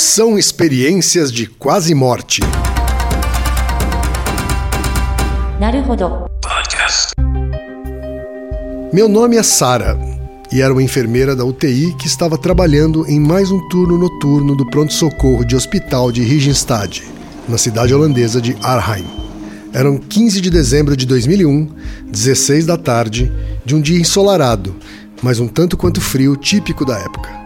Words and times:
são 0.00 0.38
experiências 0.38 1.30
de 1.30 1.46
quase 1.46 1.94
morte? 1.94 2.40
Meu 8.92 9.08
nome 9.08 9.36
é 9.36 9.42
Sara 9.42 9.98
e 10.50 10.62
era 10.62 10.72
uma 10.72 10.82
enfermeira 10.82 11.36
da 11.36 11.44
UTI 11.44 11.94
que 11.98 12.06
estava 12.06 12.38
trabalhando 12.38 13.06
em 13.06 13.20
mais 13.20 13.50
um 13.50 13.68
turno 13.68 13.98
noturno 13.98 14.56
do 14.56 14.64
pronto-socorro 14.70 15.44
de 15.44 15.54
hospital 15.54 16.10
de 16.10 16.22
Rigenstad, 16.22 17.02
na 17.46 17.58
cidade 17.58 17.92
holandesa 17.92 18.40
de 18.40 18.56
Arnhem. 18.62 19.04
Eram 19.72 19.98
15 19.98 20.40
de 20.40 20.50
dezembro 20.50 20.96
de 20.96 21.04
2001, 21.04 21.68
16 22.10 22.64
da 22.64 22.78
tarde, 22.78 23.30
de 23.66 23.76
um 23.76 23.80
dia 23.80 24.00
ensolarado, 24.00 24.74
mas 25.22 25.38
um 25.38 25.46
tanto 25.46 25.76
quanto 25.76 26.00
frio 26.00 26.36
típico 26.36 26.86
da 26.86 26.98
época. 26.98 27.39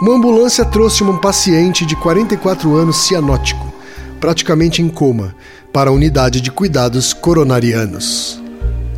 Uma 0.00 0.14
ambulância 0.16 0.64
trouxe 0.64 1.04
um 1.04 1.18
paciente 1.18 1.84
de 1.84 1.94
44 1.94 2.74
anos 2.74 2.96
cianótico, 3.06 3.70
praticamente 4.18 4.80
em 4.80 4.88
coma, 4.88 5.34
para 5.74 5.90
a 5.90 5.92
unidade 5.92 6.40
de 6.40 6.50
cuidados 6.50 7.12
coronarianos. 7.12 8.42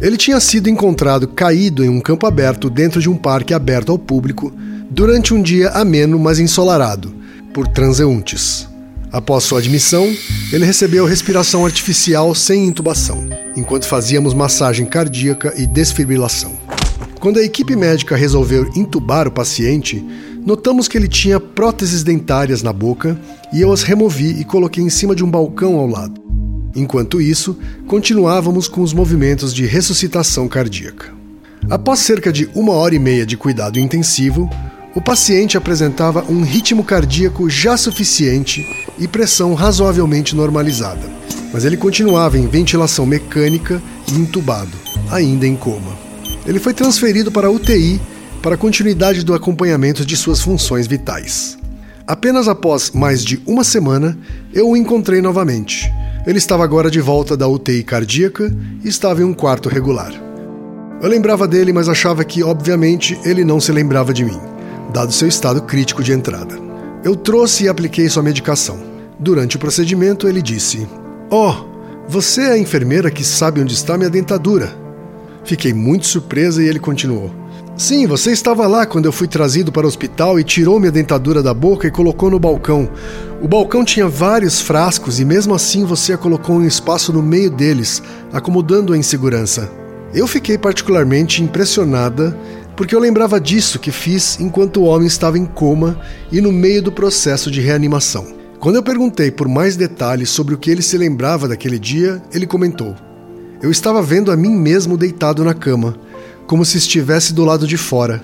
Ele 0.00 0.16
tinha 0.16 0.38
sido 0.38 0.68
encontrado 0.68 1.26
caído 1.26 1.84
em 1.84 1.88
um 1.88 2.00
campo 2.00 2.24
aberto 2.24 2.70
dentro 2.70 3.00
de 3.00 3.10
um 3.10 3.16
parque 3.16 3.52
aberto 3.52 3.90
ao 3.90 3.98
público 3.98 4.52
durante 4.88 5.34
um 5.34 5.42
dia 5.42 5.70
ameno, 5.70 6.20
mas 6.20 6.38
ensolarado, 6.38 7.12
por 7.52 7.66
transeuntes. 7.66 8.68
Após 9.10 9.42
sua 9.42 9.58
admissão, 9.58 10.08
ele 10.52 10.64
recebeu 10.64 11.04
respiração 11.04 11.66
artificial 11.66 12.32
sem 12.32 12.64
intubação, 12.64 13.28
enquanto 13.56 13.88
fazíamos 13.88 14.34
massagem 14.34 14.86
cardíaca 14.86 15.52
e 15.56 15.66
desfibrilação. 15.66 16.52
Quando 17.18 17.38
a 17.38 17.42
equipe 17.42 17.74
médica 17.74 18.16
resolveu 18.16 18.70
intubar 18.74 19.28
o 19.28 19.32
paciente, 19.32 20.04
notamos 20.44 20.88
que 20.88 20.96
ele 20.96 21.08
tinha 21.08 21.40
próteses 21.40 22.02
dentárias 22.02 22.62
na 22.62 22.72
boca 22.72 23.18
e 23.52 23.60
eu 23.60 23.72
as 23.72 23.82
removi 23.82 24.40
e 24.40 24.44
coloquei 24.44 24.82
em 24.82 24.90
cima 24.90 25.14
de 25.14 25.24
um 25.24 25.30
balcão 25.30 25.76
ao 25.76 25.86
lado. 25.86 26.20
Enquanto 26.74 27.20
isso, 27.20 27.56
continuávamos 27.86 28.66
com 28.66 28.80
os 28.80 28.92
movimentos 28.92 29.52
de 29.52 29.66
ressuscitação 29.66 30.48
cardíaca. 30.48 31.12
Após 31.70 32.00
cerca 32.00 32.32
de 32.32 32.48
uma 32.54 32.72
hora 32.72 32.94
e 32.94 32.98
meia 32.98 33.26
de 33.26 33.36
cuidado 33.36 33.78
intensivo, 33.78 34.50
o 34.94 35.00
paciente 35.00 35.56
apresentava 35.56 36.24
um 36.28 36.42
ritmo 36.42 36.82
cardíaco 36.82 37.48
já 37.48 37.76
suficiente 37.76 38.66
e 38.98 39.06
pressão 39.06 39.54
razoavelmente 39.54 40.34
normalizada, 40.34 41.08
mas 41.52 41.64
ele 41.64 41.76
continuava 41.76 42.38
em 42.38 42.46
ventilação 42.46 43.06
mecânica 43.06 43.80
e 44.08 44.14
entubado, 44.14 44.72
ainda 45.10 45.46
em 45.46 45.56
coma. 45.56 45.96
Ele 46.44 46.58
foi 46.58 46.74
transferido 46.74 47.30
para 47.30 47.46
a 47.46 47.50
UTI 47.50 48.00
para 48.42 48.56
a 48.56 48.58
continuidade 48.58 49.24
do 49.24 49.34
acompanhamento 49.34 50.04
de 50.04 50.16
suas 50.16 50.40
funções 50.40 50.86
vitais. 50.86 51.56
Apenas 52.06 52.48
após 52.48 52.90
mais 52.90 53.24
de 53.24 53.40
uma 53.46 53.64
semana, 53.64 54.18
eu 54.52 54.68
o 54.68 54.76
encontrei 54.76 55.22
novamente 55.22 55.90
ele 56.24 56.38
estava 56.38 56.62
agora 56.62 56.88
de 56.88 57.00
volta 57.00 57.36
da 57.36 57.48
UTI 57.48 57.82
cardíaca 57.82 58.54
e 58.84 58.88
estava 58.88 59.22
em 59.22 59.24
um 59.24 59.34
quarto 59.34 59.68
regular. 59.68 60.12
Eu 61.02 61.08
lembrava 61.08 61.48
dele, 61.48 61.72
mas 61.72 61.88
achava 61.88 62.24
que, 62.24 62.44
obviamente, 62.44 63.18
ele 63.24 63.44
não 63.44 63.58
se 63.58 63.72
lembrava 63.72 64.14
de 64.14 64.24
mim, 64.24 64.38
dado 64.92 65.12
seu 65.12 65.26
estado 65.26 65.62
crítico 65.62 66.00
de 66.00 66.12
entrada. 66.12 66.56
Eu 67.02 67.16
trouxe 67.16 67.64
e 67.64 67.68
apliquei 67.68 68.08
sua 68.08 68.22
medicação. 68.22 68.78
Durante 69.18 69.56
o 69.56 69.58
procedimento, 69.58 70.28
ele 70.28 70.40
disse: 70.40 70.86
Oh, 71.28 71.54
você 72.06 72.42
é 72.42 72.52
a 72.52 72.58
enfermeira 72.58 73.10
que 73.10 73.24
sabe 73.24 73.60
onde 73.60 73.74
está 73.74 73.98
minha 73.98 74.10
dentadura. 74.10 74.72
Fiquei 75.44 75.74
muito 75.74 76.06
surpresa 76.06 76.62
e 76.62 76.68
ele 76.68 76.78
continuou: 76.78 77.34
Sim, 77.82 78.06
você 78.06 78.30
estava 78.30 78.64
lá 78.68 78.86
quando 78.86 79.06
eu 79.06 79.12
fui 79.12 79.26
trazido 79.26 79.72
para 79.72 79.84
o 79.84 79.88
hospital 79.88 80.38
e 80.38 80.44
tirou 80.44 80.78
minha 80.78 80.92
dentadura 80.92 81.42
da 81.42 81.52
boca 81.52 81.88
e 81.88 81.90
colocou 81.90 82.30
no 82.30 82.38
balcão. 82.38 82.88
O 83.42 83.48
balcão 83.48 83.84
tinha 83.84 84.06
vários 84.06 84.60
frascos 84.60 85.18
e 85.18 85.24
mesmo 85.24 85.52
assim 85.52 85.84
você 85.84 86.12
a 86.12 86.16
colocou 86.16 86.60
em 86.60 86.64
um 86.64 86.68
espaço 86.68 87.12
no 87.12 87.20
meio 87.20 87.50
deles, 87.50 88.00
acomodando-a 88.32 88.96
em 88.96 89.02
segurança. 89.02 89.68
Eu 90.14 90.28
fiquei 90.28 90.56
particularmente 90.56 91.42
impressionada 91.42 92.38
porque 92.76 92.94
eu 92.94 93.00
lembrava 93.00 93.40
disso 93.40 93.80
que 93.80 93.90
fiz 93.90 94.38
enquanto 94.38 94.76
o 94.76 94.84
homem 94.84 95.08
estava 95.08 95.36
em 95.36 95.44
coma 95.44 96.00
e 96.30 96.40
no 96.40 96.52
meio 96.52 96.84
do 96.84 96.92
processo 96.92 97.50
de 97.50 97.60
reanimação. 97.60 98.24
Quando 98.60 98.76
eu 98.76 98.82
perguntei 98.84 99.32
por 99.32 99.48
mais 99.48 99.74
detalhes 99.74 100.30
sobre 100.30 100.54
o 100.54 100.58
que 100.58 100.70
ele 100.70 100.82
se 100.82 100.96
lembrava 100.96 101.48
daquele 101.48 101.80
dia, 101.80 102.22
ele 102.32 102.46
comentou: 102.46 102.94
Eu 103.60 103.72
estava 103.72 104.00
vendo 104.00 104.30
a 104.30 104.36
mim 104.36 104.54
mesmo 104.54 104.96
deitado 104.96 105.42
na 105.42 105.52
cama 105.52 105.96
como 106.52 106.66
se 106.66 106.76
estivesse 106.76 107.32
do 107.32 107.46
lado 107.46 107.66
de 107.66 107.78
fora, 107.78 108.22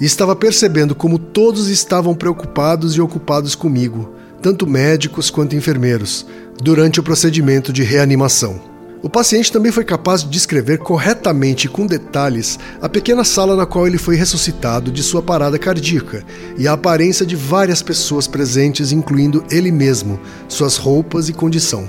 e 0.00 0.04
estava 0.06 0.34
percebendo 0.34 0.94
como 0.94 1.18
todos 1.18 1.68
estavam 1.68 2.14
preocupados 2.14 2.96
e 2.96 3.00
ocupados 3.02 3.54
comigo, 3.54 4.14
tanto 4.40 4.66
médicos 4.66 5.28
quanto 5.28 5.54
enfermeiros, 5.54 6.24
durante 6.62 6.98
o 6.98 7.02
procedimento 7.02 7.70
de 7.70 7.82
reanimação. 7.82 8.58
O 9.02 9.10
paciente 9.10 9.52
também 9.52 9.70
foi 9.70 9.84
capaz 9.84 10.22
de 10.22 10.30
descrever 10.30 10.78
corretamente 10.78 11.66
e 11.66 11.68
com 11.68 11.86
detalhes 11.86 12.58
a 12.80 12.88
pequena 12.88 13.22
sala 13.22 13.54
na 13.54 13.66
qual 13.66 13.86
ele 13.86 13.98
foi 13.98 14.16
ressuscitado 14.16 14.90
de 14.90 15.02
sua 15.02 15.20
parada 15.20 15.58
cardíaca 15.58 16.24
e 16.56 16.66
a 16.66 16.72
aparência 16.72 17.26
de 17.26 17.36
várias 17.36 17.82
pessoas 17.82 18.26
presentes, 18.26 18.92
incluindo 18.92 19.44
ele 19.50 19.70
mesmo, 19.70 20.18
suas 20.48 20.78
roupas 20.78 21.28
e 21.28 21.34
condição. 21.34 21.86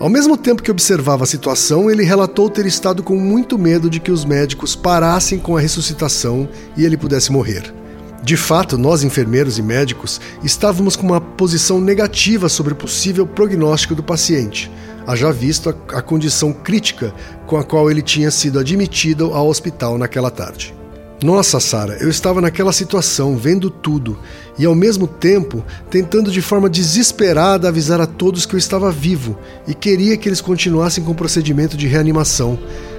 Ao 0.00 0.08
mesmo 0.08 0.36
tempo 0.36 0.62
que 0.62 0.70
observava 0.70 1.24
a 1.24 1.26
situação, 1.26 1.90
ele 1.90 2.04
relatou 2.04 2.48
ter 2.48 2.64
estado 2.66 3.02
com 3.02 3.16
muito 3.16 3.58
medo 3.58 3.90
de 3.90 3.98
que 3.98 4.12
os 4.12 4.24
médicos 4.24 4.76
parassem 4.76 5.40
com 5.40 5.56
a 5.56 5.60
ressuscitação 5.60 6.48
e 6.76 6.84
ele 6.84 6.96
pudesse 6.96 7.32
morrer. 7.32 7.74
De 8.22 8.36
fato, 8.36 8.78
nós 8.78 9.02
enfermeiros 9.02 9.58
e 9.58 9.62
médicos 9.62 10.20
estávamos 10.44 10.94
com 10.94 11.04
uma 11.04 11.20
posição 11.20 11.80
negativa 11.80 12.48
sobre 12.48 12.74
o 12.74 12.76
possível 12.76 13.26
prognóstico 13.26 13.96
do 13.96 14.02
paciente, 14.02 14.70
haja 15.04 15.32
visto 15.32 15.68
a, 15.68 15.98
a 15.98 16.02
condição 16.02 16.52
crítica 16.52 17.12
com 17.44 17.56
a 17.56 17.64
qual 17.64 17.90
ele 17.90 18.02
tinha 18.02 18.30
sido 18.30 18.60
admitido 18.60 19.34
ao 19.34 19.48
hospital 19.48 19.98
naquela 19.98 20.30
tarde. 20.30 20.77
Nossa, 21.22 21.58
Sara, 21.58 21.96
eu 22.00 22.08
estava 22.08 22.40
naquela 22.40 22.72
situação, 22.72 23.36
vendo 23.36 23.70
tudo, 23.70 24.16
e 24.56 24.64
ao 24.64 24.74
mesmo 24.74 25.08
tempo 25.08 25.64
tentando 25.90 26.30
de 26.30 26.40
forma 26.40 26.70
desesperada 26.70 27.68
avisar 27.68 28.00
a 28.00 28.06
todos 28.06 28.46
que 28.46 28.54
eu 28.54 28.58
estava 28.58 28.92
vivo 28.92 29.36
e 29.66 29.74
queria 29.74 30.16
que 30.16 30.28
eles 30.28 30.40
continuassem 30.40 31.02
com 31.02 31.10
o 31.10 31.16
procedimento 31.16 31.76
de 31.76 31.88
reanimação, 31.88 32.56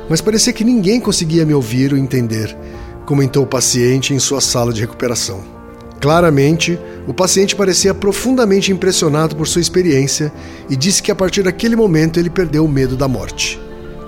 mas 0.09 0.19
parecia 0.19 0.51
que 0.51 0.65
ninguém 0.65 0.99
conseguia 0.99 1.45
me 1.45 1.53
ouvir 1.53 1.93
ou 1.93 1.97
entender, 1.97 2.53
comentou 3.05 3.43
o 3.43 3.47
paciente 3.47 4.13
em 4.13 4.19
sua 4.19 4.41
sala 4.41 4.73
de 4.73 4.81
recuperação. 4.81 5.41
Claramente, 6.01 6.77
o 7.07 7.13
paciente 7.13 7.55
parecia 7.55 7.93
profundamente 7.93 8.69
impressionado 8.69 9.33
por 9.33 9.47
sua 9.47 9.61
experiência 9.61 10.31
e 10.69 10.75
disse 10.75 11.01
que 11.01 11.11
a 11.11 11.15
partir 11.15 11.43
daquele 11.43 11.75
momento 11.75 12.19
ele 12.19 12.29
perdeu 12.29 12.65
o 12.65 12.69
medo 12.69 12.97
da 12.97 13.07
morte. 13.07 13.59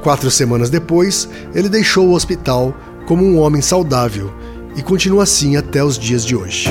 Quatro 0.03 0.31
semanas 0.31 0.69
depois, 0.69 1.29
ele 1.53 1.69
deixou 1.69 2.07
o 2.07 2.13
hospital 2.13 2.75
como 3.05 3.23
um 3.23 3.39
homem 3.39 3.61
saudável 3.61 4.31
e 4.75 4.81
continua 4.81 5.23
assim 5.23 5.57
até 5.57 5.83
os 5.83 5.97
dias 5.97 6.25
de 6.25 6.35
hoje. 6.35 6.69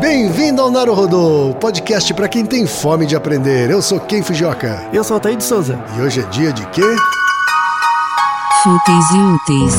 Bem-vindo 0.00 0.62
ao 0.62 0.70
Naruhodô, 0.70 1.54
podcast 1.60 2.14
para 2.14 2.28
quem 2.28 2.46
tem 2.46 2.66
fome 2.66 3.04
de 3.04 3.16
aprender. 3.16 3.68
Eu 3.70 3.82
sou 3.82 3.98
Ken 3.98 4.22
Fujioka. 4.22 4.86
Eu 4.92 5.02
sou 5.02 5.14
Altair 5.14 5.36
de 5.36 5.44
Souza. 5.44 5.78
E 5.96 6.00
hoje 6.00 6.20
é 6.20 6.22
dia 6.24 6.52
de 6.52 6.64
quê? 6.68 6.82
Fúteis 8.62 9.10
e 9.10 9.18
úteis. 9.18 9.74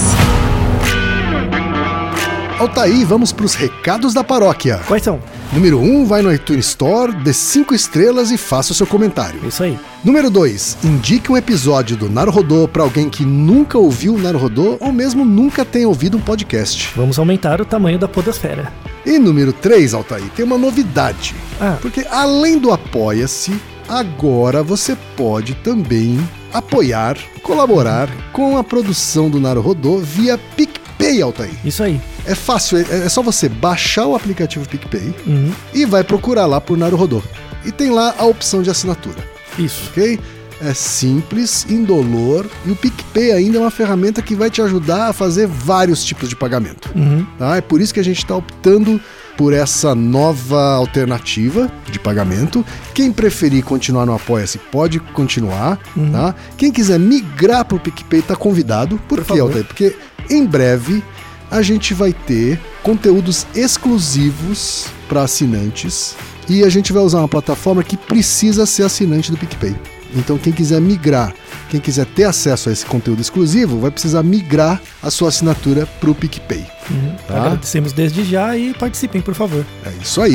Altair, 2.60 3.06
vamos 3.08 3.32
para 3.32 3.46
os 3.46 3.56
recados 3.56 4.14
da 4.14 4.24
paróquia. 4.24 4.82
Quais 4.86 5.02
são? 5.02 5.20
Número 5.52 5.80
1, 5.80 5.84
um, 5.84 6.06
vai 6.06 6.22
no 6.22 6.32
iTunes 6.32 6.68
Store, 6.68 7.12
dê 7.12 7.34
5 7.34 7.74
estrelas 7.74 8.30
e 8.30 8.38
faça 8.38 8.72
o 8.72 8.76
seu 8.76 8.86
comentário. 8.86 9.40
Isso 9.48 9.64
aí. 9.64 9.80
Número 10.04 10.30
2, 10.30 10.78
indique 10.84 11.32
um 11.32 11.36
episódio 11.36 11.98
do 11.98 12.08
Naruhodô 12.08 12.68
para 12.68 12.84
alguém 12.84 13.10
que 13.10 13.26
nunca 13.26 13.76
ouviu 13.76 14.14
o 14.14 14.18
Naruhodô 14.20 14.78
ou 14.80 14.94
mesmo 14.94 15.26
nunca 15.26 15.66
tenha 15.66 15.88
ouvido 15.88 16.18
um 16.18 16.22
podcast. 16.22 16.94
Vamos 16.96 17.18
aumentar 17.18 17.60
o 17.60 17.66
tamanho 17.66 17.98
da 17.98 18.08
podosfera. 18.08 18.72
E 19.04 19.18
número 19.18 19.52
3, 19.52 19.96
Altair, 19.96 20.30
tem 20.36 20.46
uma 20.46 20.58
novidade. 20.58 21.36
Ah. 21.60 21.78
Porque 21.82 22.06
além 22.12 22.60
do 22.60 22.72
Apoia-se, 22.72 23.60
agora 23.88 24.62
você 24.62 24.96
pode 25.18 25.56
também 25.56 26.20
apoiar, 26.54 27.18
colaborar 27.42 28.08
com 28.32 28.56
a 28.56 28.64
produção 28.64 29.32
do 29.32 29.40
Naruhodô 29.40 29.98
via 29.98 30.38
PicPay, 30.56 31.24
Altair. 31.24 31.52
Isso 31.66 31.82
aí. 31.82 32.00
É 32.30 32.36
fácil, 32.36 32.78
é, 32.78 32.82
é 33.06 33.10
só 33.10 33.22
você 33.22 33.50
baixar 33.50 34.06
o 34.06 34.16
aplicativo 34.16 34.68
PicPay 34.70 35.14
Uhum. 35.26 35.52
e 35.74 35.86
vai 35.86 36.04
procurar 36.04 36.46
lá 36.46 36.62
por 36.62 36.78
Naruhodô. 36.78 37.22
E 37.66 37.72
tem 37.72 37.90
lá 37.90 38.14
a 38.18 38.26
opção 38.26 38.62
de 38.62 38.70
assinatura, 38.70 39.18
Isso. 39.58 39.90
ok? 39.90 40.20
É 40.62 40.74
simples, 40.74 41.66
indolor 41.70 42.46
e 42.66 42.72
o 42.72 42.76
PicPay 42.76 43.32
ainda 43.32 43.58
é 43.58 43.62
uma 43.62 43.72
ferramenta 43.72 44.22
que 44.22 44.36
vai 44.36 44.50
te 44.50 44.62
ajudar 44.62 45.08
a 45.08 45.14
fazer 45.14 45.48
vários 45.48 46.04
tipos 46.04 46.28
de 46.28 46.36
pagamento. 46.36 46.92
Uhum. 46.96 47.26
Tá? 47.38 47.56
É 47.58 47.62
por 47.62 47.80
isso 47.82 47.94
que 47.94 48.00
a 48.00 48.04
gente 48.04 48.18
está 48.18 48.36
optando 48.36 49.00
por 49.38 49.54
essa 49.54 49.96
nova 49.96 50.74
alternativa 50.76 51.72
de 51.90 51.98
pagamento. 51.98 52.66
Quem 52.94 53.10
preferir 53.10 53.64
continuar 53.64 54.06
no 54.06 54.14
Apoia-se 54.14 54.58
pode 54.58 55.00
continuar. 55.00 55.80
Tá? 56.12 56.36
Quem 56.58 56.72
quiser 56.74 57.00
migrar 57.00 57.64
para 57.64 57.78
o 57.78 57.80
PicPay 57.80 58.20
está 58.20 58.36
convidado. 58.36 59.00
Por, 59.08 59.20
Por 59.20 59.24
favor. 59.26 59.44
Altair? 59.44 59.64
Porque 59.66 59.96
em 60.30 60.46
breve 60.46 61.02
a 61.50 61.62
gente 61.62 61.94
vai 61.94 62.14
ter 62.14 62.60
conteúdos 62.84 63.46
exclusivos 63.56 64.88
para 65.08 65.24
assinantes 65.24 66.16
E 66.48 66.64
a 66.64 66.70
gente 66.70 66.94
vai 66.94 67.04
usar 67.04 67.20
uma 67.20 67.28
plataforma 67.28 67.84
que 67.84 67.98
precisa 67.98 68.66
ser 68.66 68.84
assinante 68.84 69.32
do 69.32 69.38
PicPay. 69.38 69.76
Então, 70.16 70.38
quem 70.38 70.52
quiser 70.52 70.82
migrar, 70.82 71.34
quem 71.70 71.80
quiser 71.80 72.06
ter 72.08 72.24
acesso 72.24 72.70
a 72.70 72.72
esse 72.72 72.86
conteúdo 72.86 73.22
exclusivo, 73.22 73.80
vai 73.80 73.92
precisar 73.92 74.24
migrar 74.24 74.82
a 75.04 75.12
sua 75.12 75.30
assinatura 75.30 75.86
para 75.86 76.10
o 76.10 76.16
PicPay. 76.16 76.66
Uhum. 76.90 77.16
Tá? 77.28 77.38
Agradecemos 77.38 77.94
desde 77.94 78.24
já 78.24 78.58
e 78.58 78.74
participem, 78.74 79.22
por 79.22 79.36
favor. 79.36 79.64
É 79.86 79.92
isso 80.02 80.20
aí. 80.22 80.34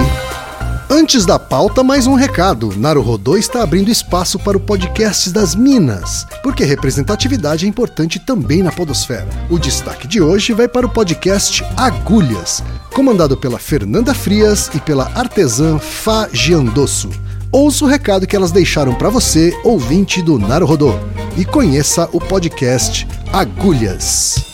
Antes 0.91 1.25
da 1.25 1.39
pauta, 1.39 1.83
mais 1.83 2.07
um 2.07 2.15
recado. 2.15 2.73
Naruhodô 2.77 3.37
está 3.37 3.63
abrindo 3.63 3.91
espaço 3.91 4.39
para 4.39 4.57
o 4.57 4.61
podcast 4.61 5.31
das 5.31 5.55
Minas, 5.55 6.27
porque 6.43 6.63
representatividade 6.63 7.65
é 7.65 7.69
importante 7.69 8.19
também 8.19 8.63
na 8.63 8.71
podosfera. 8.71 9.27
O 9.51 9.59
destaque 9.59 10.07
de 10.07 10.21
hoje 10.21 10.53
vai 10.53 10.69
para 10.69 10.87
o 10.87 10.91
podcast 10.91 11.65
Agulhas, 11.77 12.63
comandado 12.93 13.37
pela 13.37 13.59
Fernanda 13.59 14.15
Frias 14.15 14.71
e 14.75 14.81
pela 14.81 15.11
artesã 15.15 15.79
Fá 15.79 16.29
Giandosso. 16.31 17.11
Ouça 17.51 17.85
o 17.85 17.89
recado 17.89 18.27
que 18.27 18.37
elas 18.37 18.53
deixaram 18.53 18.95
para 18.95 19.09
você, 19.09 19.59
ouvinte 19.65 20.21
do 20.21 20.39
Naruhodô, 20.39 20.95
e 21.37 21.45
conheça 21.45 22.09
o 22.13 22.21
podcast 22.21 23.07
Agulhas. 23.33 24.54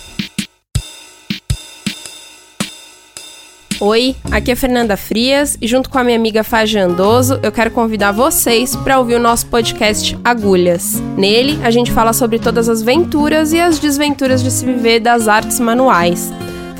Oi, 3.82 4.14
aqui 4.30 4.50
é 4.50 4.54
Fernanda 4.54 4.94
Frias 4.94 5.56
e 5.58 5.66
junto 5.66 5.88
com 5.88 5.96
a 5.96 6.04
minha 6.04 6.18
amiga 6.18 6.44
Fágia 6.44 6.84
Andoso, 6.84 7.40
eu 7.42 7.50
quero 7.50 7.70
convidar 7.70 8.12
vocês 8.12 8.76
para 8.76 8.98
ouvir 8.98 9.14
o 9.14 9.18
nosso 9.18 9.46
podcast 9.46 10.18
Agulhas. 10.22 11.00
Nele, 11.16 11.58
a 11.64 11.70
gente 11.70 11.90
fala 11.90 12.12
sobre 12.12 12.38
todas 12.38 12.68
as 12.68 12.82
venturas 12.82 13.54
e 13.54 13.58
as 13.58 13.78
desventuras 13.78 14.42
de 14.42 14.50
se 14.50 14.66
viver 14.66 15.00
das 15.00 15.28
artes 15.28 15.58
manuais. 15.58 16.30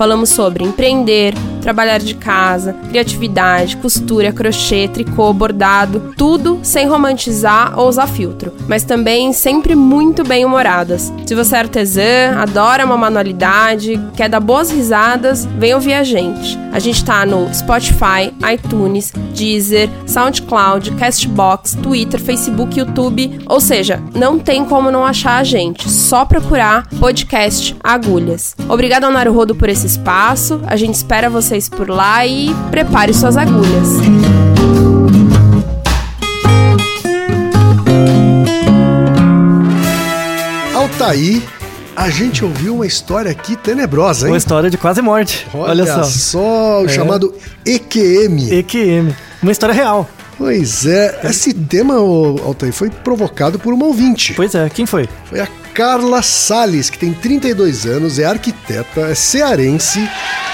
Falamos 0.01 0.31
sobre 0.31 0.65
empreender, 0.65 1.35
trabalhar 1.61 1.99
de 1.99 2.15
casa, 2.15 2.73
criatividade, 2.89 3.77
costura, 3.77 4.33
crochê, 4.33 4.89
tricô, 4.89 5.31
bordado, 5.31 6.15
tudo 6.17 6.59
sem 6.63 6.89
romantizar 6.89 7.79
ou 7.79 7.87
usar 7.87 8.07
filtro, 8.07 8.51
mas 8.67 8.83
também 8.83 9.31
sempre 9.35 9.75
muito 9.75 10.25
bem 10.25 10.43
humoradas. 10.43 11.13
Se 11.27 11.35
você 11.35 11.55
é 11.55 11.59
artesã, 11.59 12.35
adora 12.39 12.87
uma 12.87 12.97
manualidade, 12.97 14.01
quer 14.17 14.31
dar 14.31 14.41
boas 14.41 14.71
risadas, 14.71 15.45
vem 15.59 15.75
ouvir 15.75 15.93
a 15.93 16.03
gente. 16.03 16.59
A 16.73 16.79
gente 16.79 17.05
tá 17.05 17.27
no 17.27 17.53
Spotify, 17.53 18.33
iTunes, 18.55 19.13
Deezer, 19.35 19.91
SoundCloud, 20.07 20.93
Castbox, 20.93 21.75
Twitter, 21.75 22.19
Facebook, 22.19 22.79
YouTube, 22.79 23.39
ou 23.47 23.61
seja, 23.61 24.03
não 24.15 24.39
tem 24.39 24.65
como 24.65 24.91
não 24.91 25.05
achar 25.05 25.37
a 25.37 25.45
gente, 25.45 25.91
só 25.91 26.25
procurar 26.25 26.89
podcast 26.99 27.77
Agulhas. 27.85 28.57
Obrigada 28.67 29.07
ao 29.07 29.13
Naruhodo 29.13 29.55
por 29.55 29.69
esse 29.69 29.90
espaço. 29.91 30.61
A 30.67 30.77
gente 30.77 30.95
espera 30.95 31.29
vocês 31.31 31.69
por 31.69 31.89
lá 31.89 32.27
e 32.27 32.55
prepare 32.71 33.13
suas 33.15 33.37
agulhas. 33.37 33.89
Altaí, 40.75 41.43
a 41.95 42.09
gente 42.09 42.45
ouviu 42.45 42.75
uma 42.77 42.87
história 42.87 43.31
aqui 43.31 43.57
tenebrosa, 43.57 44.27
hein? 44.27 44.33
Uma 44.33 44.39
história 44.39 44.71
de 44.71 44.79
quase 44.79 45.03
morte. 45.03 45.47
Olha, 45.53 45.71
Olha 45.83 45.87
só. 45.87 46.05
só, 46.05 46.83
o 46.83 46.87
É. 46.87 46.89
chamado 46.89 47.35
EQM. 47.65 48.51
EQM. 48.59 49.15
Uma 49.43 49.53
história 49.53 49.75
real. 49.75 50.09
Pois 50.39 50.87
é, 50.87 51.21
esse 51.25 51.53
tema, 51.53 51.95
Altair, 51.97 52.73
foi 52.73 52.89
provocado 52.89 53.59
por 53.59 53.75
uma 53.75 53.85
ouvinte. 53.85 54.33
Pois 54.33 54.55
é, 54.55 54.71
quem 54.71 54.87
foi? 54.87 55.07
Foi 55.27 55.41
a 55.41 55.47
Carla 55.75 56.21
Salles, 56.23 56.91
que 56.91 56.99
tem 56.99 57.13
32 57.13 57.87
anos, 57.87 58.19
é 58.19 58.25
arquiteta, 58.25 59.03
é 59.03 59.15
cearense, 59.15 60.07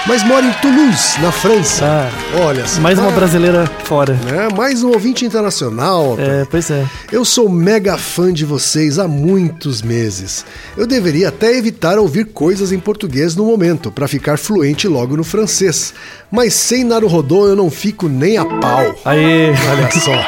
mas 0.05 0.23
mora 0.23 0.45
em 0.45 0.53
Toulouse, 0.53 1.19
na 1.21 1.31
França. 1.31 1.83
Ah, 1.85 2.09
Olha 2.45 2.65
só. 2.67 2.79
mais 2.79 2.97
uma 2.97 3.09
ah, 3.09 3.11
brasileira 3.11 3.65
fora. 3.83 4.13
né? 4.13 4.47
Mais 4.55 4.83
um 4.83 4.89
ouvinte 4.91 5.25
internacional. 5.25 6.15
É, 6.19 6.45
pois 6.49 6.69
é. 6.69 6.85
Eu 7.11 7.25
sou 7.25 7.49
mega 7.49 7.97
fã 7.97 8.31
de 8.31 8.45
vocês 8.45 8.99
há 8.99 9.07
muitos 9.07 9.81
meses. 9.81 10.45
Eu 10.77 10.85
deveria 10.87 11.29
até 11.29 11.57
evitar 11.57 11.97
ouvir 11.97 12.25
coisas 12.25 12.71
em 12.71 12.79
português 12.79 13.35
no 13.35 13.45
momento, 13.45 13.91
para 13.91 14.07
ficar 14.07 14.37
fluente 14.37 14.87
logo 14.87 15.17
no 15.17 15.23
francês. 15.23 15.93
Mas 16.31 16.53
sem 16.53 16.83
Naruhodô 16.83 17.47
eu 17.47 17.55
não 17.55 17.69
fico 17.71 18.07
nem 18.07 18.37
a 18.37 18.45
pau. 18.45 18.95
Aí, 19.03 19.49
Olha 19.49 19.91
só. 19.91 20.25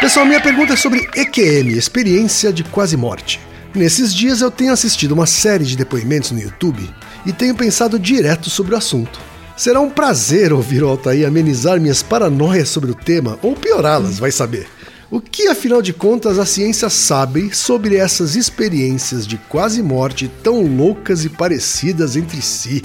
Pessoal, 0.00 0.26
minha 0.26 0.40
pergunta 0.40 0.74
é 0.74 0.76
sobre 0.76 1.08
EQM, 1.16 1.70
experiência 1.76 2.52
de 2.52 2.62
quase 2.62 2.96
morte. 2.98 3.40
Nesses 3.76 4.14
dias 4.14 4.40
eu 4.40 4.50
tenho 4.50 4.72
assistido 4.72 5.12
uma 5.12 5.26
série 5.26 5.62
de 5.62 5.76
depoimentos 5.76 6.30
no 6.30 6.40
YouTube 6.40 6.88
e 7.26 7.32
tenho 7.32 7.54
pensado 7.54 7.98
direto 7.98 8.48
sobre 8.48 8.74
o 8.74 8.78
assunto. 8.78 9.20
Será 9.54 9.82
um 9.82 9.90
prazer 9.90 10.50
ouvir 10.50 10.82
o 10.82 10.88
Altair 10.88 11.28
amenizar 11.28 11.78
minhas 11.78 12.02
paranoias 12.02 12.70
sobre 12.70 12.90
o 12.90 12.94
tema 12.94 13.38
ou 13.42 13.54
piorá-las, 13.54 14.18
vai 14.18 14.32
saber. 14.32 14.66
O 15.10 15.20
que 15.20 15.48
afinal 15.48 15.82
de 15.82 15.92
contas 15.92 16.38
a 16.38 16.46
ciência 16.46 16.88
sabe 16.88 17.54
sobre 17.54 17.96
essas 17.96 18.34
experiências 18.34 19.26
de 19.26 19.36
quase 19.36 19.82
morte 19.82 20.26
tão 20.42 20.62
loucas 20.62 21.26
e 21.26 21.28
parecidas 21.28 22.16
entre 22.16 22.40
si? 22.40 22.82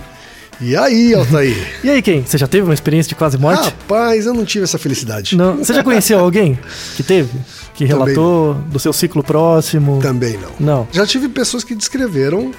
E 0.61 0.75
aí, 0.77 1.13
Altair? 1.15 1.79
E 1.83 1.89
aí, 1.89 2.01
quem? 2.03 2.23
Você 2.23 2.37
já 2.37 2.47
teve 2.47 2.63
uma 2.63 2.73
experiência 2.73 3.09
de 3.09 3.15
quase 3.15 3.35
morte? 3.37 3.63
Rapaz, 3.65 4.27
eu 4.27 4.33
não 4.33 4.45
tive 4.45 4.63
essa 4.63 4.77
felicidade. 4.77 5.35
Não. 5.35 5.57
Você 5.57 5.73
já 5.73 5.83
conheceu 5.83 6.19
alguém 6.19 6.57
que 6.95 7.01
teve? 7.01 7.31
Que 7.73 7.83
relatou 7.83 8.53
do 8.53 8.77
seu 8.77 8.93
ciclo 8.93 9.23
próximo? 9.23 9.99
Também 10.01 10.37
não. 10.37 10.51
Não. 10.59 10.87
Já 10.91 11.05
tive 11.07 11.27
pessoas 11.29 11.63
que 11.63 11.73
descreveram. 11.73 12.51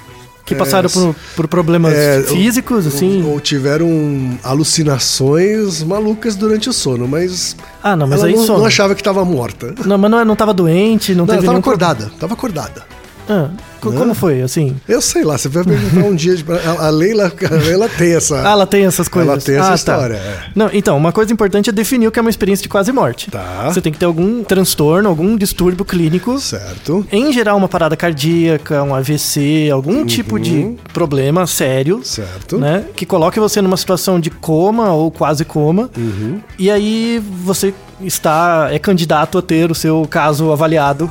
Que 0.45 0.53
é, 0.53 0.57
passaram 0.57 0.89
por, 0.89 1.15
por 1.37 1.47
problemas 1.47 1.93
é, 1.93 2.21
físicos, 2.23 2.85
assim? 2.85 3.23
Ou, 3.23 3.31
ou 3.35 3.39
tiveram 3.39 4.37
alucinações 4.43 5.81
malucas 5.83 6.35
durante 6.35 6.67
o 6.69 6.73
sono, 6.73 7.07
mas. 7.07 7.55
Ah, 7.81 7.95
não, 7.95 8.05
mas 8.05 8.19
ela 8.19 8.27
aí 8.27 8.35
não, 8.35 8.45
sono. 8.45 8.59
não 8.59 8.65
achava 8.65 8.93
que 8.93 8.99
estava 8.99 9.23
morta. 9.23 9.73
Não, 9.85 9.97
mas 9.97 10.11
não, 10.11 10.19
é- 10.19 10.25
não 10.25 10.35
tava 10.35 10.53
doente, 10.53 11.15
não, 11.15 11.25
Não, 11.25 11.33
ela 11.33 11.41
teve 11.41 11.45
tava 11.45 11.53
nenhum... 11.53 11.61
acordada. 11.61 12.11
Tava 12.19 12.33
acordada. 12.33 12.83
Ah, 13.29 13.49
Né? 13.89 13.97
como 13.97 14.13
foi, 14.13 14.41
assim? 14.41 14.75
Eu 14.87 15.01
sei 15.01 15.23
lá, 15.23 15.37
você 15.37 15.49
vai 15.49 15.63
perguntar 15.63 16.07
um 16.07 16.15
dia. 16.15 16.35
De, 16.35 16.45
a, 16.79 16.89
Leila, 16.89 17.31
a 17.51 17.55
Leila 17.55 17.89
tem 17.89 18.15
essa. 18.15 18.47
Ah, 18.47 18.51
ela 18.51 18.67
tem 18.67 18.85
essas 18.85 19.07
coisas. 19.07 19.31
Ela 19.31 19.41
tem 19.41 19.55
essa 19.55 19.71
ah, 19.71 19.75
história, 19.75 20.17
Tá. 20.17 20.21
é. 20.21 20.51
Não, 20.55 20.69
então, 20.73 20.97
uma 20.97 21.11
coisa 21.11 21.31
importante 21.31 21.69
é 21.69 21.73
definir 21.73 22.07
o 22.07 22.11
que 22.11 22.19
é 22.19 22.21
uma 22.21 22.29
experiência 22.29 22.63
de 22.63 22.69
quase 22.69 22.91
morte. 22.91 23.29
Tá. 23.31 23.69
Você 23.71 23.81
tem 23.81 23.91
que 23.91 23.99
ter 23.99 24.05
algum 24.05 24.43
transtorno, 24.43 25.07
algum 25.09 25.35
distúrbio 25.37 25.85
clínico. 25.85 26.39
Certo. 26.39 27.05
Em 27.11 27.31
geral, 27.31 27.57
uma 27.57 27.67
parada 27.67 27.95
cardíaca, 27.95 28.83
um 28.83 28.93
AVC, 28.93 29.69
algum 29.71 30.05
tipo 30.05 30.39
de 30.39 30.75
problema 30.93 31.45
sério. 31.47 31.97
Uhum. 31.97 32.03
Certo. 32.03 32.57
Né, 32.57 32.85
que 32.95 33.05
coloque 33.05 33.39
você 33.39 33.61
numa 33.61 33.77
situação 33.77 34.19
de 34.19 34.29
coma 34.29 34.91
ou 34.91 35.11
quase 35.11 35.45
coma. 35.45 35.89
Uhum. 35.97 36.39
E 36.57 36.69
aí 36.69 37.21
você 37.43 37.73
está 38.01 38.69
é 38.71 38.79
candidato 38.79 39.37
a 39.37 39.41
ter 39.41 39.71
o 39.71 39.75
seu 39.75 40.05
caso 40.09 40.51
avaliado 40.51 41.09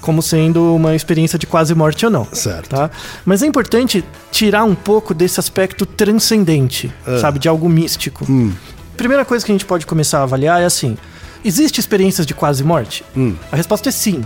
como 0.00 0.22
sendo 0.22 0.74
uma 0.74 0.94
experiência 0.94 1.38
de 1.38 1.46
quase 1.46 1.74
morte 1.74 2.04
ou 2.04 2.10
não. 2.10 2.26
Certo. 2.32 2.70
Tá? 2.70 2.90
Mas 3.24 3.42
é 3.42 3.46
importante 3.46 4.04
tirar 4.30 4.64
um 4.64 4.74
pouco 4.74 5.14
desse 5.14 5.38
aspecto 5.38 5.84
transcendente, 5.84 6.92
sabe, 7.20 7.38
de 7.38 7.48
algo 7.48 7.68
místico. 7.68 8.24
Hum. 8.28 8.52
Primeira 8.96 9.24
coisa 9.24 9.44
que 9.44 9.52
a 9.52 9.54
gente 9.54 9.64
pode 9.64 9.86
começar 9.86 10.20
a 10.20 10.22
avaliar 10.22 10.60
é 10.60 10.64
assim: 10.64 10.96
existe 11.44 11.80
experiências 11.80 12.26
de 12.26 12.34
quase 12.34 12.62
morte? 12.64 13.04
Hum. 13.16 13.34
A 13.50 13.56
resposta 13.56 13.88
é 13.88 13.92
sim. 13.92 14.24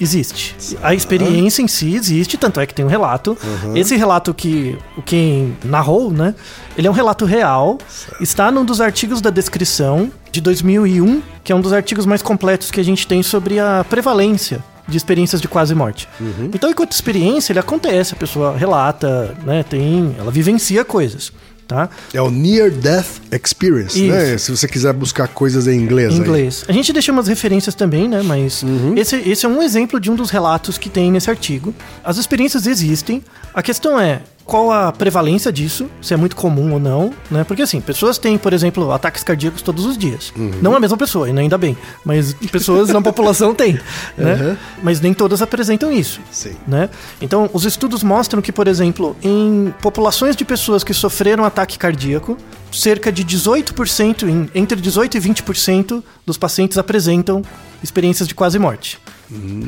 Existe. 0.00 0.56
A 0.82 0.94
experiência 0.94 1.62
em 1.62 1.68
si 1.68 1.94
existe, 1.94 2.36
tanto 2.36 2.58
é 2.58 2.66
que 2.66 2.74
tem 2.74 2.84
um 2.84 2.88
relato. 2.88 3.38
Esse 3.72 3.94
relato 3.94 4.34
que 4.34 4.76
o 4.96 5.02
quem 5.02 5.56
narrou, 5.64 6.10
né? 6.10 6.34
Ele 6.76 6.88
é 6.88 6.90
um 6.90 6.94
relato 6.94 7.24
real. 7.24 7.78
Está 8.20 8.50
num 8.50 8.64
dos 8.64 8.80
artigos 8.80 9.20
da 9.20 9.30
descrição 9.30 10.10
de 10.32 10.40
2001, 10.40 11.22
que 11.44 11.52
é 11.52 11.54
um 11.54 11.60
dos 11.60 11.72
artigos 11.72 12.04
mais 12.04 12.20
completos 12.20 12.68
que 12.68 12.80
a 12.80 12.82
gente 12.82 13.06
tem 13.06 13.22
sobre 13.22 13.60
a 13.60 13.86
prevalência 13.88 14.60
de 14.92 14.98
experiências 14.98 15.40
de 15.40 15.48
quase 15.48 15.74
morte. 15.74 16.08
Então, 16.54 16.70
enquanto 16.70 16.92
experiência, 16.92 17.52
ele 17.52 17.58
acontece, 17.58 18.14
a 18.14 18.16
pessoa 18.16 18.56
relata, 18.56 19.34
né? 19.44 19.62
Tem, 19.62 20.14
ela 20.18 20.30
vivencia 20.30 20.84
coisas, 20.84 21.32
tá? 21.66 21.88
É 22.12 22.20
o 22.20 22.30
Near 22.30 22.70
Death 22.70 23.20
Experience, 23.32 24.00
né? 24.00 24.36
Se 24.38 24.50
você 24.50 24.68
quiser 24.68 24.92
buscar 24.92 25.28
coisas 25.28 25.66
em 25.66 25.76
inglês. 25.76 26.12
Em 26.12 26.16
aí. 26.16 26.20
inglês. 26.20 26.64
A 26.68 26.72
gente 26.72 26.92
deixa 26.92 27.10
umas 27.10 27.26
referências 27.26 27.74
também, 27.74 28.06
né? 28.06 28.22
Mas 28.22 28.62
esse, 28.96 29.16
esse 29.16 29.46
é 29.46 29.48
um 29.48 29.62
exemplo 29.62 29.98
de 29.98 30.10
um 30.10 30.14
dos 30.14 30.30
relatos 30.30 30.78
que 30.78 30.88
tem 30.88 31.10
nesse 31.10 31.30
artigo. 31.30 31.74
As 32.04 32.18
experiências 32.18 32.66
existem. 32.66 33.24
A 33.54 33.62
questão 33.62 33.98
é 33.98 34.22
qual 34.44 34.70
a 34.72 34.90
prevalência 34.92 35.52
disso, 35.52 35.88
se 36.00 36.12
é 36.12 36.16
muito 36.16 36.34
comum 36.36 36.72
ou 36.72 36.80
não, 36.80 37.12
né? 37.30 37.44
Porque 37.44 37.62
assim, 37.62 37.80
pessoas 37.80 38.18
têm, 38.18 38.36
por 38.36 38.52
exemplo, 38.52 38.90
ataques 38.92 39.22
cardíacos 39.22 39.62
todos 39.62 39.84
os 39.86 39.96
dias. 39.96 40.32
Não 40.60 40.74
a 40.74 40.80
mesma 40.80 40.96
pessoa, 40.96 41.26
ainda 41.26 41.56
bem, 41.56 41.76
mas 42.04 42.34
pessoas 42.50 42.88
na 42.90 43.00
população 43.00 43.54
têm, 43.54 43.78
né? 44.18 44.34
Uhum. 44.34 44.56
Mas 44.82 45.00
nem 45.00 45.14
todas 45.14 45.40
apresentam 45.42 45.92
isso. 45.92 46.20
Sim. 46.30 46.54
Né? 46.66 46.88
Então, 47.20 47.48
os 47.52 47.64
estudos 47.64 48.02
mostram 48.02 48.42
que, 48.42 48.50
por 48.52 48.66
exemplo, 48.68 49.16
em 49.22 49.72
populações 49.80 50.34
de 50.36 50.44
pessoas 50.44 50.82
que 50.84 50.92
sofreram 50.92 51.44
ataque 51.44 51.78
cardíaco, 51.78 52.36
cerca 52.72 53.12
de 53.12 53.24
18%, 53.24 54.28
em- 54.28 54.48
entre 54.54 54.80
18% 54.80 55.14
e 55.14 55.20
20% 55.20 56.02
dos 56.26 56.36
pacientes 56.36 56.78
apresentam 56.78 57.42
experiências 57.82 58.26
de 58.28 58.34
quase 58.34 58.58
morte. 58.58 58.98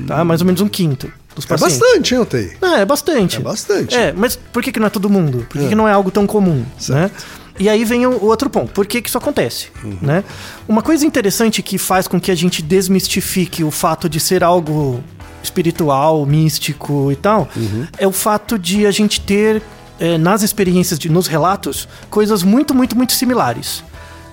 Tá? 0.06 0.22
Mais 0.24 0.40
ou 0.42 0.46
menos 0.46 0.60
um 0.60 0.68
quinto 0.68 1.10
dos 1.34 1.44
É 1.44 1.48
pacientes. 1.48 1.78
bastante, 1.78 2.14
hein, 2.14 2.20
Otei? 2.20 2.52
É, 2.62 2.80
é 2.80 2.84
bastante. 2.84 3.36
É 3.36 3.40
bastante. 3.40 3.94
É, 3.94 4.12
mas 4.12 4.36
por 4.36 4.62
que, 4.62 4.72
que 4.72 4.80
não 4.80 4.86
é 4.86 4.90
todo 4.90 5.08
mundo? 5.10 5.46
Por 5.48 5.60
que, 5.60 5.68
que 5.68 5.74
não 5.74 5.88
é 5.88 5.92
algo 5.92 6.10
tão 6.10 6.26
comum? 6.26 6.64
Né? 6.88 7.10
E 7.58 7.68
aí 7.68 7.84
vem 7.84 8.06
o 8.06 8.24
outro 8.24 8.50
ponto. 8.50 8.72
Por 8.72 8.86
que, 8.86 9.00
que 9.00 9.08
isso 9.08 9.18
acontece? 9.18 9.68
Né? 10.02 10.24
Uma 10.68 10.82
coisa 10.82 11.06
interessante 11.06 11.62
que 11.62 11.78
faz 11.78 12.08
com 12.08 12.20
que 12.20 12.30
a 12.30 12.34
gente 12.34 12.60
desmistifique 12.62 13.62
o 13.62 13.70
fato 13.70 14.08
de 14.08 14.18
ser 14.18 14.42
algo 14.42 15.02
espiritual, 15.42 16.24
místico 16.24 17.12
e 17.12 17.16
tal, 17.16 17.48
é 17.98 18.06
o 18.06 18.12
fato 18.12 18.58
de 18.58 18.86
a 18.86 18.90
gente 18.90 19.20
ter 19.20 19.62
é, 20.00 20.18
nas 20.18 20.42
experiências, 20.42 20.98
de, 20.98 21.08
nos 21.08 21.26
relatos, 21.26 21.86
coisas 22.10 22.42
muito, 22.42 22.74
muito, 22.74 22.96
muito 22.96 23.12
similares. 23.12 23.84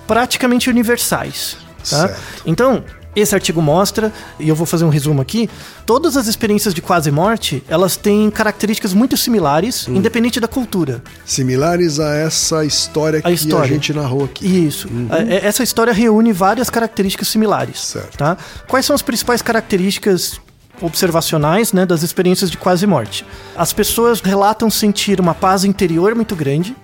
Praticamente 0.08 0.70
universais. 0.70 1.58
Tá? 1.90 2.16
Então, 2.46 2.84
esse 3.16 3.36
artigo 3.36 3.62
mostra, 3.62 4.12
e 4.40 4.48
eu 4.48 4.56
vou 4.56 4.66
fazer 4.66 4.86
um 4.86 4.90
resumo 4.90 5.22
aqui, 5.22 5.50
todas 5.86 6.16
as 6.16 6.28
experiências 6.28 6.74
de 6.74 6.82
quase 6.82 7.12
morte, 7.12 7.64
elas 7.68 7.98
têm 7.98 8.30
características 8.30 8.94
muito 8.94 9.18
similares, 9.18 9.88
independente 9.88 10.40
da 10.40 10.48
cultura. 10.48 11.04
Similares 11.26 12.00
a 12.00 12.16
essa 12.16 12.64
história 12.64 13.22
que 13.22 13.28
a 13.28 13.32
história. 13.32 13.68
gente 13.68 13.94
narrou 13.94 14.26
aqui. 14.26 14.46
Isso. 14.46 14.88
É, 15.30 15.46
Essa 15.46 15.64
história 15.64 15.92
reúne 15.94 16.32
várias 16.32 16.70
características 16.70 17.28
similares. 17.28 17.80
Certo. 17.80 18.18
Tá? 18.18 18.38
Quais 18.68 18.86
são 18.86 18.96
as 18.96 19.02
principais 19.02 19.42
características 19.42 20.40
observacionais 20.82 21.74
né, 21.74 21.86
das 21.86 22.04
experiências 22.04 22.50
de 22.50 22.58
quase 22.58 22.88
morte? 22.88 23.26
As 23.56 23.74
pessoas 23.74 24.22
relatam 24.22 24.70
sentir 24.70 25.20
uma 25.20 25.36
paz 25.36 25.64
interior 25.64 26.16
muito 26.16 26.36
grande, 26.36 26.76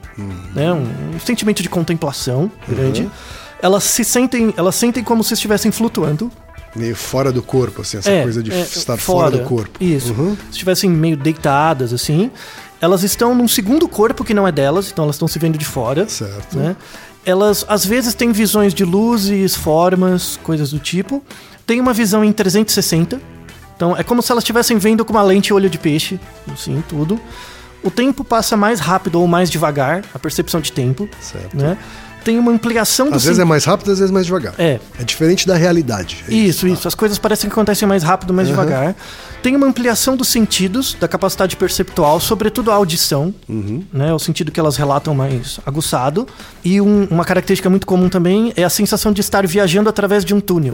né, 0.53 0.73
um, 0.73 1.15
um 1.15 1.19
sentimento 1.19 1.63
de 1.63 1.69
contemplação 1.69 2.51
grande. 2.67 3.09
Elas 3.61 3.83
se 3.83 4.03
sentem, 4.03 4.53
elas 4.55 4.75
sentem 4.75 5.03
como 5.03 5.23
se 5.23 5.33
estivessem 5.33 5.71
flutuando. 5.71 6.31
Meio 6.75 6.95
fora 6.95 7.31
do 7.31 7.41
corpo, 7.41 7.81
assim, 7.81 7.97
essa 7.97 8.09
É, 8.11 8.23
coisa 8.23 8.43
de 8.43 8.51
é, 8.51 8.61
estar 8.61 8.97
fora, 8.97 9.37
do 9.37 9.43
corpo. 9.43 9.83
Isso. 9.83 10.13
Uhum. 10.13 10.35
Se 10.35 10.51
estivessem 10.51 10.89
meio 10.89 11.17
deitadas, 11.17 11.91
assim. 11.91 12.29
Elas 12.79 13.03
estão 13.03 13.33
num 13.33 13.47
segundo 13.47 13.87
corpo 13.87 14.23
que 14.23 14.33
não 14.33 14.47
é 14.47 14.51
delas, 14.51 14.91
então 14.91 15.05
elas 15.05 15.15
estão 15.15 15.27
se 15.27 15.39
vendo 15.39 15.57
de 15.57 15.65
fora. 15.65 16.07
Certo. 16.07 16.57
Né? 16.57 16.75
Elas, 17.25 17.65
às 17.67 17.83
vezes, 17.83 18.13
têm 18.13 18.31
visões 18.31 18.73
de 18.73 18.85
luzes, 18.85 19.55
formas, 19.55 20.39
coisas 20.43 20.71
do 20.71 20.79
tipo. 20.79 21.23
Tem 21.65 21.79
uma 21.81 21.93
visão 21.93 22.23
em 22.23 22.31
360. 22.31 23.19
Então, 23.75 23.95
é 23.97 24.03
como 24.03 24.21
se 24.21 24.31
elas 24.31 24.43
estivessem 24.43 24.77
vendo 24.77 25.03
com 25.03 25.13
uma 25.13 25.23
lente 25.23 25.53
olho 25.53 25.69
de 25.69 25.77
peixe, 25.77 26.19
assim, 26.51 26.83
tudo. 26.87 27.19
O 27.83 27.91
tempo 27.91 28.23
passa 28.23 28.55
mais 28.57 28.79
rápido 28.79 29.19
ou 29.19 29.27
mais 29.27 29.49
devagar, 29.49 30.03
a 30.13 30.19
percepção 30.19 30.59
de 30.61 30.71
tempo. 30.71 31.09
Certo. 31.19 31.57
Né? 31.57 31.77
Tem 32.27 32.37
uma 32.37 32.51
ampliação 32.51 33.09
do 33.09 33.15
Às 33.15 33.23
vezes 33.23 33.39
é 33.39 33.45
mais 33.45 33.63
rápido, 33.63 33.89
às 33.89 33.99
vezes 33.99 34.11
mais 34.11 34.25
devagar. 34.25 34.53
É. 34.57 34.81
É 34.99 35.03
diferente 35.05 35.47
da 35.47 35.55
realidade. 35.55 36.25
É 36.27 36.33
Isso, 36.33 36.67
isso. 36.67 36.85
As 36.85 36.93
coisas 36.93 37.17
parecem 37.17 37.49
que 37.49 37.53
acontecem 37.53 37.87
mais 37.87 38.03
rápido, 38.03 38.33
mais 38.33 38.49
devagar. 38.49 38.97
Tem 39.41 39.55
uma 39.55 39.65
ampliação 39.65 40.17
dos 40.17 40.27
sentidos, 40.27 40.93
da 40.99 41.07
capacidade 41.07 41.55
perceptual, 41.55 42.19
sobretudo 42.19 42.69
a 42.69 42.73
audição, 42.75 43.33
né? 43.93 44.13
O 44.13 44.19
sentido 44.19 44.51
que 44.51 44.59
elas 44.59 44.75
relatam 44.75 45.15
mais 45.15 45.57
aguçado. 45.65 46.27
E 46.65 46.81
um- 46.81 47.07
uma 47.09 47.23
característica 47.23 47.69
muito 47.69 47.87
comum 47.87 48.09
também 48.09 48.51
é 48.57 48.65
a 48.65 48.69
sensação 48.69 49.13
de 49.13 49.21
estar 49.21 49.47
viajando 49.47 49.87
através 49.87 50.25
de 50.25 50.33
um 50.33 50.41
túnel. 50.41 50.73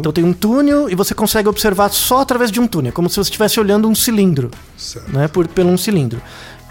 Então 0.00 0.10
tem 0.10 0.24
um 0.24 0.32
túnel 0.32 0.90
e 0.90 0.96
você 0.96 1.14
consegue 1.14 1.48
observar 1.48 1.90
só 1.92 2.20
através 2.22 2.50
de 2.50 2.58
um 2.58 2.66
túnel, 2.66 2.92
como 2.92 3.08
se 3.08 3.14
você 3.14 3.28
estivesse 3.28 3.60
olhando 3.60 3.88
um 3.88 3.94
cilindro, 3.94 4.50
Certo. 4.76 5.08
né? 5.12 5.28
Por, 5.28 5.46
pelo 5.46 5.70
um 5.70 5.78
cilindro. 5.78 6.20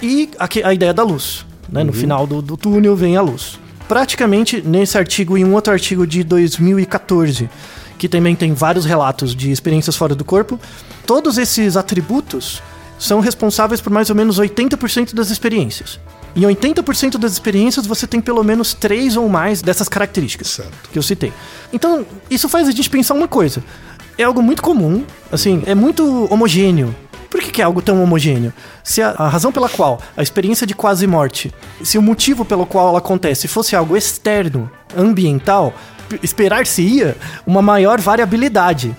E 0.02 0.30
aqui- 0.38 0.62
a 0.62 0.74
ideia 0.74 0.94
da 0.94 1.04
luz, 1.04 1.46
né? 1.72 1.86
No 1.86 1.94
final 1.94 2.28
do, 2.28 2.42
do 2.42 2.58
túnel 2.58 2.94
vem 2.94 3.16
a 3.16 3.22
luz. 3.22 3.58
Praticamente 3.88 4.62
nesse 4.62 4.98
artigo 4.98 5.38
e 5.38 5.46
um 5.46 5.54
outro 5.54 5.72
artigo 5.72 6.06
de 6.06 6.24
2014, 6.24 7.50
que 7.98 8.10
também 8.10 8.36
tem 8.36 8.54
vários 8.54 8.86
relatos 8.86 9.34
de 9.34 9.52
experiências 9.52 9.96
fora 9.96 10.14
do 10.14 10.26
corpo, 10.26 10.60
todos 11.06 11.38
esses 11.38 11.78
atributos 11.78 12.62
são 13.00 13.20
responsáveis 13.20 13.80
por 13.80 13.92
mais 13.92 14.10
ou 14.10 14.16
menos 14.16 14.40
80% 14.40 15.14
das 15.14 15.30
experiências. 15.30 16.00
Em 16.36 16.42
80% 16.42 17.18
das 17.18 17.32
experiências 17.32 17.88
você 17.88 18.06
tem 18.06 18.20
pelo 18.20 18.44
menos 18.44 18.74
três 18.74 19.16
ou 19.16 19.28
mais 19.30 19.62
dessas 19.62 19.88
características 19.88 20.48
Certo. 20.50 20.90
que 20.92 21.00
eu 21.00 21.04
citei. 21.04 21.32
Então, 21.72 22.06
isso 22.30 22.50
faz 22.50 22.68
a 22.68 22.72
gente 22.72 22.90
pensar 22.90 23.14
uma 23.14 23.28
coisa. 23.28 23.64
É 24.18 24.24
algo 24.24 24.42
muito 24.42 24.62
comum, 24.62 25.04
assim, 25.32 25.64
é 25.66 25.74
muito 25.74 26.28
homogêneo. 26.32 26.94
Por 27.30 27.42
que, 27.42 27.52
que 27.52 27.62
é 27.62 27.66
algo 27.66 27.82
tão 27.82 28.02
homogêneo? 28.02 28.54
Se 28.84 29.02
a, 29.02 29.10
a 29.18 29.28
razão 29.28 29.52
pela 29.52 29.68
qual 29.70 30.00
a 30.16 30.24
experiência 30.24 30.66
de 30.66 30.74
quase 30.74 31.06
morte, 31.08 31.54
se 31.84 31.98
o 31.98 32.02
motivo 32.02 32.46
pelo 32.46 32.66
qual 32.66 32.90
ela 32.90 33.00
acontece 33.00 33.48
fosse 33.48 33.76
algo 33.76 33.98
externo, 33.98 34.70
ambiental, 34.98 35.74
esperar-se-ia 36.24 37.16
uma 37.46 37.62
maior 37.62 38.00
variabilidade 38.00 38.96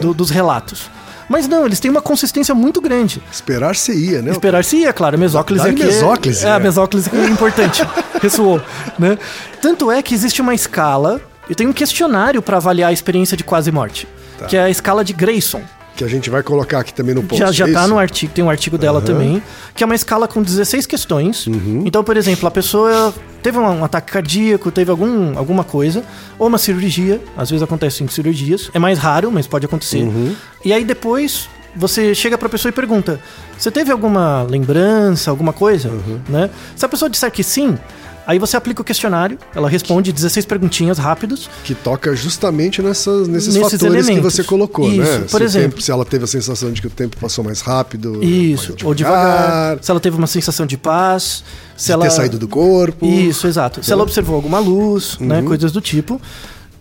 do- 0.00 0.12
dos 0.14 0.30
relatos. 0.30 0.90
Mas 1.28 1.48
não, 1.48 1.64
eles 1.64 1.80
têm 1.80 1.90
uma 1.90 2.02
consistência 2.02 2.54
muito 2.54 2.80
grande. 2.80 3.22
Esperar 3.32 3.74
se 3.76 3.92
ia, 3.92 4.20
né? 4.20 4.32
Esperar-se-ia, 4.32 4.92
claro. 4.92 5.16
A 5.16 5.18
mesóclise 5.18 5.66
aqui. 5.68 5.82
é- 5.82 5.86
mesóclise, 5.86 6.44
é, 6.46 6.50
a 6.50 6.58
né? 6.58 6.64
mesóclise 6.64 7.10
é 7.14 7.24
importante. 7.26 7.82
Ressoou, 8.20 8.60
né? 8.98 9.16
Tanto 9.62 9.90
é 9.90 10.02
que 10.02 10.14
existe 10.14 10.42
uma 10.42 10.54
escala, 10.54 11.20
e 11.48 11.54
tem 11.54 11.66
um 11.66 11.72
questionário 11.72 12.42
para 12.42 12.58
avaliar 12.58 12.90
a 12.90 12.92
experiência 12.92 13.36
de 13.36 13.44
quase 13.44 13.70
morte, 13.72 14.06
Tá. 14.38 14.46
que 14.46 14.56
é 14.56 14.62
a 14.64 14.68
escala 14.70 15.02
de 15.04 15.12
Grayson. 15.14 15.62
Que 15.96 16.04
a 16.04 16.08
gente 16.08 16.30
vai 16.30 16.42
colocar 16.42 16.80
aqui 16.80 16.94
também 16.94 17.14
no 17.14 17.22
post. 17.22 17.38
Já, 17.38 17.52
já 17.52 17.68
é 17.68 17.72
tá 17.72 17.86
no 17.86 17.98
artigo, 17.98 18.32
tem 18.32 18.42
um 18.42 18.48
artigo 18.48 18.78
dela 18.78 19.00
também, 19.00 19.42
que 19.74 19.82
é 19.82 19.86
uma 19.86 19.94
escala 19.94 20.26
com 20.26 20.42
16 20.42 20.86
questões. 20.86 21.46
Uhum. 21.46 21.82
Então, 21.84 22.02
por 22.02 22.16
exemplo, 22.16 22.48
a 22.48 22.50
pessoa 22.50 23.14
teve 23.42 23.58
um, 23.58 23.84
ataque 23.84 24.12
cardíaco, 24.12 24.70
teve 24.70 24.90
algum, 24.90 25.36
alguma 25.36 25.64
coisa, 25.64 26.02
ou 26.38 26.46
uma 26.46 26.58
cirurgia, 26.58 27.20
às 27.36 27.50
vezes 27.50 27.62
acontece 27.62 28.02
em 28.02 28.08
cirurgias, 28.08 28.70
é 28.72 28.78
mais 28.78 28.98
raro, 28.98 29.30
mas 29.30 29.46
pode 29.46 29.66
acontecer. 29.66 30.02
Uhum. 30.02 30.34
E 30.64 30.72
aí 30.72 30.84
depois 30.84 31.48
você 31.74 32.14
chega 32.14 32.38
pra 32.38 32.48
pessoa 32.48 32.70
e 32.70 32.72
pergunta: 32.72 33.20
"Você 33.58 33.70
teve 33.70 33.90
alguma 33.90 34.42
lembrança, 34.44 35.30
alguma 35.30 35.52
coisa?", 35.52 35.88
Uhum. 35.90 36.20
né? 36.28 36.50
Se 36.76 36.86
a 36.86 36.88
pessoa 36.88 37.10
disser 37.10 37.30
que 37.30 37.42
sim, 37.42 37.76
aí 38.26 38.38
você 38.38 38.56
aplica 38.56 38.80
o 38.80 38.84
questionário, 38.84 39.38
ela 39.54 39.68
responde 39.68 40.12
16 40.12 40.46
perguntinhas 40.46 40.98
rápidos. 40.98 41.48
Que 41.64 41.74
toca 41.74 42.14
justamente 42.14 42.80
nessas, 42.82 43.28
nesses, 43.28 43.54
Nesses 43.54 43.72
fatores 43.72 43.80
que 44.06 44.10
elementos. 44.12 44.34
você 44.34 44.44
colocou, 44.44 44.88
né? 44.90 45.02
Isso, 45.04 45.20
por 45.30 45.38
se 45.38 45.44
exemplo. 45.44 45.70
tempo- 45.70 45.82
se 45.82 45.90
ela 45.90 46.04
teve 46.04 46.24
a 46.24 46.26
sensação 46.26 46.72
de 46.72 46.80
que 46.80 46.86
o 46.86 46.90
tempo 46.90 47.16
passou 47.18 47.44
mais 47.44 47.60
rápido. 47.60 48.22
Isso, 48.22 48.70
mais 48.72 48.82
ou 48.84 48.94
devagar, 48.94 49.78
se 49.82 49.90
ela 49.90 50.00
teve 50.00 50.16
uma 50.16 50.26
sensação 50.26 50.66
de 50.66 50.76
paz, 50.76 51.44
se 51.76 51.86
de 51.86 51.92
ela 51.92 52.04
ter 52.04 52.10
saído 52.10 52.38
do 52.38 52.48
corpo. 52.48 53.06
Isso, 53.06 53.46
exato. 53.46 53.82
Se 53.82 53.92
ela 53.92 54.02
observou 54.02 54.36
alguma 54.36 54.58
luz, 54.58 55.16
né, 55.20 55.42
coisas 55.42 55.72
do 55.72 55.80
tipo. 55.80 56.20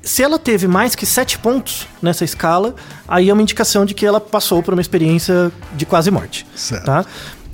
Se 0.04 0.24
ela 0.24 0.40
teve 0.40 0.68
mais 0.68 0.96
que 0.96 1.06
sete 1.06 1.38
pontos 1.38 1.88
nessa 2.02 2.26
escala, 2.26 2.74
aí 3.08 3.30
é 3.30 3.34
uma 3.34 3.42
indicação 3.44 3.86
de 3.86 3.94
que 3.94 4.04
ela 4.04 4.20
passou 4.20 4.64
por 4.64 4.74
uma 4.74 4.82
experiência 4.82 5.52
de 5.76 5.86
quase 5.86 6.10
morte. 6.10 6.44
Certo. 6.56 6.86
Tá? 6.86 7.06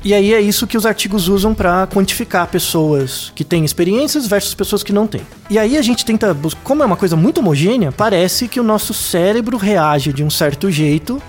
E 0.08 0.14
aí 0.14 0.34
é 0.34 0.40
isso 0.40 0.66
que 0.66 0.78
os 0.78 0.86
artigos 0.86 1.28
usam 1.28 1.54
para 1.54 1.86
quantificar 1.86 2.48
pessoas 2.48 3.30
que 3.36 3.44
têm 3.44 3.66
experiências 3.66 4.26
versus 4.26 4.54
pessoas 4.54 4.82
que 4.82 4.94
não 4.94 5.06
têm. 5.06 5.20
E 5.50 5.60
aí 5.60 5.78
a 5.78 5.82
gente 5.82 6.06
tenta, 6.06 6.34
como 6.64 6.82
é 6.82 6.86
uma 6.86 6.96
coisa 6.96 7.18
muito 7.18 7.40
homogênea, 7.40 7.92
parece 7.92 8.48
que 8.48 8.58
o 8.58 8.64
nosso 8.64 8.94
cérebro 8.94 9.58
reage 9.58 10.14
de 10.14 10.24
um 10.24 10.30
certo 10.30 10.72
jeito 10.72 11.22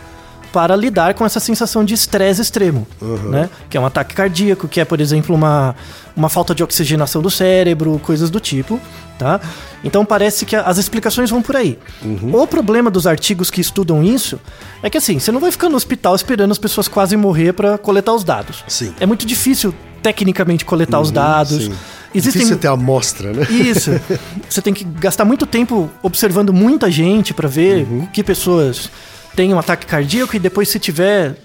para 0.53 0.75
lidar 0.75 1.15
com 1.15 1.25
essa 1.25 1.41
sensação 1.41 1.85
de 1.85 1.95
estresse 1.95 2.41
extremo, 2.41 2.87
né? 3.31 3.51
Que 3.69 3.77
é 3.77 3.81
um 3.81 3.87
ataque 3.87 4.15
cardíaco, 4.15 4.67
que 4.67 4.81
é, 4.81 4.85
por 4.85 5.01
exemplo, 5.01 5.35
uma, 5.35 5.75
uma 6.17 6.29
falta 6.29 6.55
de 6.55 6.63
oxigenação 6.63 7.21
do 7.21 7.31
cérebro, 7.31 8.01
coisas 8.03 8.31
do 8.31 8.41
tipo, 8.41 8.81
tá? 9.19 9.41
Então 9.85 10.05
parece 10.05 10.47
que 10.47 10.57
as 10.57 10.79
explicações 10.79 11.31
vão 11.31 11.43
por 11.43 11.57
aí. 11.57 11.79
O 12.33 12.47
problema 12.47 12.91
dos 12.91 13.07
artigos 13.07 13.51
que 13.51 13.61
estudam 13.61 14.03
isso 14.03 14.41
é 14.83 14.89
que 14.89 14.99
assim, 14.99 15.19
você 15.19 15.31
não 15.31 15.41
vai 15.41 15.51
ficar 15.51 15.69
no 15.69 15.77
hospital 15.77 16.15
esperando 16.15 16.51
as 16.53 16.59
pessoas 16.59 16.89
quase 16.89 17.17
morrer 17.17 17.53
para 17.53 17.77
coletar 17.79 18.15
os 18.15 18.25
dados. 18.25 18.65
Sim. 18.67 18.95
É 18.99 19.07
muito 19.07 19.27
difícil 19.27 19.75
tecnicamente 20.03 20.65
coletar 20.65 21.01
os 21.01 21.11
dados. 21.11 21.65
Sim. 21.65 21.73
Existem 22.15 22.41
Difícil 22.41 22.59
ter 22.59 22.69
amostra, 22.69 23.33
né? 23.33 23.47
isso. 23.51 23.91
Você 24.49 24.63
tem 24.63 24.73
que 24.73 24.83
gastar 24.83 25.27
muito 25.27 25.45
tempo 25.45 25.91
observando 26.03 26.53
muita 26.55 26.91
gente 26.91 27.35
pra 27.35 27.49
ver 27.49 27.87
que 28.13 28.25
pessoas 28.25 28.91
têm 29.39 29.55
um 29.55 29.59
ataque 29.61 29.87
cardíaco 29.87 30.35
e 30.35 30.39
depois 30.41 30.69
se 30.69 30.81
tiver 30.81 31.37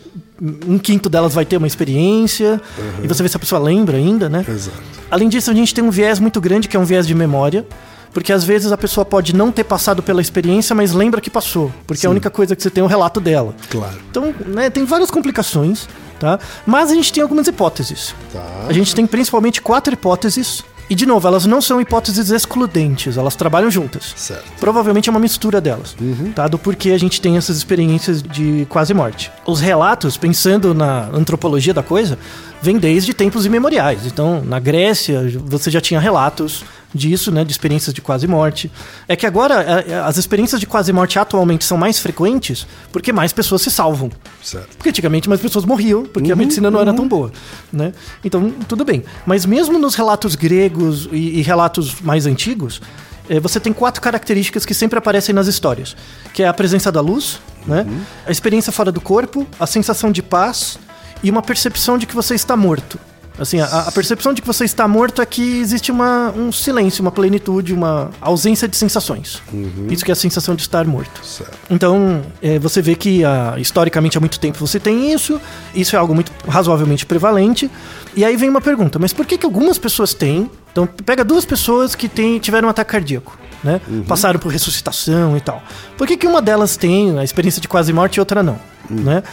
um 0.68 0.80
quinto 0.80 1.08
delas 1.08 1.32
vai 1.32 1.46
ter 1.46 1.58
uma 1.58 1.68
experiência 1.68 2.60
e 3.04 3.08
você 3.08 3.22
vê 3.22 3.30
se 3.30 3.38
a 3.38 3.40
pessoa 3.40 3.62
lembra 3.62 3.98
ainda, 3.98 4.28
né? 4.28 4.44
Exato. 4.50 4.82
Além 5.12 5.30
disso, 5.30 5.52
a 5.52 5.54
gente 5.54 5.76
tem 5.76 5.84
um 5.84 5.92
viés 5.92 6.18
muito 6.18 6.42
grande 6.42 6.68
que 6.68 6.76
é 6.76 6.80
um 6.80 6.86
viés 6.86 7.06
de 7.06 7.14
memória. 7.14 7.64
Porque 8.12 8.32
às 8.32 8.44
vezes 8.44 8.72
a 8.72 8.78
pessoa 8.78 9.04
pode 9.04 9.36
não 9.36 9.52
ter 9.52 9.64
passado 9.64 10.04
pela 10.04 10.22
experiência, 10.22 10.76
mas 10.76 10.92
lembra 10.92 11.20
que 11.20 11.32
passou. 11.32 11.72
Porque 11.88 12.06
a 12.06 12.10
única 12.12 12.30
coisa 12.30 12.56
que 12.56 12.62
você 12.62 12.70
tem 12.70 12.82
é 12.82 12.86
o 12.86 12.88
relato 12.88 13.20
dela. 13.20 13.56
Claro. 13.72 13.98
Então, 14.10 14.34
né, 14.46 14.70
tem 14.70 14.86
várias 14.86 15.10
complicações, 15.10 15.90
tá? 16.20 16.40
Mas 16.64 16.92
a 16.92 16.94
gente 16.94 17.12
tem 17.12 17.24
algumas 17.24 17.48
hipóteses. 17.48 18.14
Tá. 18.32 18.66
A 18.68 18.74
gente 18.74 18.94
tem 18.94 19.08
principalmente 19.08 19.64
quatro 19.64 19.94
hipóteses. 19.94 20.64
E, 20.90 20.96
de 20.96 21.06
novo, 21.06 21.28
elas 21.28 21.46
não 21.46 21.62
são 21.62 21.80
hipóteses 21.80 22.30
excludentes, 22.30 23.18
elas 23.18 23.36
trabalham 23.36 23.72
juntas. 23.72 24.14
Certo. 24.16 24.44
Provavelmente 24.60 25.10
é 25.10 25.12
uma 25.12 25.20
mistura 25.20 25.62
delas, 25.62 25.96
tá? 26.36 26.48
Do 26.48 26.58
porquê 26.58 26.92
a 26.92 26.98
gente 26.98 27.22
tem 27.22 27.38
essas 27.38 27.58
experiências 27.58 28.22
de 28.22 28.66
quase 28.70 28.94
morte. 28.94 29.32
Os 29.46 29.60
relatos, 29.60 30.18
pensando 30.18 30.74
na 30.74 31.10
antropologia 31.14 31.74
da 31.74 31.82
coisa, 31.84 32.18
vêm 32.62 32.78
desde 32.78 33.14
tempos 33.14 33.46
imemoriais. 33.46 34.06
Então, 34.06 34.44
na 34.44 34.60
Grécia, 34.60 35.22
você 35.46 35.72
já 35.72 35.82
tinha 35.82 36.00
relatos 36.00 36.64
disso, 36.94 37.32
né, 37.32 37.44
de 37.44 37.52
experiências 37.52 37.94
de 37.94 38.02
quase 38.02 38.28
morte. 38.28 38.72
É 39.08 39.16
que 39.16 39.26
agora 39.26 39.64
é, 39.64 39.92
é, 39.92 40.00
as 40.00 40.18
experiências 40.18 40.60
de 40.60 40.68
quase 40.68 40.94
morte 40.94 41.18
atualmente 41.18 41.66
são 41.66 41.78
mais 41.78 42.00
frequentes 42.00 42.68
porque 42.92 43.12
mais 43.12 43.34
pessoas 43.34 43.62
se 43.62 43.72
salvam. 43.72 44.12
Certo. 44.42 44.78
Porque 44.78 44.90
antigamente 44.90 45.28
mais 45.28 45.42
pessoas 45.42 45.66
morriam, 45.66 46.04
porque 46.04 46.32
a 46.32 46.36
medicina 46.36 46.70
não 46.70 46.80
era 46.80 46.94
tão 46.94 47.08
boa, 47.08 47.32
né? 47.72 47.94
Então, 48.24 48.52
tudo 48.68 48.86
bem. 48.86 49.04
Mas 49.26 49.46
mesmo 49.46 49.80
nos 49.80 49.96
relatos 49.96 50.36
gregos 50.36 51.08
e, 51.12 51.40
e 51.40 51.42
relatos 51.42 52.02
mais 52.02 52.26
antigos, 52.26 52.82
eh, 53.30 53.40
você 53.40 53.60
tem 53.60 53.74
quatro 53.74 54.02
características 54.02 54.66
que 54.66 54.74
sempre 54.74 55.00
aparecem 55.00 55.34
nas 55.34 55.48
histórias, 55.48 55.96
que 56.34 56.44
é 56.44 56.48
a 56.48 56.54
presença 56.54 56.92
da 56.92 57.02
luz, 57.02 57.40
né? 57.66 57.86
A 58.26 58.32
experiência 58.32 58.72
fora 58.72 58.92
do 58.92 59.00
corpo, 59.00 59.48
a 59.60 59.66
sensação 59.66 60.12
de 60.12 60.22
paz 60.22 60.78
e 61.24 61.32
uma 61.32 61.42
percepção 61.42 61.98
de 61.98 62.06
que 62.06 62.14
você 62.14 62.36
está 62.36 62.56
morto. 62.58 63.00
Assim, 63.38 63.60
a, 63.60 63.66
a 63.66 63.92
percepção 63.92 64.34
de 64.34 64.42
que 64.42 64.48
você 64.48 64.64
está 64.64 64.88
morto 64.88 65.22
é 65.22 65.26
que 65.26 65.60
existe 65.60 65.92
uma, 65.92 66.32
um 66.32 66.52
silêncio, 66.52 67.02
uma 67.02 67.12
plenitude, 67.12 67.74
uma 67.74 68.12
ausência 68.22 68.68
de 68.68 68.78
sensações. 68.78 69.42
Isso 69.90 70.06
que 70.06 70.12
é 70.12 70.14
a 70.14 70.16
sensação 70.16 70.56
de 70.56 70.62
estar 70.62 70.86
morto. 70.86 71.26
Certo. 71.26 71.58
Então, 71.70 72.22
é, 72.42 72.60
você 72.60 72.82
vê 72.82 72.96
que 72.96 73.24
ah, 73.26 73.56
historicamente 73.58 74.18
há 74.18 74.20
muito 74.20 74.40
tempo 74.40 74.60
você 74.60 74.80
tem 74.80 75.12
isso, 75.12 75.42
isso 75.74 75.96
é 75.96 76.00
algo 76.00 76.14
muito 76.14 76.32
razoavelmente 76.48 77.06
prevalente. 77.06 77.70
E 78.16 78.24
aí 78.24 78.38
vem 78.38 78.50
uma 78.50 78.62
pergunta, 78.62 79.00
mas 79.00 79.12
por 79.14 79.26
que, 79.26 79.38
que 79.38 79.46
algumas 79.46 79.80
pessoas 79.80 80.14
têm? 80.14 80.50
Então, 80.72 80.88
pega 80.88 81.24
duas 81.24 81.46
pessoas 81.46 81.96
que 81.96 82.08
têm, 82.08 82.38
tiveram 82.40 82.68
um 82.68 82.72
ataque 82.72 82.92
cardíaco, 82.92 83.38
né? 83.64 83.82
Passaram 84.08 84.40
por 84.40 84.52
ressuscitação 84.52 85.36
e 85.36 85.42
tal. 85.42 85.62
Por 85.98 86.08
que, 86.08 86.18
que 86.18 86.28
uma 86.28 86.42
delas 86.42 86.78
tem 86.78 87.18
a 87.18 87.24
experiência 87.24 87.62
de 87.62 87.68
quase 87.68 87.92
morte 87.92 88.18
e 88.18 88.20
outra 88.20 88.44
não? 88.44 88.60
Né? 88.90 89.24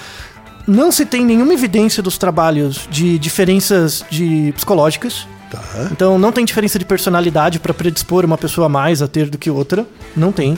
Não 0.67 0.93
se 0.93 1.05
tem 1.05 1.25
nenhuma 1.25 1.53
evidência 1.55 2.03
dos 2.03 2.19
trabalhos 2.19 2.89
de 2.91 3.19
diferenças 3.19 4.05
de 4.11 4.53
psicológicas. 4.55 5.27
Tá. 5.51 5.61
Então 5.91 6.19
não 6.19 6.31
tem 6.31 6.45
diferença 6.45 6.79
de 6.79 6.85
personalidade 6.85 7.59
para 7.59 7.75
predispor 7.75 8.25
uma 8.25 8.39
pessoa 8.39 8.69
mais 8.69 9.03
a 9.03 9.09
ter 9.09 9.29
do 9.29 9.37
que 9.37 9.51
outra. 9.51 9.87
Não 10.17 10.31
tem. 10.31 10.57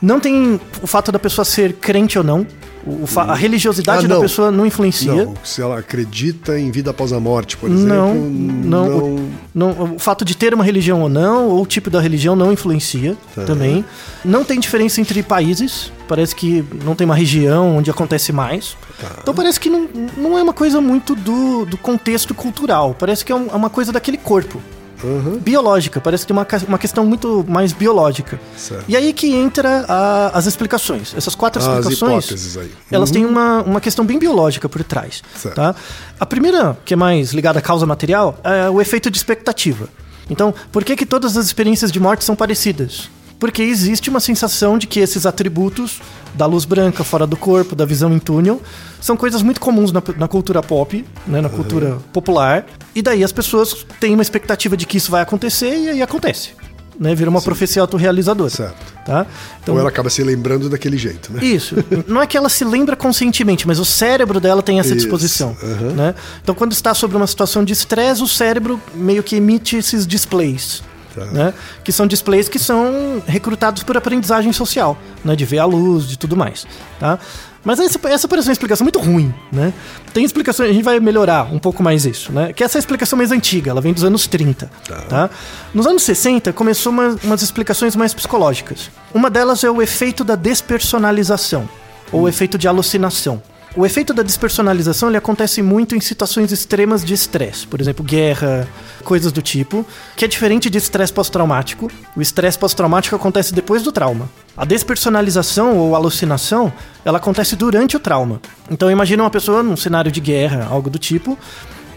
Não 0.00 0.20
tem 0.20 0.60
o 0.80 0.86
fato 0.86 1.10
da 1.10 1.18
pessoa 1.18 1.44
ser 1.44 1.74
crente 1.74 2.16
ou 2.16 2.24
não. 2.24 2.46
O 2.86 3.04
a 3.20 3.34
religiosidade 3.34 4.06
Ah, 4.06 4.08
da 4.08 4.14
não. 4.14 4.22
pessoa 4.22 4.50
não 4.50 4.64
influencia. 4.64 5.12
Não, 5.26 5.34
se 5.44 5.60
ela 5.60 5.78
acredita 5.78 6.58
em 6.58 6.70
vida 6.70 6.90
após 6.90 7.12
a 7.12 7.20
morte, 7.20 7.56
por 7.56 7.68
Não, 7.68 8.10
exemplo. 8.10 8.30
não, 8.64 8.98
o- 8.98 9.30
não, 9.54 9.94
o 9.96 9.98
fato 9.98 10.24
de 10.24 10.34
ter 10.36 10.54
uma 10.54 10.64
religião 10.64 11.02
ou 11.02 11.08
não, 11.08 11.48
ou 11.48 11.62
o 11.62 11.66
tipo 11.66 11.90
da 11.90 12.00
religião 12.00 12.34
não 12.34 12.50
influencia 12.52 13.16
Tá. 13.34 13.42
também. 13.44 13.84
Não 14.24 14.44
tem 14.44 14.58
diferença 14.58 15.00
entre 15.00 15.22
países. 15.22 15.92
Parece 16.08 16.34
que 16.34 16.64
não 16.84 16.94
tem 16.94 17.04
uma 17.04 17.14
região 17.14 17.76
onde 17.76 17.90
acontece 17.90 18.32
mais. 18.32 18.76
Tá. 19.00 19.08
Então 19.22 19.34
parece 19.34 19.60
que 19.60 19.68
não, 19.68 19.88
não 20.16 20.38
é 20.38 20.42
uma 20.42 20.52
coisa 20.54 20.80
muito 20.80 21.14
do, 21.14 21.64
do 21.66 21.76
contexto 21.76 22.34
cultural. 22.34 22.96
Parece 22.98 23.24
que 23.24 23.32
é, 23.32 23.36
é 23.36 23.38
uma 23.38 23.70
coisa 23.70 23.92
daquele 23.92 24.16
corpo. 24.16 24.60
Uhum. 25.02 25.38
Biológica, 25.38 26.00
parece 26.00 26.24
que 26.24 26.32
tem 26.32 26.36
uma, 26.36 26.46
uma 26.68 26.78
questão 26.78 27.04
muito 27.06 27.44
mais 27.48 27.72
biológica. 27.72 28.40
Certo. 28.56 28.84
E 28.88 28.96
aí 28.96 29.12
que 29.12 29.34
entra 29.34 29.84
a- 29.88 30.30
as 30.34 30.46
explicações. 30.46 31.14
Essas 31.16 31.34
quatro 31.34 31.60
As 31.62 31.86
explicações. 31.86 32.56
aí. 32.56 32.70
Elas 32.90 33.08
Uhum. 33.10 33.14
têm 33.14 33.24
uma, 33.26 33.62
uma 33.62 33.80
questão 33.80 34.04
bem 34.04 34.18
biológica 34.18 34.68
por 34.68 34.82
trás. 34.84 35.22
Certo. 35.36 35.54
Tá? 35.54 35.74
A 36.18 36.26
primeira, 36.26 36.76
que 36.84 36.94
é 36.94 36.96
mais 36.96 37.32
ligada 37.32 37.58
à 37.58 37.62
causa 37.62 37.86
material, 37.86 38.38
é 38.44 38.68
o 38.70 38.80
efeito 38.80 39.10
de 39.10 39.16
expectativa. 39.16 39.88
Então, 40.28 40.54
por 40.70 40.84
que, 40.84 40.94
que 40.94 41.04
todas 41.06 41.36
as 41.36 41.46
experiências 41.46 41.90
de 41.90 41.98
morte 41.98 42.22
são 42.24 42.36
parecidas? 42.36 43.08
Porque 43.38 43.62
existe 43.62 44.10
uma 44.10 44.20
sensação 44.20 44.76
de 44.76 44.86
que 44.86 45.00
esses 45.00 45.24
atributos 45.24 46.00
da 46.34 46.46
luz 46.46 46.64
branca 46.64 47.04
fora 47.04 47.26
do 47.26 47.36
corpo, 47.36 47.74
da 47.74 47.84
visão 47.84 48.12
em 48.12 48.18
túnel, 48.18 48.60
são 49.00 49.16
coisas 49.16 49.42
muito 49.42 49.60
comuns 49.60 49.92
na, 49.92 50.02
na 50.16 50.28
cultura 50.28 50.62
pop, 50.62 51.04
né, 51.26 51.40
na 51.40 51.48
cultura 51.48 51.98
popular. 52.12 52.66
E 52.94 53.02
daí 53.02 53.24
as 53.24 53.32
pessoas 53.32 53.86
têm 53.98 54.14
uma 54.14 54.22
expectativa 54.22 54.76
de 54.76 54.86
que 54.86 54.96
isso 54.96 55.10
vai 55.10 55.22
acontecer 55.22 55.76
e 55.76 55.88
aí 55.88 56.02
acontece. 56.02 56.50
Né, 56.98 57.14
vira 57.14 57.30
uma 57.30 57.40
profecia 57.40 57.80
autorrealizadora. 57.80 58.50
Certo. 58.50 58.76
Tá? 59.06 59.26
Então, 59.62 59.74
Ou 59.74 59.80
ela 59.80 59.88
acaba 59.88 60.10
se 60.10 60.22
lembrando 60.22 60.68
daquele 60.68 60.98
jeito, 60.98 61.32
né? 61.32 61.42
isso. 61.42 61.74
Não 62.06 62.20
é 62.20 62.26
que 62.26 62.36
ela 62.36 62.50
se 62.50 62.62
lembra 62.62 62.94
conscientemente, 62.94 63.66
mas 63.66 63.78
o 63.78 63.86
cérebro 63.86 64.38
dela 64.38 64.62
tem 64.62 64.78
essa 64.78 64.90
Isso, 64.90 64.98
disposição. 64.98 65.56
aham. 65.62 65.92
Né? 65.94 66.14
Então, 66.42 66.54
quando 66.54 66.72
está 66.72 66.92
sob 66.92 67.16
uma 67.16 67.26
situação 67.26 67.64
de 67.64 67.72
estresse, 67.72 68.22
o 68.22 68.28
cérebro 68.28 68.78
meio 68.94 69.22
que 69.22 69.34
emite 69.36 69.76
esses 69.76 70.06
displays. 70.06 70.82
Tá. 71.14 71.24
Né? 71.26 71.54
Que 71.82 71.92
são 71.92 72.06
displays 72.06 72.48
que 72.48 72.58
são 72.58 73.22
recrutados 73.26 73.82
por 73.82 73.96
aprendizagem 73.96 74.52
social, 74.52 74.96
né? 75.24 75.34
de 75.34 75.44
ver 75.44 75.58
a 75.58 75.64
luz, 75.64 76.06
de 76.06 76.18
tudo 76.18 76.36
mais. 76.36 76.66
Tá? 76.98 77.18
Mas 77.64 77.78
essa, 77.78 77.98
essa 78.08 78.26
parece 78.26 78.48
uma 78.48 78.52
explicação 78.52 78.84
muito 78.84 78.98
ruim, 78.98 79.34
né? 79.52 79.72
Tem 80.14 80.24
explicações, 80.24 80.70
a 80.70 80.72
gente 80.72 80.82
vai 80.82 80.98
melhorar 80.98 81.52
um 81.52 81.58
pouco 81.58 81.82
mais 81.82 82.06
isso, 82.06 82.32
né? 82.32 82.54
Que 82.54 82.64
essa 82.64 82.78
é 82.78 82.78
a 82.78 82.80
explicação 82.80 83.18
mais 83.18 83.30
antiga, 83.30 83.70
ela 83.70 83.82
vem 83.82 83.92
dos 83.92 84.02
anos 84.02 84.26
30, 84.26 84.70
tá? 85.08 85.28
Nos 85.74 85.86
anos 85.86 86.02
60 86.02 86.54
começou 86.54 86.90
uma, 86.90 87.18
umas 87.22 87.42
explicações 87.42 87.94
mais 87.94 88.14
psicológicas. 88.14 88.90
Uma 89.12 89.28
delas 89.28 89.62
é 89.62 89.70
o 89.70 89.82
efeito 89.82 90.24
da 90.24 90.36
despersonalização, 90.36 91.68
ou 92.10 92.22
o 92.22 92.28
efeito 92.28 92.56
de 92.56 92.66
alucinação. 92.66 93.42
O 93.76 93.86
efeito 93.86 94.12
da 94.12 94.24
despersonalização 94.24 95.08
ele 95.08 95.16
acontece 95.16 95.62
muito 95.62 95.94
em 95.94 96.00
situações 96.00 96.50
extremas 96.50 97.04
de 97.04 97.14
estresse, 97.14 97.68
por 97.68 97.80
exemplo, 97.80 98.04
guerra, 98.04 98.66
coisas 99.04 99.30
do 99.30 99.40
tipo, 99.40 99.86
que 100.16 100.24
é 100.24 100.28
diferente 100.28 100.68
de 100.68 100.76
estresse 100.76 101.12
pós-traumático. 101.12 101.88
O 102.16 102.20
estresse 102.20 102.58
pós-traumático 102.58 103.14
acontece 103.14 103.54
depois 103.54 103.84
do 103.84 103.92
trauma. 103.92 104.28
A 104.56 104.64
despersonalização 104.64 105.76
ou 105.78 105.94
alucinação, 105.94 106.72
ela 107.04 107.18
acontece 107.18 107.54
durante 107.54 107.96
o 107.96 108.00
trauma. 108.00 108.40
Então 108.68 108.90
imagina 108.90 109.22
uma 109.22 109.30
pessoa 109.30 109.62
num 109.62 109.76
cenário 109.76 110.10
de 110.10 110.20
guerra, 110.20 110.66
algo 110.68 110.90
do 110.90 110.98
tipo, 110.98 111.38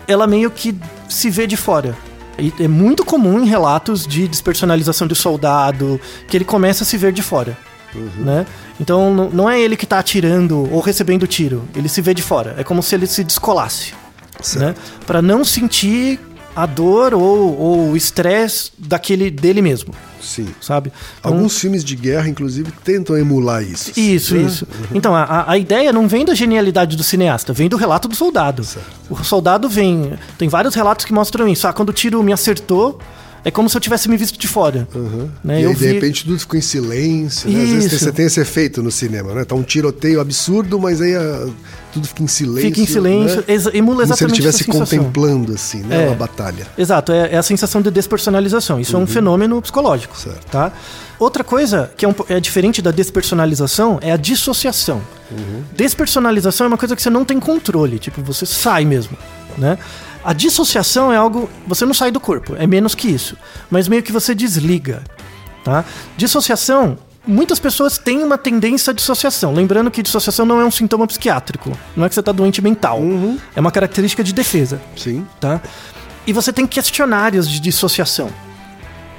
ela 0.08 0.28
meio 0.28 0.52
que 0.52 0.78
se 1.10 1.32
vê 1.32 1.48
de 1.48 1.58
fora. 1.58 1.98
E 2.38 2.54
é 2.60 2.68
muito 2.68 3.04
comum 3.04 3.40
em 3.40 3.48
relatos 3.48 4.06
de 4.06 4.28
despersonalização 4.28 5.08
de 5.08 5.16
soldado 5.16 6.00
que 6.28 6.38
ele 6.38 6.46
começa 6.46 6.84
a 6.84 6.86
se 6.86 6.98
ver 6.98 7.12
de 7.12 7.24
fora. 7.24 7.58
Né? 8.18 8.46
Então 8.80 9.30
não 9.34 9.50
é 9.50 9.60
ele 9.62 9.76
que 9.78 9.86
tá 9.86 10.00
atirando 10.00 10.72
ou 10.72 10.80
recebendo 10.82 11.28
tiro, 11.28 11.64
ele 11.76 11.88
se 11.90 12.02
vê 12.02 12.14
de 12.14 12.22
fora. 12.22 12.56
É 12.58 12.64
como 12.64 12.82
se 12.84 12.96
ele 12.96 13.08
se 13.08 13.24
descolasse. 13.24 13.94
Né? 14.56 14.76
Para 15.06 15.22
não 15.22 15.46
sentir 15.46 16.20
a 16.56 16.66
dor 16.66 17.14
ou, 17.14 17.58
ou 17.60 17.90
o 17.92 17.98
estresse 17.98 18.72
daquele 18.78 19.32
dele 19.32 19.62
mesmo, 19.62 19.94
Sim. 20.22 20.48
sabe? 20.62 20.92
Então, 21.20 21.34
Alguns 21.34 21.58
filmes 21.58 21.84
de 21.84 21.96
guerra, 21.96 22.28
inclusive, 22.30 22.72
tentam 22.84 23.18
emular 23.18 23.64
isso. 23.64 23.92
Isso, 24.00 24.36
né? 24.36 24.44
isso. 24.44 24.68
Então, 24.94 25.16
a- 25.16 25.46
a, 25.48 25.58
ideia 25.58 25.92
não 25.92 26.08
vem 26.08 26.24
da 26.26 26.36
genialidade 26.36 26.96
do 26.96 27.04
cineasta, 27.04 27.54
vem 27.54 27.68
do 27.68 27.76
relato 27.78 28.08
do 28.08 28.16
soldado. 28.16 28.64
O 29.10 29.24
soldado 29.24 29.68
vem. 29.68 30.14
Tem 30.38 30.48
vários 30.48 30.76
relatos 30.76 31.06
que 31.06 31.14
mostram 31.14 31.48
isso. 31.48 31.68
Ah, 31.68 31.74
quando 31.74 31.90
o 31.90 31.94
tiro 31.94 32.22
me 32.22 32.32
acertou, 32.32 33.00
é 33.46 33.52
como 33.52 33.70
se 33.70 33.76
eu 33.76 33.82
tivesse 33.82 34.10
me 34.10 34.16
visto 34.16 34.40
de 34.40 34.48
fora. 34.48 34.88
Né? 35.44 35.60
E 35.60 35.64
Eu 35.64 35.72
aí, 35.72 35.76
de 35.76 35.86
repente, 35.94 36.24
tudo 36.24 36.40
ficou 36.40 36.58
em 36.58 36.62
silêncio. 36.62 37.50
Né? 37.50 37.64
Às 37.64 37.70
vezes 37.70 38.00
você 38.02 38.12
tem 38.12 38.26
esse 38.26 38.40
efeito 38.40 38.82
no 38.82 38.90
cinema, 38.92 39.34
né? 39.34 39.44
Tá 39.44 39.54
um 39.56 39.64
tiroteio 39.64 40.22
absurdo, 40.22 40.80
mas 40.80 41.02
aí 41.02 41.16
ah, 41.16 41.48
tudo 41.92 42.08
fica 42.08 42.24
em 42.24 42.28
silêncio. 42.28 42.70
Fica 42.70 42.82
em 42.82 42.86
silêncio, 42.86 43.38
né? 43.38 43.44
exa- 43.48 43.72
emula 43.76 44.04
Como 44.04 44.16
se 44.16 44.24
ele 44.24 44.32
exatamente 44.34 44.50
estivesse 44.58 44.64
contemplando, 44.66 45.54
assim, 45.54 45.82
né? 45.84 46.06
É. 46.06 46.08
Uma 46.08 46.16
batalha. 46.16 46.66
Exato, 46.78 47.12
é, 47.12 47.34
é 47.34 47.38
a 47.38 47.44
sensação 47.44 47.82
de 47.82 47.92
despersonalização. 47.92 48.80
Isso 48.80 48.96
é 48.96 49.00
um 49.00 49.06
fenômeno 49.08 49.62
psicológico. 49.62 50.16
Uhum. 50.16 50.32
Certo. 50.32 50.46
Tá? 50.50 50.72
Outra 51.20 51.44
coisa 51.44 51.92
que 51.98 52.06
é, 52.06 52.08
um 52.08 52.16
é 52.30 52.40
diferente 52.40 52.82
da 52.82 52.92
despersonalização 52.92 54.00
é 54.02 54.12
a 54.12 54.18
dissociação. 54.18 55.02
Uhum. 55.32 55.64
Despersonalização 55.76 56.66
é 56.66 56.68
uma 56.70 56.78
coisa 56.78 56.96
que 56.96 57.02
você 57.02 57.10
não 57.10 57.26
tem 57.26 57.40
controle, 57.40 58.00
tipo, 58.00 58.22
você 58.22 58.46
sai 58.46 58.86
mesmo. 58.86 59.18
Né? 59.58 59.78
A 60.24 60.34
dissociação 60.34 61.12
é 61.12 61.18
algo. 61.18 61.50
Você 61.68 61.86
não 61.86 61.94
sai 61.94 62.12
do 62.12 62.20
corpo, 62.20 62.56
é 62.58 62.66
menos 62.66 62.96
que 62.96 63.08
isso. 63.08 63.38
Mas 63.70 63.88
meio 63.88 64.02
que 64.02 64.12
você 64.12 64.34
desliga. 64.34 65.04
Tá? 65.64 65.84
Dissociação. 66.18 66.98
Muitas 67.26 67.58
pessoas 67.58 67.98
têm 67.98 68.22
uma 68.22 68.38
tendência 68.38 68.92
à 68.92 68.94
dissociação. 68.94 69.54
Lembrando 69.54 69.90
que 69.90 70.04
dissociação 70.04 70.46
não 70.46 70.60
é 70.60 70.66
um 70.66 70.72
sintoma 70.72 71.08
psiquiátrico. 71.08 71.72
Não 71.96 72.06
é 72.06 72.10
que 72.10 72.16
você 72.16 72.20
está 72.20 72.34
doente 72.34 72.62
mental. 72.62 73.00
Uhum. 73.00 73.38
É 73.56 73.62
uma 73.62 73.72
característica 73.72 74.24
de 74.24 74.34
defesa 74.34 74.82
Sim. 74.96 75.26
tá? 75.40 75.62
E 76.28 76.34
você 76.34 76.52
tem 76.52 76.68
questionários 76.68 77.50
de 77.50 77.60
dissociação. 77.60 78.30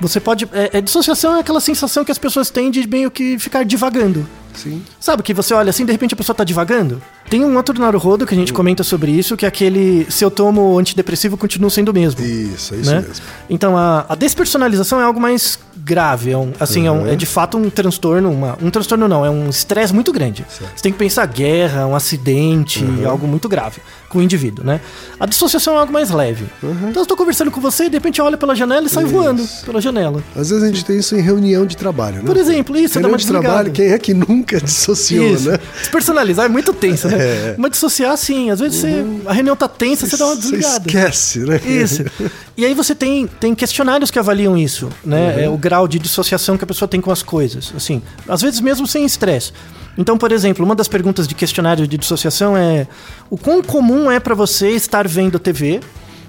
Você 0.00 0.20
pode. 0.20 0.48
É, 0.52 0.78
é, 0.78 0.80
dissociação 0.80 1.36
é 1.36 1.40
aquela 1.40 1.60
sensação 1.60 2.04
que 2.04 2.12
as 2.12 2.18
pessoas 2.18 2.50
têm 2.50 2.70
de 2.70 2.86
meio 2.86 3.10
que 3.10 3.38
ficar 3.38 3.64
divagando. 3.64 4.28
Sim. 4.54 4.82
Sabe 5.00 5.22
que 5.22 5.32
você 5.32 5.54
olha 5.54 5.70
assim, 5.70 5.84
de 5.84 5.92
repente 5.92 6.14
a 6.14 6.16
pessoa 6.16 6.34
tá 6.34 6.44
divagando? 6.44 7.02
Tem 7.28 7.44
um 7.44 7.56
outro 7.56 7.78
Naruhodo 7.80 8.26
que 8.26 8.34
a 8.34 8.36
gente 8.36 8.52
comenta 8.52 8.84
sobre 8.84 9.10
isso, 9.10 9.36
que 9.36 9.44
é 9.44 9.48
aquele 9.48 10.06
se 10.10 10.24
eu 10.24 10.30
tomo 10.30 10.78
antidepressivo, 10.78 11.36
continuo 11.36 11.70
sendo 11.70 11.88
o 11.88 11.94
mesmo. 11.94 12.24
Isso, 12.24 12.74
é 12.74 12.78
isso 12.78 12.90
né? 12.90 13.00
mesmo. 13.00 13.14
Então 13.50 13.76
a, 13.76 14.04
a 14.08 14.14
despersonalização 14.14 15.00
é 15.00 15.04
algo 15.04 15.18
mais 15.20 15.58
grave, 15.76 16.30
é 16.30 16.38
um, 16.38 16.52
assim, 16.60 16.86
é, 16.86 16.90
um- 16.92 17.06
é 17.08 17.16
de 17.16 17.26
fato 17.26 17.58
um 17.58 17.68
transtorno, 17.68 18.30
uma, 18.30 18.56
um 18.62 18.70
transtorno 18.70 19.06
não, 19.08 19.24
é 19.24 19.30
um 19.30 19.48
estresse 19.50 19.92
muito 19.92 20.12
grande. 20.12 20.44
Você 20.48 20.82
tem 20.82 20.92
que 20.92 20.98
pensar 20.98 21.26
guerra, 21.26 21.86
um 21.86 21.94
acidente, 21.96 22.84
algo 23.06 23.26
muito 23.26 23.48
grave 23.48 23.80
com 24.08 24.18
o 24.20 24.22
indivíduo, 24.22 24.64
né? 24.64 24.80
A 25.18 25.26
dissociação 25.26 25.74
é 25.74 25.78
algo 25.78 25.92
mais 25.92 26.10
leve. 26.10 26.44
Então 26.88 27.02
eu 27.02 27.06
tô 27.06 27.16
conversando 27.16 27.50
com 27.50 27.60
você 27.60 27.84
e 27.84 27.88
de 27.88 27.96
repente 27.96 28.22
olha 28.22 28.36
pela 28.36 28.54
janela 28.54 28.86
e 28.86 28.88
sai 28.88 29.04
voando 29.04 29.44
pela 29.64 29.80
janela. 29.80 30.22
Às 30.36 30.50
vezes 30.50 30.62
a 30.62 30.66
gente 30.68 30.84
tem 30.84 30.98
isso 30.98 31.16
em 31.16 31.20
reunião 31.20 31.66
de 31.66 31.76
trabalho, 31.76 32.18
né? 32.18 32.22
Por 32.24 32.36
exemplo, 32.36 32.76
isso, 32.78 32.94
dá 32.94 33.00
reunião 33.00 33.10
uma 33.12 33.18
de 33.18 33.24
desligada. 33.24 33.46
trabalho, 33.54 33.72
quem 33.72 33.86
é 33.90 33.98
que 33.98 34.14
nunca 34.14 34.60
dissociou, 34.60 35.34
Isso. 35.34 35.50
né? 35.50 35.58
Despersonalizar 35.80 36.46
é 36.46 36.48
muito 36.48 36.72
tenso, 36.72 37.08
né? 37.08 37.13
É. 37.16 37.54
Mas 37.58 37.72
dissociar, 37.72 38.16
sim. 38.16 38.50
Às 38.50 38.60
vezes 38.60 38.80
você, 38.80 39.04
a 39.26 39.32
reunião 39.32 39.56
tá 39.56 39.68
tensa, 39.68 40.06
você 40.06 40.16
dá 40.16 40.26
uma 40.26 40.34
Você 40.36 40.42
desligada. 40.42 40.86
esquece, 40.86 41.38
né? 41.40 41.60
Isso. 41.64 42.04
E 42.56 42.64
aí 42.64 42.72
você 42.72 42.94
tem, 42.94 43.26
tem 43.26 43.52
questionários 43.52 44.12
que 44.12 44.18
avaliam 44.18 44.56
isso, 44.56 44.88
né? 45.04 45.42
É 45.42 45.48
o 45.48 45.56
grau 45.58 45.88
de 45.88 45.98
dissociação 45.98 46.56
que 46.56 46.62
a 46.62 46.66
pessoa 46.68 46.86
tem 46.88 47.00
com 47.00 47.10
as 47.10 47.20
coisas. 47.20 47.72
Assim, 47.76 48.00
às 48.28 48.42
vezes 48.42 48.60
mesmo 48.60 48.86
sem 48.86 49.04
estresse. 49.04 49.52
Então, 49.98 50.16
por 50.16 50.30
exemplo, 50.30 50.64
uma 50.64 50.76
das 50.76 50.86
perguntas 50.86 51.26
de 51.26 51.34
questionário 51.34 51.84
de 51.84 51.98
dissociação 51.98 52.56
é: 52.56 52.86
o 53.28 53.36
quão 53.36 53.60
comum 53.60 54.08
é 54.08 54.20
pra 54.20 54.36
você 54.36 54.70
estar 54.70 55.08
vendo 55.08 55.36
TV 55.40 55.80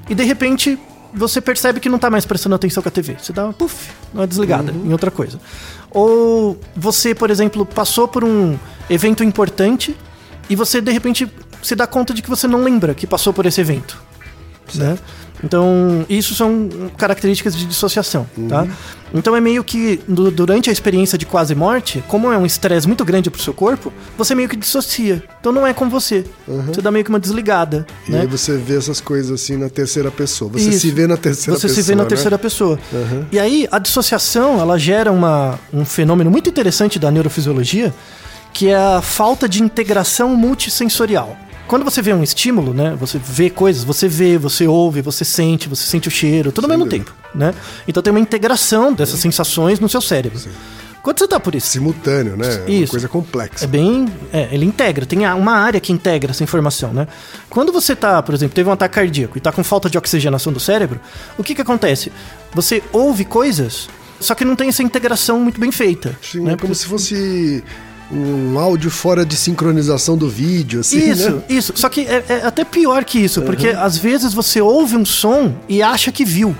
e 0.09 0.15
de 0.15 0.23
repente 0.23 0.79
você 1.13 1.39
percebe 1.39 1.79
que 1.79 1.87
não 1.89 1.99
tá 1.99 2.09
mais 2.09 2.25
prestando 2.25 2.55
atenção 2.55 2.81
com 2.81 2.89
a 2.89 2.91
TV? 2.91 3.15
Você 3.21 3.31
dá 3.31 3.43
uma 3.43 3.53
puff, 3.53 3.91
uma 4.11 4.25
desligada 4.25 4.71
em 4.71 4.91
outra 4.91 5.11
coisa. 5.11 5.39
Ou 5.91 6.59
você, 6.75 7.13
por 7.13 7.29
exemplo, 7.29 7.65
passou 7.67 8.07
por 8.07 8.23
um 8.23 8.57
evento 8.89 9.23
importante 9.23 9.95
e 10.49 10.55
você 10.55 10.81
de 10.81 10.91
repente 10.91 11.27
se 11.61 11.75
dá 11.75 11.87
conta 11.87 12.13
de 12.13 12.21
que 12.21 12.29
você 12.29 12.47
não 12.47 12.63
lembra 12.63 12.93
que 12.93 13.07
passou 13.07 13.33
por 13.33 13.45
esse 13.45 13.59
evento. 13.61 13.97
Né? 14.73 14.97
Então, 15.43 16.05
isso 16.09 16.33
são 16.33 16.69
características 16.97 17.55
de 17.55 17.65
dissociação, 17.65 18.25
tá? 18.49 18.65
Então 19.13 19.35
é 19.35 19.41
meio 19.41 19.63
que 19.63 19.99
du- 20.07 20.31
durante 20.31 20.69
a 20.69 20.73
experiência 20.73 21.17
de 21.17 21.25
quase 21.25 21.53
morte, 21.53 22.03
como 22.07 22.31
é 22.31 22.37
um 22.37 22.45
estresse 22.45 22.87
muito 22.87 23.05
grande 23.05 23.29
pro 23.29 23.39
seu 23.41 23.53
corpo, 23.53 23.93
você 24.17 24.33
meio 24.33 24.49
que 24.49 24.55
dissocia. 24.55 25.21
Então 25.39 25.51
não 25.51 25.67
é 25.67 25.73
com 25.73 25.87
você. 25.89 26.23
Você 26.67 26.81
dá 26.81 26.89
meio 26.89 27.03
que 27.05 27.09
uma 27.09 27.19
desligada, 27.19 27.85
E 28.07 28.11
né? 28.11 28.21
aí 28.21 28.27
você 28.27 28.57
vê 28.57 28.75
essas 28.77 28.99
coisas 28.99 29.31
assim 29.39 29.55
na 29.57 29.69
terceira 29.69 30.09
pessoa. 30.09 30.49
Você 30.51 30.69
Isso. 30.69 30.79
se 30.79 30.91
vê 30.91 31.05
na 31.05 31.17
terceira 31.17 31.59
Você 31.59 31.67
pessoa. 31.67 31.83
se 31.83 31.87
vê 31.89 31.95
na 31.95 32.03
né? 32.03 32.09
terceira 32.09 32.39
pessoa. 32.39 32.79
E 33.31 33.37
aí, 33.37 33.67
a 33.71 33.77
dissociação, 33.77 34.59
ela 34.59 34.79
gera 34.79 35.11
uma, 35.11 35.59
um 35.71 35.85
fenômeno 35.85 36.31
muito 36.31 36.49
interessante 36.49 36.97
da 36.97 37.11
neurofisiologia, 37.11 37.93
que 38.55 38.69
é 38.69 38.75
a 38.75 39.01
falta 39.01 39.49
de 39.49 39.61
integração 39.61 40.33
multissensorial. 40.33 41.37
Quando 41.67 41.83
você 41.83 42.01
vê 42.01 42.13
um 42.13 42.23
estímulo, 42.23 42.73
né? 42.73 42.95
Você 42.97 43.19
vê 43.21 43.49
coisas, 43.49 43.83
você 43.83 44.07
vê, 44.07 44.37
você 44.37 44.65
ouve, 44.65 45.01
você 45.01 45.25
sente, 45.25 45.67
você 45.67 45.83
sente 45.83 46.07
o 46.07 46.11
cheiro, 46.11 46.53
tudo 46.53 46.63
ao 46.63 46.69
mesmo 46.69 46.87
tempo, 46.87 47.13
né? 47.33 47.53
Então 47.85 48.01
tem 48.01 48.11
uma 48.11 48.19
integração 48.19 48.93
dessas 48.93 49.19
sensações 49.19 49.77
no 49.77 49.89
seu 49.89 49.99
cérebro. 49.99 50.39
Quando 51.03 51.19
você 51.19 51.27
tá 51.27 51.37
por 51.37 51.53
isso, 51.53 51.67
Simultâneo, 51.67 52.37
né? 52.37 52.61
Uma 52.61 52.69
Isso. 52.69 52.91
coisa 52.91 53.07
complexa. 53.09 53.65
é 53.65 53.67
bem. 53.67 54.07
É, 54.31 54.47
ele 54.51 54.65
integra, 54.65 55.05
tem 55.05 55.27
uma 55.27 55.53
área 55.53 55.79
que 55.79 55.91
integra 55.91 56.31
essa 56.31 56.43
informação, 56.43 56.93
né? 56.93 57.07
Quando 57.49 57.73
você 57.73 57.93
tá, 57.93 58.23
por 58.23 58.33
exemplo, 58.33 58.55
teve 58.55 58.69
um 58.69 58.71
ataque 58.71 58.95
cardíaco 58.95 59.37
e 59.37 59.41
tá 59.41 59.51
com 59.51 59.63
falta 59.63 59.89
de 59.89 59.97
oxigenação 59.97 60.53
do 60.53 60.61
cérebro, 60.61 60.99
o 61.37 61.43
que 61.43 61.53
que 61.53 61.61
acontece? 61.61 62.11
Você 62.53 62.81
ouve 62.93 63.25
coisas, 63.25 63.89
só 64.19 64.33
que 64.33 64.45
não 64.45 64.55
tem 64.55 64.69
essa 64.69 64.81
integração 64.81 65.41
muito 65.41 65.59
bem 65.59 65.71
feita. 65.71 66.17
Sim, 66.21 66.41
né? 66.41 66.53
é 66.53 66.57
como 66.57 66.73
se 66.73 66.85
fosse 66.85 67.63
um 68.11 68.57
áudio 68.59 68.89
fora 68.91 69.25
de 69.25 69.35
sincronização 69.35 70.17
do 70.17 70.29
vídeo, 70.29 70.81
assim, 70.81 71.09
Isso, 71.11 71.31
né? 71.31 71.41
isso. 71.49 71.73
Só 71.75 71.89
que 71.89 72.01
é, 72.01 72.23
é 72.29 72.45
até 72.45 72.63
pior 72.63 73.03
que 73.03 73.19
isso, 73.19 73.41
porque 73.41 73.69
às 73.69 73.97
vezes 73.97 74.33
você 74.33 74.61
ouve 74.61 74.95
um 74.95 75.05
som 75.05 75.53
e 75.67 75.81
acha 75.81 76.11
que 76.11 76.23
viu. 76.23 76.55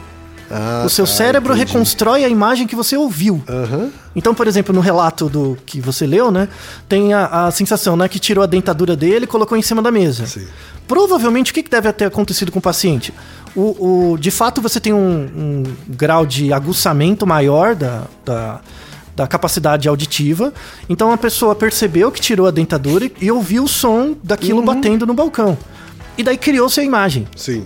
Ah, 0.50 0.84
o 0.86 0.90
seu 0.90 1.06
tá, 1.08 1.12
cérebro 1.12 1.54
entendi. 1.56 1.72
reconstrói 1.72 2.24
a 2.24 2.30
imagem 2.30 2.68
que 2.68 2.76
você 2.76 2.96
ouviu. 2.96 3.42
Aham. 3.50 3.90
Então, 4.16 4.34
por 4.36 4.48
exemplo, 4.48 4.74
no 4.76 4.80
relato 4.80 5.28
do 5.28 5.58
que 5.66 5.82
você 5.82 6.06
leu, 6.06 6.30
né, 6.30 6.48
tem 6.88 7.14
a, 7.16 7.48
a 7.48 7.52
sensação, 7.52 7.98
né, 7.98 8.08
que 8.08 8.20
tirou 8.20 8.44
a 8.44 8.48
dentadura 8.48 8.96
dele 8.96 9.26
e 9.26 9.28
colocou 9.28 9.58
em 9.58 9.62
cima 9.64 9.82
da 9.82 9.92
mesa. 9.92 10.28
Sim. 10.28 10.46
Provavelmente, 10.88 11.52
o 11.52 11.54
que, 11.54 11.64
que 11.64 11.70
deve 11.70 11.92
ter 11.94 12.06
acontecido 12.06 12.52
com 12.52 12.60
o 12.60 12.62
paciente? 12.62 13.12
O, 13.56 14.12
o- 14.12 14.18
de 14.20 14.30
fato, 14.30 14.62
você 14.62 14.80
tem 14.80 14.94
um, 14.94 15.28
um 15.36 15.64
grau 15.90 16.28
de 16.28 16.54
aguçamento 16.54 17.26
maior 17.26 17.74
da, 17.74 18.04
da, 18.24 18.62
da 19.16 19.26
capacidade 19.28 19.88
auditiva. 19.88 20.54
Então, 20.90 21.12
a 21.12 21.18
pessoa 21.18 21.56
percebeu 21.56 22.12
que 22.12 22.20
tirou 22.20 22.48
a 22.48 22.52
dentadura 22.52 23.10
e, 23.22 23.32
ouviu 23.32 23.64
o 23.64 23.68
som 23.68 24.16
daquilo 24.24 24.60
Uhum. 24.60 24.66
batendo 24.66 25.06
no 25.06 25.14
balcão. 25.14 25.58
E 26.18 26.24
daí 26.24 26.38
criou-se 26.38 26.80
a 26.80 26.84
imagem, 26.84 27.28
Sim. 27.36 27.64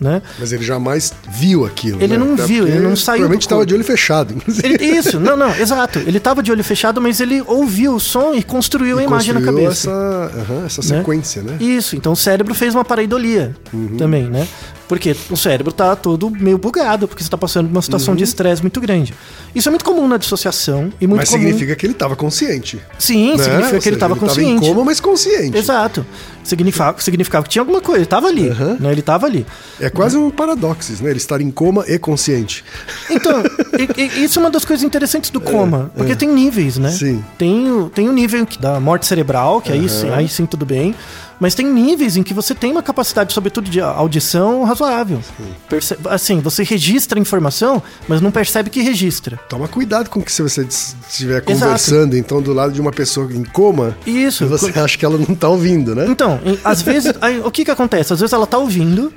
né? 0.00 0.22
Mas 0.38 0.52
ele 0.52 0.62
jamais 0.64 1.12
viu 1.30 1.64
aquilo. 1.66 2.00
Ele 2.02 2.16
né? 2.16 2.24
não 2.24 2.34
Até 2.34 2.46
viu, 2.46 2.66
ele 2.66 2.78
não 2.80 2.94
saiu 2.94 3.18
Provavelmente 3.18 3.42
estava 3.42 3.66
de 3.66 3.74
olho 3.74 3.84
fechado, 3.84 4.34
inclusive. 4.36 4.66
Ele- 4.68 4.84
isso, 4.84 5.18
não, 5.18 5.36
não, 5.36 5.50
exato. 5.56 5.98
Ele 6.00 6.20
tava 6.20 6.42
de 6.42 6.50
olho 6.52 6.62
fechado, 6.62 7.00
mas 7.00 7.20
ele 7.20 7.42
ouviu 7.46 7.94
o 7.94 8.00
som 8.00 8.34
e 8.34 8.42
construiu 8.42 8.98
a 8.98 9.02
E 9.02 9.06
imagem 9.06 9.34
na 9.34 9.40
construiu 9.40 9.64
cabeça. 9.64 9.90
Essa, 9.90 10.40
aham, 10.52 10.66
essa 10.66 10.80
né? 10.94 10.98
sequência, 10.98 11.42
né? 11.42 11.56
Isso, 11.60 11.96
então 11.96 12.12
o 12.12 12.16
cérebro 12.16 12.54
fez 12.54 12.74
uma 12.74 12.84
pareidolia 12.84 13.54
Uhum. 13.72 13.96
também, 13.96 14.24
né? 14.28 14.46
Porque 14.88 15.14
o 15.30 15.36
cérebro 15.36 15.70
tá 15.70 15.94
todo 15.94 16.30
meio 16.30 16.56
bugado, 16.56 17.06
porque 17.06 17.22
você 17.22 17.28
tá 17.28 17.36
passando 17.36 17.66
por 17.68 17.72
uma 17.76 17.82
situação 17.82 18.16
de 18.16 18.24
estresse 18.24 18.62
muito 18.62 18.80
grande. 18.80 19.12
Isso 19.54 19.68
é 19.68 19.70
muito 19.70 19.84
comum 19.84 20.08
na 20.08 20.16
dissociação 20.16 20.90
e 21.00 21.06
muito 21.06 21.20
Mas 21.20 21.28
comum. 21.28 21.42
significa 21.42 21.76
que 21.76 21.84
ele 21.84 21.92
estava 21.92 22.16
consciente. 22.16 22.80
Sim, 22.98 23.36
né? 23.36 23.42
significa 23.44 23.54
Ou 23.56 23.70
que 23.70 23.74
ele 23.76 23.82
seja, 23.82 23.96
tava 23.98 24.14
Tava 24.14 24.26
consciente. 24.26 24.64
em 24.64 24.68
coma, 24.68 24.84
mas 24.84 24.98
consciente. 25.00 25.56
Exato. 25.58 26.06
Significava, 26.42 26.98
significava 27.00 27.44
que 27.44 27.50
tinha 27.50 27.60
alguma 27.60 27.80
coisa, 27.82 27.98
ele 27.98 28.06
tava 28.06 28.28
ali, 28.28 28.48
né? 28.80 28.90
Ele 28.90 29.02
tava 29.02 29.26
ali. 29.26 29.44
É 29.78 29.90
quase 29.90 30.16
um 30.16 30.30
paradoxo, 30.30 30.92
né? 31.02 31.10
Ele 31.10 31.18
estar 31.18 31.40
em 31.42 31.50
coma 31.50 31.84
e 31.86 31.98
consciente. 31.98 32.64
Então, 33.10 33.42
e- 33.78 34.00
e- 34.20 34.24
isso 34.24 34.38
é 34.38 34.42
uma 34.42 34.50
das 34.50 34.64
coisas 34.64 34.82
interessantes 34.82 35.28
do 35.28 35.40
coma, 35.40 35.90
porque 35.94 36.16
tem 36.16 36.28
níveis, 36.30 36.78
né? 36.78 36.90
Sim. 36.90 37.22
Tem, 37.36 37.70
o- 37.70 37.90
tem 37.90 38.08
o 38.08 38.12
nível 38.12 38.46
que- 38.46 38.58
da 38.58 38.80
morte 38.80 39.04
cerebral, 39.06 39.60
que 39.60 39.70
aí, 39.70 39.86
sim, 39.90 40.08
aí 40.08 40.26
sim 40.28 40.46
tudo 40.46 40.64
bem, 40.64 40.94
mas 41.40 41.54
tem 41.54 41.66
níveis 41.66 42.16
em 42.16 42.22
que 42.22 42.34
você 42.34 42.54
tem 42.54 42.72
uma 42.72 42.82
capacidade, 42.82 43.32
sobretudo 43.32 43.70
de 43.70 43.80
audição, 43.80 44.64
razoável. 44.64 45.20
Perce- 45.68 45.96
assim, 46.06 46.40
você 46.40 46.62
registra 46.62 47.18
a 47.18 47.22
informação, 47.22 47.82
mas 48.08 48.20
não 48.20 48.30
percebe 48.30 48.70
que 48.70 48.80
registra. 48.80 49.38
Toma 49.48 49.68
cuidado 49.68 50.10
com 50.10 50.20
que 50.22 50.32
se 50.32 50.42
você 50.42 50.62
estiver 50.62 51.36
Exato. 51.46 51.52
conversando, 51.52 52.16
então, 52.16 52.42
do 52.42 52.52
lado 52.52 52.72
de 52.72 52.80
uma 52.80 52.90
pessoa 52.90 53.32
em 53.32 53.44
coma, 53.44 53.96
Isso. 54.06 54.44
e 54.44 54.46
você 54.46 54.78
acha 54.78 54.98
que 54.98 55.04
ela 55.04 55.18
não 55.18 55.34
tá 55.34 55.48
ouvindo, 55.48 55.94
né? 55.94 56.06
Então, 56.08 56.40
em- 56.44 56.58
às 56.64 56.82
vezes, 56.82 57.12
aí, 57.20 57.40
o 57.40 57.50
que 57.50 57.64
que 57.64 57.70
acontece? 57.70 58.12
Às 58.12 58.20
vezes 58.20 58.32
ela 58.32 58.46
tá 58.46 58.58
ouvindo, 58.58 59.12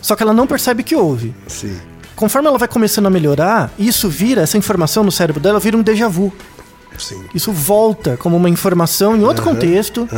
só 0.00 0.16
que 0.16 0.22
ela 0.22 0.32
não 0.32 0.46
percebe 0.46 0.82
que 0.82 0.94
ouve. 0.96 1.34
Sim. 1.46 1.76
Conforme 2.14 2.48
ela 2.48 2.56
vai 2.56 2.66
começando 2.68 3.04
a 3.06 3.10
melhorar, 3.10 3.70
isso 3.78 4.08
vira, 4.08 4.40
essa 4.40 4.56
informação 4.56 5.04
no 5.04 5.12
cérebro 5.12 5.38
dela 5.40 5.60
vira 5.60 5.76
um 5.76 5.82
déjà 5.82 6.08
vu. 6.08 6.32
Sim. 6.98 7.24
Isso 7.34 7.52
volta 7.52 8.16
como 8.16 8.36
uma 8.36 8.48
informação 8.48 9.16
em 9.16 9.22
outro 9.22 9.44
contexto, 9.44 10.08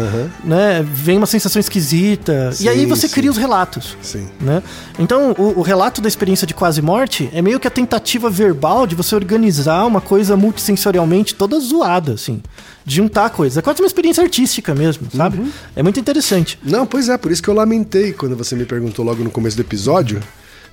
né? 0.45 0.85
Vem 0.89 1.17
uma 1.19 1.27
sensação 1.27 1.59
esquisita. 1.59 2.51
e 2.61 2.69
aí 2.69 2.81
Sim, 2.81 2.87
você 2.87 3.09
sim. 3.09 3.15
cria 3.15 3.31
os 3.31 3.37
relatos. 3.37 3.97
Sim. 4.03 4.29
Né? 4.41 4.63
Então, 4.99 5.33
o, 5.39 5.59
o 5.59 5.63
relato 5.63 6.01
da 6.01 6.09
experiência 6.09 6.47
de 6.47 6.55
quase 6.55 6.81
morte 6.81 7.29
é 7.33 7.43
meio 7.43 7.59
que 7.59 7.67
a 7.67 7.71
tentativa 7.71 8.31
verbal 8.31 8.87
de 8.87 8.95
você 8.95 9.15
organizar 9.15 9.85
uma 9.87 10.01
coisa 10.01 10.37
multissensorialmente 10.37 11.35
toda 11.35 11.59
zoada, 11.59 12.13
assim. 12.13 12.43
De 12.85 12.97
juntar 12.97 13.31
coisas. 13.31 13.59
É 13.59 13.63
quase 13.63 13.81
uma 13.81 13.87
experiência 13.87 14.23
artística 14.23 14.75
mesmo, 14.75 15.09
sabe? 15.15 15.39
Uhum. 15.39 15.51
É 15.77 15.83
muito 15.83 16.01
interessante. 16.01 16.59
Não, 16.63 16.87
pois 16.87 17.09
é, 17.09 17.19
por 17.19 17.31
isso 17.31 17.43
que 17.43 17.49
eu 17.49 17.55
lamentei 17.55 18.13
quando 18.13 18.37
você 18.37 18.55
me 18.55 18.65
perguntou 18.65 19.05
logo 19.05 19.23
no 19.23 19.31
começo 19.31 19.57
do 19.57 19.61
episódio, 19.63 20.21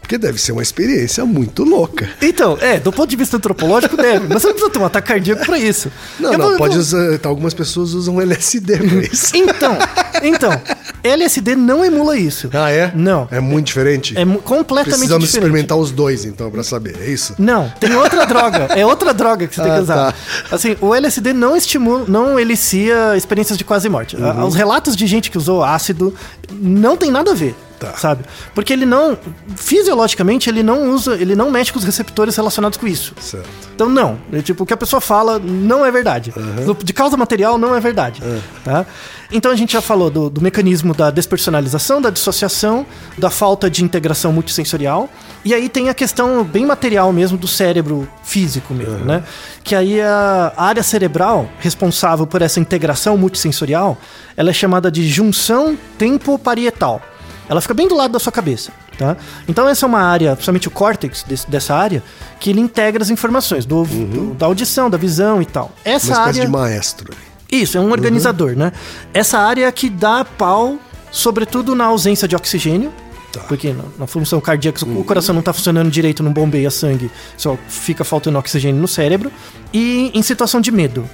porque 0.06 0.20
deve 0.20 0.40
ser 0.40 0.52
uma 0.52 0.62
experiência 0.62 1.26
muito 1.26 1.64
louca. 1.64 2.08
Então, 2.22 2.56
é, 2.62 2.80
do 2.80 2.92
ponto 2.92 3.10
de 3.10 3.16
vista 3.16 3.38
antropológico 3.38 3.98
deve, 3.98 4.28
mas 4.28 4.42
você 4.44 4.48
não 4.50 4.54
precisa 4.54 4.72
ter 4.72 4.80
um 4.80 4.86
ataque 4.86 5.08
cardíaco 5.08 5.44
pra 5.44 5.58
isso. 5.58 5.92
Não, 6.20 6.32
Eu 6.32 6.38
não, 6.38 6.48
vou- 6.50 6.58
pode 6.58 6.76
eu- 6.76 6.80
usar. 6.82 7.18
tá, 7.18 7.28
algumas 7.28 7.56
pessoas 7.56 7.94
usam 7.94 8.22
LSD 8.22 8.78
pra 8.78 8.86
isso. 9.12 9.36
Então, 9.36 9.76
então, 10.22 10.62
LSD 11.04 11.56
não 11.56 11.84
emula 11.84 12.16
isso. 12.18 12.50
Ah, 12.54 12.70
é? 12.70 12.92
Não. 12.96 13.28
É 13.32 13.40
muito 13.40 13.66
diferente? 13.66 14.16
É 14.16 14.24
mu- 14.24 14.38
completamente 14.40 14.98
Precisamos 15.00 15.26
diferente. 15.28 15.48
experimentar 15.48 15.78
os 15.78 15.90
dois, 15.90 16.24
então, 16.24 16.52
pra 16.52 16.64
saber. 16.64 16.96
É 17.02 17.10
isso? 17.10 17.34
Não, 17.40 17.68
tem 17.80 17.96
outra 17.96 18.26
droga. 18.28 18.68
É 18.76 18.86
outra 18.86 19.12
droga 19.12 19.48
que 19.48 19.56
você 19.56 19.62
tem 19.64 19.72
Ah, 19.72 19.76
que 19.76 19.82
usar. 19.82 19.96
tá. 19.96 20.14
Assim, 20.52 20.78
o 20.80 20.94
LSD 20.94 21.34
não 21.34 21.58
estimula, 21.58 22.06
não 22.08 22.40
elicia 22.40 23.18
experiências 23.18 23.58
de 23.58 23.64
quase 23.64 23.90
morte. 23.90 24.16
Uhum. 24.16 24.46
Os 24.46 24.54
relatos 24.54 24.96
de 24.96 25.08
gente 25.08 25.32
que 25.32 25.38
usou 25.38 25.64
ácido 25.64 26.14
não 26.52 26.96
tem 26.96 27.10
nada 27.10 27.32
a 27.32 27.34
ver. 27.34 27.56
Tá. 27.92 27.98
Sabe? 27.98 28.24
Porque 28.54 28.72
ele 28.74 28.86
não. 28.86 29.18
Fisiologicamente, 29.56 30.50
ele 30.50 30.62
não 30.64 30.90
usa. 30.92 31.16
Ele 31.16 31.36
não 31.36 31.50
mexe 31.52 31.72
com 31.72 31.80
os 31.80 31.86
receptores 31.86 32.36
relacionados 32.36 32.78
com 32.78 32.88
isso. 32.88 33.14
Certo. 33.20 33.48
Então, 33.74 33.90
não. 33.90 34.18
É, 34.32 34.42
tipo, 34.42 34.64
o 34.64 34.66
que 34.66 34.74
a 34.74 34.78
pessoa 34.78 35.02
fala 35.02 35.40
não 35.40 35.86
é 35.86 35.92
verdade. 35.92 36.34
Do- 36.66 36.78
De 36.84 36.94
causa 36.94 37.18
material, 37.18 37.58
não 37.58 37.76
é 37.76 37.80
verdade. 37.80 38.22
Tá? 38.64 38.86
Então, 39.32 39.52
a 39.52 39.56
gente 39.56 39.74
já 39.74 39.82
falou 39.82 40.10
do, 40.10 40.30
do 40.30 40.40
mecanismo 40.42 40.94
da 40.94 41.10
despersonalização, 41.10 42.00
da 42.02 42.10
dissociação, 42.12 42.86
da 43.18 43.30
falta 43.30 43.70
de 43.70 43.84
integração 43.84 44.32
multissensorial. 44.32 45.10
E 45.44 45.54
aí 45.54 45.68
tem 45.68 45.90
a 45.90 45.94
questão 45.94 46.44
bem 46.44 46.66
material 46.66 47.12
mesmo 47.12 47.38
do 47.38 47.48
cérebro 47.48 48.08
físico 48.24 48.74
mesmo, 48.74 49.00
né? 49.06 49.24
Que 49.64 49.76
aí 49.76 50.00
a 50.02 50.54
área 50.56 50.84
cerebral 50.84 51.50
responsável 51.60 52.26
por 52.28 52.42
essa 52.42 52.60
integração 52.60 53.18
multissensorial, 53.18 53.98
ela 54.38 54.50
é 54.52 54.54
chamada 54.54 54.92
de 54.92 55.08
junção 55.08 55.78
tempo-parietal. 55.98 57.02
Ela 57.48 57.62
fica 57.62 57.74
bem 57.74 57.88
do 57.88 57.96
lado 57.96 58.12
da 58.12 58.20
sua 58.20 58.32
cabeça, 58.32 58.72
tá? 58.98 59.16
Então 59.48 59.68
essa 59.68 59.86
é 59.86 59.88
uma 59.88 60.02
área, 60.02 60.34
principalmente 60.34 60.68
o 60.68 60.72
córtex 60.72 61.24
desse- 61.24 61.50
dessa 61.50 61.76
área, 61.76 62.02
que 62.40 62.50
ele 62.50 62.60
integra 62.60 63.04
as 63.04 63.10
informações 63.10 63.66
do, 63.66 63.84
do- 63.84 64.34
da 64.34 64.46
audição, 64.46 64.90
da 64.90 64.98
visão 64.98 65.42
e 65.42 65.46
tal. 65.46 65.72
Essa 65.84 66.14
Uma 66.14 66.20
área 66.22 66.42
de 66.46 66.48
maestro. 66.52 67.14
isso, 67.52 67.78
é 67.78 67.82
um 67.82 67.92
organizador, 67.92 68.56
né? 68.56 68.72
Essa 69.14 69.38
área 69.40 69.66
é 69.68 69.72
que 69.72 69.90
dá 69.90 70.26
pau, 70.26 70.78
sobretudo 71.12 71.76
na 71.76 71.86
ausência 71.86 72.28
de 72.28 72.36
oxigênio. 72.36 72.92
Tá. 73.32 73.42
Porque 73.42 73.74
na, 73.74 73.84
na 74.00 74.08
função 74.08 74.40
cardíaca, 74.40 74.86
o 74.86 75.04
coração 75.04 75.34
não 75.34 75.42
está 75.42 75.52
funcionando 75.52 75.92
direito, 75.92 76.24
não 76.24 76.32
bombeia 76.32 76.72
sangue, 76.72 77.12
só 77.36 77.58
fica 77.68 78.04
faltando 78.06 78.38
oxigênio 78.40 78.80
no 78.82 78.88
cérebro. 78.88 79.30
E 79.74 80.10
em 80.14 80.22
situação 80.22 80.62
de 80.62 80.72
medo. 80.72 81.08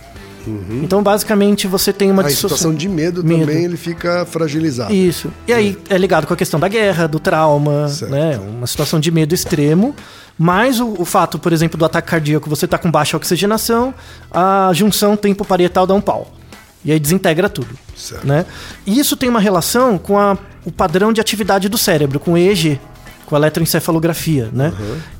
Então, 0.84 1.02
basicamente, 1.04 1.68
você 1.68 1.92
tem 1.94 2.10
uma 2.12 2.22
A 2.22 2.26
dissocia- 2.28 2.50
situação 2.50 2.74
de 2.76 2.88
medo, 2.90 3.24
Medo. 3.24 3.42
também 3.42 3.64
ele 3.66 3.78
fica 3.78 4.26
fragilizado. 4.26 4.94
Isso. 4.94 5.32
E 5.48 5.54
aí 5.54 5.78
é 5.90 5.98
ligado 5.98 6.26
com 6.28 6.34
a 6.34 6.38
questão 6.38 6.60
da 6.60 6.68
guerra, 6.68 7.08
do 7.08 7.20
trauma, 7.20 7.88
Certo. 7.88 8.12
né? 8.12 8.38
Uma 8.40 8.68
situação 8.68 9.00
de 9.00 9.12
medo 9.12 9.34
extremo. 9.36 9.96
Mas 10.38 10.80
o, 10.80 10.96
o 10.98 11.06
fato, 11.06 11.38
por 11.38 11.54
exemplo, 11.54 11.78
do 11.78 11.86
ataque 11.86 12.08
cardíaco, 12.10 12.50
você 12.50 12.68
tá 12.68 12.78
com 12.78 12.90
baixa 12.90 13.16
oxigenação, 13.16 13.94
a 14.32 14.72
junção 14.74 15.16
tempo 15.16 15.46
parietal 15.46 15.86
dá 15.86 15.94
um 15.94 16.02
pau. 16.02 16.32
E 16.84 16.92
aí 16.92 17.00
desintegra 17.00 17.48
tudo. 17.48 17.70
Certo. 17.96 18.26
Né? 18.26 18.46
E 18.88 19.00
isso 19.00 19.16
tem 19.16 19.30
uma 19.30 19.40
relação 19.40 20.00
com 20.00 20.18
a- 20.18 20.36
o 20.66 20.72
padrão 20.72 21.14
de 21.14 21.22
atividade 21.22 21.70
do 21.70 21.78
cérebro, 21.78 22.20
com 22.20 22.34
o 22.34 22.38
EEG, 22.38 22.80
com 23.32 23.36
a 23.38 23.40
eletroencefalografia, 23.40 24.50
né? 24.52 24.74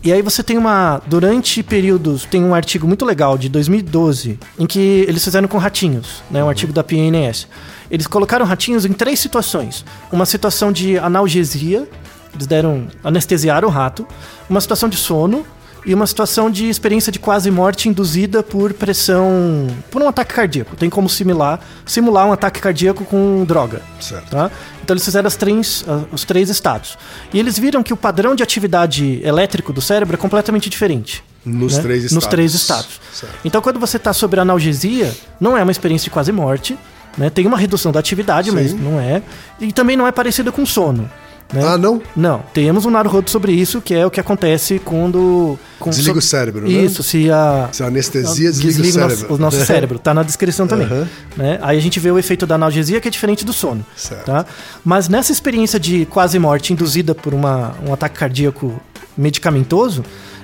E 0.04 0.12
aí 0.12 0.22
você 0.22 0.44
tem 0.44 0.58
uma... 0.58 1.02
Durante 1.08 1.64
períodos... 1.64 2.26
Tem 2.26 2.44
um 2.44 2.54
artigo 2.54 2.86
muito 2.86 3.06
legal 3.06 3.38
de 3.38 3.48
2012, 3.48 4.38
em 4.60 4.66
que 4.68 5.06
eles 5.08 5.24
fizeram 5.24 5.48
com 5.48 5.58
ratinhos, 5.58 6.22
né? 6.30 6.44
Um 6.44 6.50
artigo 6.50 6.74
da 6.74 6.84
PNS. 6.84 7.48
Eles 7.90 8.08
colocaram 8.08 8.46
ratinhos 8.46 8.86
em 8.86 8.92
três 8.92 9.18
situações. 9.18 9.86
Uma 10.12 10.26
situação 10.26 10.74
de 10.74 10.98
analgesia, 10.98 11.88
eles 12.36 12.46
deram... 12.46 12.88
Anestesiaram 13.02 13.70
o 13.70 13.72
rato. 13.72 14.06
Uma 14.50 14.60
situação 14.60 14.90
de 14.90 14.98
sono 14.98 15.46
e 15.86 15.94
uma 15.94 16.06
situação 16.06 16.50
de 16.50 16.70
experiência 16.70 17.12
de 17.12 17.20
quase 17.20 17.50
morte 17.50 17.90
induzida 17.90 18.44
por 18.44 18.74
pressão... 18.74 19.68
Por 19.90 20.02
um 20.02 20.08
ataque 20.08 20.34
cardíaco. 20.34 20.76
Tem 20.76 20.90
como 20.90 21.10
simular, 21.10 21.60
simular 21.86 22.28
um 22.28 22.32
ataque 22.32 22.60
cardíaco 22.60 23.04
com 23.06 23.44
droga. 23.46 23.82
Certo. 24.00 24.30
Tá? 24.30 24.52
Então 24.84 24.94
eles 24.94 25.04
fizeram 25.04 25.30
três, 25.30 25.84
ah, 25.88 26.04
os 26.12 26.24
três 26.24 26.50
estados. 26.50 26.98
E 27.34 27.40
eles 27.40 27.58
viram 27.58 27.82
que 27.82 27.94
o 27.94 27.98
padrão 27.98 28.36
de 28.36 28.44
atividade 28.44 29.22
elétrico 29.24 29.74
do 29.74 29.82
cérebro 29.82 30.16
é 30.16 30.18
completamente 30.18 30.70
diferente. 30.70 31.24
Nos 31.44 31.78
né? 31.78 31.82
três 31.82 32.04
Nos 32.04 32.12
estados. 32.12 32.28
três 32.28 32.54
estados. 32.54 33.02
Certo. 33.14 33.36
Então 33.44 33.62
quando 33.62 33.80
você 33.80 33.98
está 33.98 34.14
sobre 34.14 34.40
analgesia, 34.40 35.12
não 35.40 35.58
é 35.58 35.64
uma 35.64 35.72
experiência 35.72 36.06
de 36.06 36.12
quase 36.12 36.32
morte. 36.32 36.78
Né? 37.18 37.30
Tem 37.30 37.46
uma 37.46 37.58
redução 37.58 37.92
da 37.92 38.00
atividade, 38.00 38.52
mas 38.52 38.72
Sim. 38.72 38.78
não 38.78 39.00
é. 39.00 39.22
E 39.60 39.74
também 39.74 39.98
não 39.98 40.08
é 40.08 40.12
parecida 40.12 40.52
com 40.52 40.66
sono. 40.66 41.10
Né? 41.54 41.62
Ah, 41.66 41.78
não? 41.78 42.02
Não, 42.16 42.44
temos 42.54 42.86
um 42.86 42.90
Naruhodo 42.90 43.30
sobre 43.30 43.52
isso, 43.52 43.82
que 43.82 43.94
é 43.94 44.06
o 44.06 44.12
que 44.12 44.20
acontece 44.20 44.80
quando... 44.84 45.60
com- 45.80 45.90
Desliga 45.90 46.14
so- 46.14 46.20
o 46.20 46.22
cérebro, 46.22 46.62
né? 46.62 46.70
Isso, 46.70 47.04
se 47.04 47.30
a... 47.30 47.68
Se 47.72 47.84
a 47.84 47.88
anestesia 47.88 48.52
desliga, 48.52 48.78
o 48.80 48.90
o 48.90 48.92
cérebro. 48.94 49.10
nosso, 49.22 49.34
o 49.34 49.38
nosso 49.38 49.66
cérebro, 49.66 50.00
tá 50.00 50.14
na 50.14 50.24
descrição 50.24 50.66
também. 50.68 50.88
Né? 51.36 51.60
Aí 51.62 51.78
a 51.78 51.82
gente 51.82 52.00
vê 52.00 52.10
o 52.10 52.18
efeito 52.18 52.46
da 52.48 52.56
analgesia, 52.56 53.02
que 53.02 53.08
é 53.08 53.12
diferente 53.12 53.44
do 53.44 53.52
sono. 53.52 53.86
Certo. 53.98 54.26
Tá? 54.26 54.46
Mas 54.86 55.10
nessa 55.10 55.32
experiência 55.32 55.80
de 55.80 56.06
quase 56.06 56.40
morte 56.40 56.72
induzida 56.72 57.14
por 57.14 57.34
uma, 57.34 57.74
um 57.86 57.92
ataque 57.94 58.18
cardíaco 58.18 58.80
medicamentoso, 59.18 60.04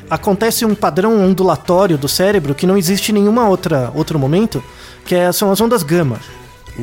acontece 0.10 0.66
um 0.66 0.76
padrão 0.76 1.22
ondulatório 1.26 1.98
do 1.98 2.08
cérebro 2.08 2.54
que 2.56 2.66
não 2.68 2.78
existe 2.78 3.12
em 3.12 3.16
nenhuma 3.16 3.48
outra 3.48 3.92
outro 3.96 4.18
momento, 4.20 4.64
que 5.06 5.16
é- 5.16 5.32
são 5.32 5.52
as 5.52 5.60
ondas 5.62 5.84
gama. 5.84 6.20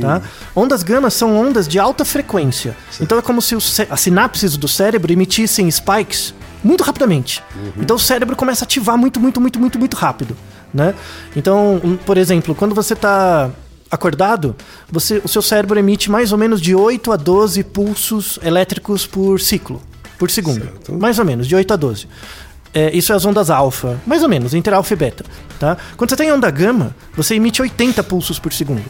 Tá? 0.01 0.23
Ondas 0.55 0.83
gama 0.83 1.11
são 1.11 1.37
ondas 1.37 1.69
de 1.69 1.79
alta 1.79 2.05
frequência. 2.05 2.77
Então 3.01 3.19
é 3.19 3.23
como 3.23 3.41
se 3.41 3.55
as 3.55 4.01
sinapses 4.01 4.57
do 4.57 4.67
cérebro 4.67 5.13
emitissem 5.13 5.71
spikes 5.71 6.35
muito 6.63 6.83
rapidamente. 6.83 7.43
Então 7.79 7.97
o 7.97 7.99
cérebro 7.99 8.35
começa 8.35 8.65
a 8.65 8.67
ativar 8.67 8.97
muito, 8.97 9.21
muito, 9.21 9.41
muito, 9.41 9.61
muito, 9.61 9.79
muito 9.79 9.95
rápido. 9.97 10.37
Né? 10.73 10.95
Então, 11.37 11.99
por 12.05 12.17
exemplo, 12.17 12.55
quando 12.55 12.75
você 12.75 12.95
está 12.95 13.51
acordado, 13.91 14.57
você, 14.91 15.21
o 15.23 15.29
seu 15.29 15.41
cérebro 15.41 15.79
emite 15.79 16.11
mais 16.11 16.33
ou 16.33 16.39
menos 16.39 16.61
de 16.61 16.75
8 16.75 17.13
a 17.13 17.17
12 17.17 17.63
pulsos 17.65 18.39
elétricos 18.43 19.07
por 19.07 19.41
ciclo, 19.41 19.81
por 20.19 20.31
segundo. 20.31 20.65
Certo. 20.65 20.93
Mais 20.95 21.19
ou 21.19 21.25
menos, 21.25 21.47
de 21.47 21.55
8 21.55 21.75
a 21.75 21.77
12. 21.77 22.09
É, 22.73 22.95
isso 22.97 23.13
é 23.13 23.17
as 23.17 23.25
ondas 23.25 23.51
alfa, 23.51 24.01
mais 24.05 24.25
ou 24.25 24.29
menos, 24.29 24.53
entre 24.53 24.75
alfa 24.75 24.93
e 24.93 24.97
beta. 24.97 25.25
Tá? 25.61 25.77
Quando 25.97 26.11
você 26.11 26.17
tem 26.17 26.33
onda 26.33 26.51
gama, 26.51 26.95
você 27.17 27.37
emite 27.37 27.63
80 27.63 28.03
pulsos 28.03 28.41
por 28.41 28.53
segundo. 28.53 28.83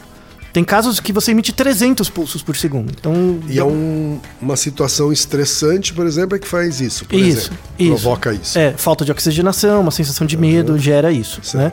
Tem 0.55 0.63
casos 0.65 1.01
que 1.01 1.13
você 1.13 1.33
emite 1.33 1.53
300 1.53 2.09
pulsos 2.09 2.41
por 2.43 2.55
segundo. 2.57 2.93
Então, 2.97 3.41
E 3.49 3.59
é 3.59 3.65
um- 3.65 4.21
uma 4.41 4.57
situação 4.57 5.13
estressante, 5.13 5.93
por 5.93 6.07
exemplo, 6.07 6.37
é 6.37 6.39
que 6.39 6.47
faz 6.49 6.81
isso. 6.81 7.05
Por 7.05 7.19
Isso, 7.19 7.49
exemplo. 7.51 7.59
isso. 7.79 7.89
Provoca 8.03 8.33
isso. 8.33 8.57
É, 8.59 8.73
falta 8.77 9.05
de 9.05 9.11
oxigenação, 9.11 9.81
uma 9.83 9.91
sensação 9.91 10.25
de 10.27 10.37
medo, 10.37 10.79
gera 10.79 11.11
isso, 11.11 11.41
né? 11.57 11.73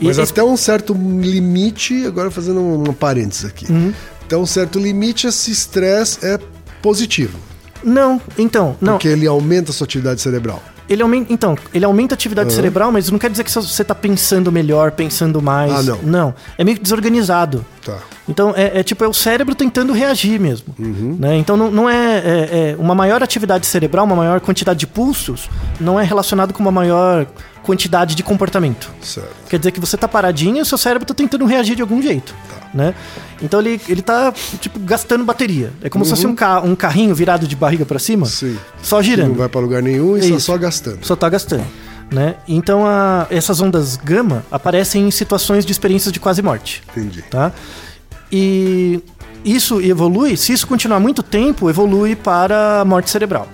E 0.00 0.06
Mas 0.06 0.16
esse- 0.18 0.32
até 0.32 0.42
um 0.42 0.56
certo 0.56 0.94
limite, 0.94 2.06
agora 2.06 2.30
fazendo 2.30 2.60
um 2.60 2.92
parênteses 2.94 3.44
aqui. 3.44 3.70
Uhum. 3.70 3.92
Até 4.24 4.36
um 4.36 4.46
certo 4.46 4.78
limite, 4.78 5.26
esse 5.26 5.50
estresse 5.50 6.24
é 6.24 6.38
positivo. 6.80 7.38
Não, 7.84 8.18
então, 8.38 8.74
não. 8.80 8.94
Porque 8.94 9.08
ele 9.08 9.26
aumenta 9.26 9.70
a 9.70 9.74
sua 9.74 9.84
atividade 9.84 10.20
cerebral. 10.22 10.62
Ele 10.88 11.02
aumenta, 11.02 11.32
então, 11.32 11.56
ele 11.72 11.84
aumenta 11.84 12.14
a 12.14 12.16
atividade 12.16 12.48
Aham. 12.48 12.56
cerebral, 12.56 12.92
mas 12.92 13.10
não 13.10 13.18
quer 13.18 13.30
dizer 13.30 13.44
que 13.44 13.50
você 13.50 13.82
está 13.82 13.94
pensando 13.94 14.50
melhor, 14.50 14.92
pensando 14.92 15.40
mais. 15.40 15.70
Ah, 15.72 15.82
não. 15.82 15.98
Não, 16.02 16.34
é 16.58 16.64
meio 16.64 16.76
que 16.76 16.82
desorganizado. 16.82 17.64
Tá. 17.84 17.98
Então, 18.28 18.54
é, 18.56 18.80
é 18.80 18.82
tipo, 18.82 19.04
é 19.04 19.08
o 19.08 19.12
cérebro 19.12 19.54
tentando 19.54 19.92
reagir 19.92 20.40
mesmo. 20.40 20.74
Uhum. 20.78 21.16
Né? 21.20 21.36
Então, 21.36 21.56
não, 21.56 21.70
não 21.70 21.90
é, 21.90 22.18
é- 22.18 22.70
é 22.70 22.76
uma 22.78 22.94
maior 22.94 23.22
atividade 23.22 23.66
cerebral, 23.66 24.06
uma 24.06 24.16
maior 24.16 24.40
quantidade 24.40 24.78
de 24.80 24.86
pulsos, 24.86 25.48
não 25.78 26.00
é 26.00 26.04
relacionado 26.04 26.52
com 26.54 26.62
uma 26.62 26.72
maior 26.72 27.26
quantidade 27.62 28.14
de 28.14 28.22
comportamento. 28.22 28.90
Certo. 29.02 29.28
Quer 29.48 29.58
dizer 29.58 29.70
que 29.72 29.80
você 29.80 29.96
tá 29.96 30.06
paradinho 30.08 30.56
e 30.58 30.60
o 30.60 30.64
seu 30.64 30.76
cérebro 30.78 31.06
tá 31.06 31.14
tentando 31.14 31.44
reagir 31.46 31.76
de 31.76 31.82
algum 31.82 32.00
jeito, 32.00 32.34
Tá. 32.48 32.66
né? 32.74 32.94
Então 33.42 33.60
ele, 33.60 33.80
ele 33.88 34.00
tá, 34.02 34.32
tipo, 34.60 34.78
gastando 34.80 35.24
bateria. 35.24 35.70
É 35.82 35.88
como 35.90 36.04
se 36.04 36.10
Uhum. 36.10 36.16
fosse 36.16 36.26
um, 36.26 36.34
ca 36.34 36.60
um 36.60 36.74
carrinho 36.74 37.14
virado 37.14 37.46
de 37.46 37.56
barriga 37.56 37.84
para 37.86 37.98
cima, 37.98 38.26
Sim. 38.26 38.56
só 38.82 38.98
Que 39.00 39.04
girando 39.08 39.28
não 39.30 39.34
vai 39.36 39.48
pra 39.48 39.60
lugar 39.60 39.82
nenhum 39.82 40.16
e 40.16 40.20
está 40.20 40.36
Isso. 40.36 40.46
só 40.46 40.56
gastando. 40.58 40.98
só 41.04 41.14
tá 41.16 41.28
gastando. 41.28 41.64
Né? 42.12 42.36
Então 42.46 42.86
a- 42.86 43.26
essas 43.30 43.60
ondas 43.62 43.96
gama 43.96 44.44
aparecem 44.50 45.08
em 45.08 45.10
situações 45.10 45.64
de 45.64 45.72
experiências 45.72 46.12
de 46.12 46.20
quase 46.20 46.42
morte. 46.42 46.82
Entendi. 46.94 47.22
Tá? 47.22 47.50
E 48.36 49.00
isso 49.44 49.80
evolui, 49.80 50.36
se 50.36 50.52
isso 50.52 50.66
continuar 50.66 50.98
muito 50.98 51.22
tempo, 51.22 51.70
evolui 51.70 52.16
para 52.16 52.80
a 52.80 52.84
morte 52.84 53.08
cerebral. 53.08 53.46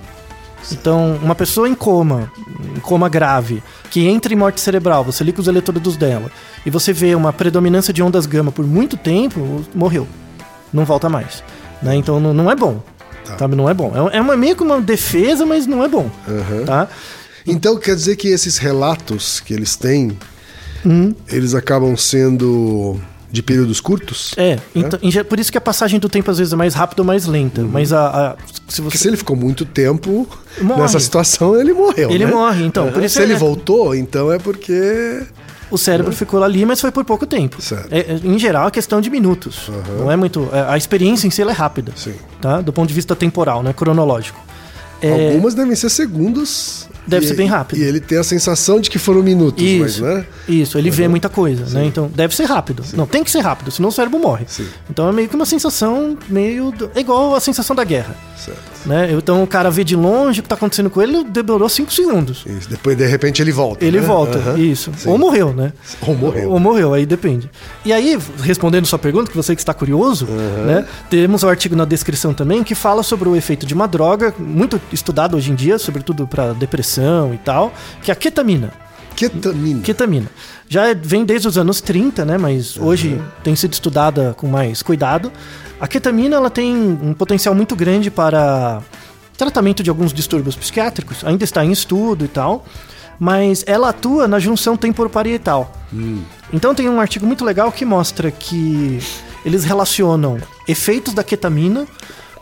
Então, 0.73 1.19
uma 1.23 1.35
pessoa 1.35 1.69
em 1.69 1.75
coma, 1.75 2.33
em 2.75 2.81
coma 2.81 3.07
grave, 3.07 3.63
que 3.91 4.07
entra 4.07 4.33
em 4.33 4.37
morte 4.37 4.59
cerebral, 4.59 5.05
você 5.05 5.23
liga 5.23 5.39
os 5.39 5.49
eletrodos 5.49 5.99
dela, 5.99 6.31
e 6.65 6.71
você 6.71 6.95
vê 6.95 7.15
uma 7.15 7.31
predominância 7.31 7.93
de 7.93 8.03
ondas 8.03 8.25
gama 8.25 8.51
por 8.51 8.67
muito 8.67 8.97
tempo, 8.97 9.63
morreu. 9.75 10.09
Não 10.73 10.87
volta 10.87 11.11
mais. 11.11 11.45
Né? 11.83 11.97
Então, 11.97 12.19
não, 12.19 12.33
não 12.33 12.51
é 12.51 12.57
bom. 12.57 12.83
Tá. 13.27 13.37
Sabe? 13.37 13.55
Não 13.55 13.69
é 13.69 13.75
bom. 13.75 13.93
É, 14.11 14.17
é 14.17 14.21
uma, 14.23 14.37
meio 14.39 14.57
que 14.57 14.63
uma 14.63 14.81
defesa, 14.81 15.45
mas 15.45 15.67
não 15.67 15.85
é 15.85 15.89
bom. 15.89 16.11
Aham. 16.27 16.65
Tá? 16.65 16.89
Então 17.47 17.77
quer 17.79 17.95
dizer 17.95 18.17
que 18.17 18.29
esses 18.29 18.57
relatos 18.57 19.41
que 19.41 19.53
eles 19.53 19.77
têm, 19.77 20.17
Hum. 20.87 21.15
eles 21.29 21.55
acabam 21.55 21.95
sendo 21.97 22.99
de 23.33 23.43
períodos 23.43 23.81
curtos? 23.81 24.33
É, 24.37 24.59
então, 24.75 24.99
em 25.03 25.11
ge- 25.11 25.23
por 25.25 25.39
isso 25.39 25.51
que 25.53 25.59
a 25.59 25.61
passagem 25.61 25.99
do 26.01 26.09
tempo 26.09 26.31
às 26.31 26.39
vezes 26.39 26.53
é 26.53 26.57
mais 26.57 26.75
rápida 26.75 27.03
ou 27.03 27.07
mais 27.07 27.27
lenta. 27.27 27.63
Mas 27.63 27.93
a, 27.93 28.33
a- 28.33 28.37
se 28.69 28.83
Porque 28.83 28.97
você 28.97 29.03
se 29.05 29.09
ele 29.09 29.17
ficou 29.17 29.37
muito 29.37 29.65
tempo 29.65 30.29
Morre. 30.61 30.83
nessa 30.83 30.99
situação, 31.01 31.59
ele 31.61 31.73
morreu. 31.73 32.11
Ele 32.11 32.25
né? 32.27 32.31
morre, 32.33 32.65
então. 32.65 32.89
Isso 33.01 33.15
se 33.15 33.21
é- 33.21 33.23
ele 33.25 33.35
voltou, 33.35 33.95
então 33.95 34.33
é 34.33 34.39
porque. 34.39 35.23
O 35.71 35.79
cérebro 35.79 36.13
ficou 36.13 36.43
ali, 36.43 36.67
mas 36.67 36.81
foi 36.81 36.91
por 36.91 37.05
pouco 37.05 37.25
tempo. 37.25 37.57
É, 37.93 37.99
é, 38.01 38.21
em 38.25 38.37
geral, 38.41 38.67
é 38.67 38.71
questão 38.73 39.01
de 39.01 39.09
minutos. 39.09 39.71
Não 40.01 40.11
é 40.11 40.17
muito. 40.17 40.49
é, 40.53 40.63
a 40.73 40.77
experiência 40.77 41.29
em 41.29 41.31
si 41.31 41.41
é 41.43 41.53
rápida. 41.53 41.93
Sim. 41.95 42.15
Tá? 42.41 42.61
Do 42.61 42.73
ponto 42.73 42.89
de 42.89 42.95
vista 42.95 43.15
temporal, 43.15 43.63
né? 43.63 43.73
Cronológico. 43.73 44.41
É, 45.01 45.29
Algumas 45.29 45.55
devem 45.55 45.77
ser 45.77 45.89
segundos. 45.89 46.89
Deve 47.07 47.25
e- 47.25 47.29
ser 47.29 47.35
bem 47.35 47.47
rápido. 47.47 47.79
E 47.79 47.83
ele 47.83 48.01
tem 48.01 48.19
a 48.19 48.25
sensação 48.25 48.81
de 48.81 48.89
que 48.91 48.99
foram 48.99 49.23
minutos, 49.23 49.63
Isso, 49.65 49.81
mas 50.03 50.17
né? 50.17 50.25
isso, 50.49 50.79
ele 50.79 50.91
vê 50.91 51.09
muita 51.09 51.29
coisa, 51.29 51.65
né? 51.79 51.85
Então 51.87 52.11
deve 52.15 52.35
ser 52.37 52.45
rápido. 52.45 52.83
Não, 52.95 53.07
tem 53.07 53.25
que 53.25 53.31
ser 53.31 53.41
rápido, 53.41 53.71
senão 53.71 53.89
o 53.89 53.93
cérebro 53.93 54.19
morre. 54.19 54.45
Sim. 54.49 54.67
Então 54.89 55.09
é 55.09 55.13
meio 55.13 55.29
que 55.29 55.35
uma 55.37 55.47
sensação 55.47 56.17
meio. 56.29 56.71
do- 56.73 56.91
É 56.95 57.01
igual 57.01 57.35
a 57.35 57.41
sensação 57.41 57.75
da 57.75 57.85
guerra. 57.85 58.15
Certo. 58.37 58.59
Né? 58.87 59.13
Então 59.13 59.43
o 59.43 59.47
cara 59.47 59.71
vê 59.71 59.85
de 59.85 59.95
longe 59.95 60.41
o 60.41 60.43
que 60.43 60.49
tá 60.49 60.55
acontecendo 60.55 60.89
com 60.89 61.03
ele, 61.03 61.23
demorou 61.25 61.69
5 61.69 61.93
segundos. 61.93 62.45
Isso. 62.47 62.69
Depois, 62.71 62.97
de 62.97 63.05
repente, 63.07 63.43
ele 63.43 63.53
volta. 63.53 63.85
Ele 63.85 64.01
né? 64.01 64.07
volta, 64.07 64.39
Aham. 64.39 64.59
isso. 64.59 64.91
Sim. 64.97 65.11
Ou 65.11 65.19
morreu, 65.19 65.53
né? 65.53 65.73
Ou 66.01 66.15
morreu. 66.15 66.51
Ou 66.51 66.59
morreu, 66.59 66.95
aí 66.95 67.05
depende. 67.05 67.51
E 67.85 67.93
aí, 67.93 68.19
respondendo 68.43 68.87
sua 68.87 68.99
pergunta, 68.99 69.31
que 69.31 69.37
você 69.37 69.55
que 69.55 69.61
está 69.61 69.75
curioso, 69.75 70.25
né? 70.27 70.87
Temos 71.11 71.43
um 71.43 71.49
artigo 71.49 71.77
na 71.77 71.85
descrição 71.85 72.33
também 72.33 72.63
que 72.65 72.75
fala 72.75 73.03
sobre 73.03 73.29
o 73.29 73.37
efeito 73.37 73.67
de 73.67 73.75
uma 73.75 73.87
droga, 73.87 74.35
muito 74.39 74.81
estudado 74.91 75.37
hoje 75.37 75.51
em 75.51 75.55
dia, 75.55 75.79
sobretudo 75.79 76.27
para 76.27 76.55
depressão 76.55 76.90
e 76.99 77.39
tal, 77.39 77.73
que 78.03 78.11
é 78.11 78.13
a 78.13 78.17
ketamina. 78.17 78.73
Ketamina. 79.15 79.83
Ketamina. 79.83 80.27
Já 80.69 80.89
é- 80.89 80.95
vem 80.95 81.25
desde 81.25 81.47
os 81.47 81.59
anos 81.59 81.81
30, 81.81 82.25
né? 82.25 82.39
Mas 82.39 82.77
hoje 82.79 83.21
tem 83.43 83.55
sido 83.55 83.73
estudada 83.73 84.35
com 84.37 84.47
mais 84.47 84.83
cuidado. 84.83 85.31
A 85.81 85.87
ketamina 85.87 86.37
ela 86.37 86.49
tem 86.51 86.75
um 86.75 87.13
potencial 87.13 87.55
muito 87.55 87.77
grande 87.77 88.11
para 88.11 88.81
tratamento 89.37 89.83
de 89.83 89.91
alguns 89.91 90.13
distúrbios 90.13 90.57
psiquiátricos. 90.57 91.25
Ainda 91.25 91.45
está 91.45 91.65
em 91.65 91.73
estudo 91.73 92.25
e 92.25 92.29
tal. 92.29 92.65
Mas 93.19 93.63
ela 93.67 93.91
atua 93.91 94.27
na 94.27 94.39
junção 94.39 94.77
temporoparietal. 94.77 95.71
Então 96.53 96.75
tem 96.75 96.89
um 96.89 96.99
artigo 96.99 97.27
muito 97.27 97.45
legal 97.45 97.71
que 97.71 97.85
mostra 97.85 98.31
que 98.31 98.99
eles 99.45 99.65
relacionam 99.65 100.39
efeitos 100.67 101.13
da 101.13 101.23
ketamina 101.23 101.87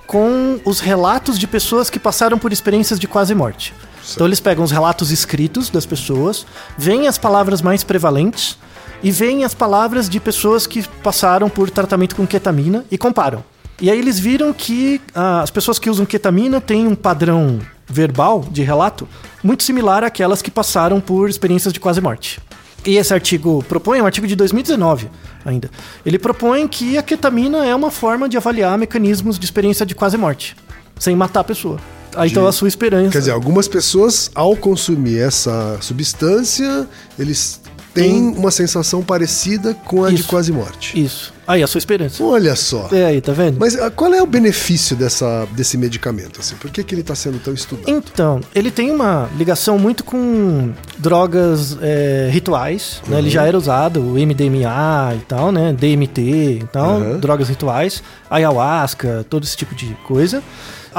com 0.06 0.60
os 0.64 0.78
relatos 0.80 1.38
de 1.38 1.46
pessoas 1.46 1.90
que 1.90 1.98
passaram 1.98 2.38
por 2.38 2.52
experiências 2.52 2.98
de 3.00 3.08
quase 3.08 3.34
morte. 3.34 3.74
Então 4.14 4.26
eles 4.26 4.40
pegam 4.40 4.64
os 4.64 4.70
relatos 4.70 5.10
escritos 5.10 5.70
das 5.70 5.86
pessoas, 5.86 6.46
veem 6.76 7.08
as 7.08 7.18
palavras 7.18 7.62
mais 7.62 7.84
prevalentes 7.84 8.58
e 9.02 9.10
veem 9.10 9.44
as 9.44 9.54
palavras 9.54 10.08
de 10.08 10.18
pessoas 10.18 10.66
que 10.66 10.86
passaram 11.02 11.48
por 11.48 11.70
tratamento 11.70 12.16
com 12.16 12.26
ketamina 12.26 12.84
e 12.90 12.98
comparam. 12.98 13.44
E 13.80 13.90
aí 13.90 13.98
eles 13.98 14.18
viram 14.18 14.52
que 14.52 15.00
ah, 15.14 15.42
as 15.42 15.50
pessoas 15.50 15.78
que 15.78 15.88
usam 15.88 16.04
ketamina 16.04 16.60
têm 16.60 16.86
um 16.86 16.96
padrão 16.96 17.60
verbal 17.86 18.44
de 18.50 18.62
relato 18.62 19.08
muito 19.42 19.62
similar 19.62 20.02
àquelas 20.02 20.42
que 20.42 20.50
passaram 20.50 21.00
por 21.00 21.30
experiências 21.30 21.72
de 21.72 21.78
quase 21.78 22.00
morte. 22.00 22.40
E 22.84 22.96
esse 22.96 23.12
artigo 23.12 23.62
propõe, 23.68 23.98
é 23.98 24.02
um 24.02 24.06
artigo 24.06 24.26
de 24.26 24.34
2019 24.34 25.08
ainda. 25.44 25.70
Ele 26.04 26.18
propõe 26.18 26.66
que 26.66 26.98
a 26.98 27.02
ketamina 27.02 27.66
é 27.66 27.74
uma 27.74 27.90
forma 27.90 28.28
de 28.28 28.36
avaliar 28.36 28.76
mecanismos 28.78 29.38
de 29.38 29.44
experiência 29.44 29.84
de 29.86 29.94
quase 29.94 30.16
morte, 30.16 30.56
sem 30.98 31.14
matar 31.14 31.40
a 31.40 31.44
pessoa. 31.44 31.78
Aí 32.16 32.30
então 32.30 32.46
a 32.46 32.52
sua 32.52 32.68
esperança. 32.68 33.10
Quer 33.12 33.18
dizer, 33.18 33.30
algumas 33.32 33.68
pessoas, 33.68 34.30
ao 34.34 34.56
consumir 34.56 35.18
essa 35.20 35.76
substância, 35.80 36.86
eles 37.18 37.60
têm 37.94 38.28
uma 38.36 38.50
sensação 38.50 39.02
parecida 39.02 39.74
com 39.74 40.04
a 40.04 40.08
de 40.10 40.16
Isso. 40.16 40.28
quase 40.28 40.52
morte. 40.52 41.00
Isso. 41.02 41.32
Aí 41.46 41.62
a 41.62 41.66
sua 41.66 41.78
esperança. 41.78 42.22
Olha 42.22 42.54
só. 42.54 42.88
É 42.92 43.06
aí, 43.06 43.20
tá 43.20 43.32
vendo? 43.32 43.58
Mas 43.58 43.74
ah, 43.80 43.90
qual 43.90 44.12
é 44.12 44.22
o 44.22 44.26
benefício 44.26 44.94
dessa, 44.94 45.46
desse 45.52 45.76
medicamento? 45.78 46.38
Assim? 46.40 46.54
Por 46.56 46.70
que, 46.70 46.84
que 46.84 46.94
ele 46.94 47.00
está 47.00 47.14
sendo 47.14 47.38
tão 47.38 47.54
estudado? 47.54 47.88
Então, 47.90 48.40
ele 48.54 48.70
tem 48.70 48.90
uma 48.90 49.28
ligação 49.36 49.78
muito 49.78 50.04
com 50.04 50.70
drogas 50.98 51.76
é, 51.80 52.28
rituais, 52.30 53.00
né? 53.08 53.18
Ele 53.18 53.30
já 53.30 53.46
era 53.46 53.56
usado, 53.56 54.00
o 54.00 54.12
MDMA 54.14 55.14
e 55.16 55.20
tal, 55.26 55.50
né? 55.50 55.72
DMT 55.72 56.20
e 56.20 56.64
tal, 56.70 56.98
Uhum. 57.00 57.18
drogas 57.18 57.48
rituais, 57.48 58.02
ayahuasca, 58.30 59.24
todo 59.28 59.44
esse 59.44 59.56
tipo 59.56 59.74
de 59.74 59.96
coisa. 60.06 60.42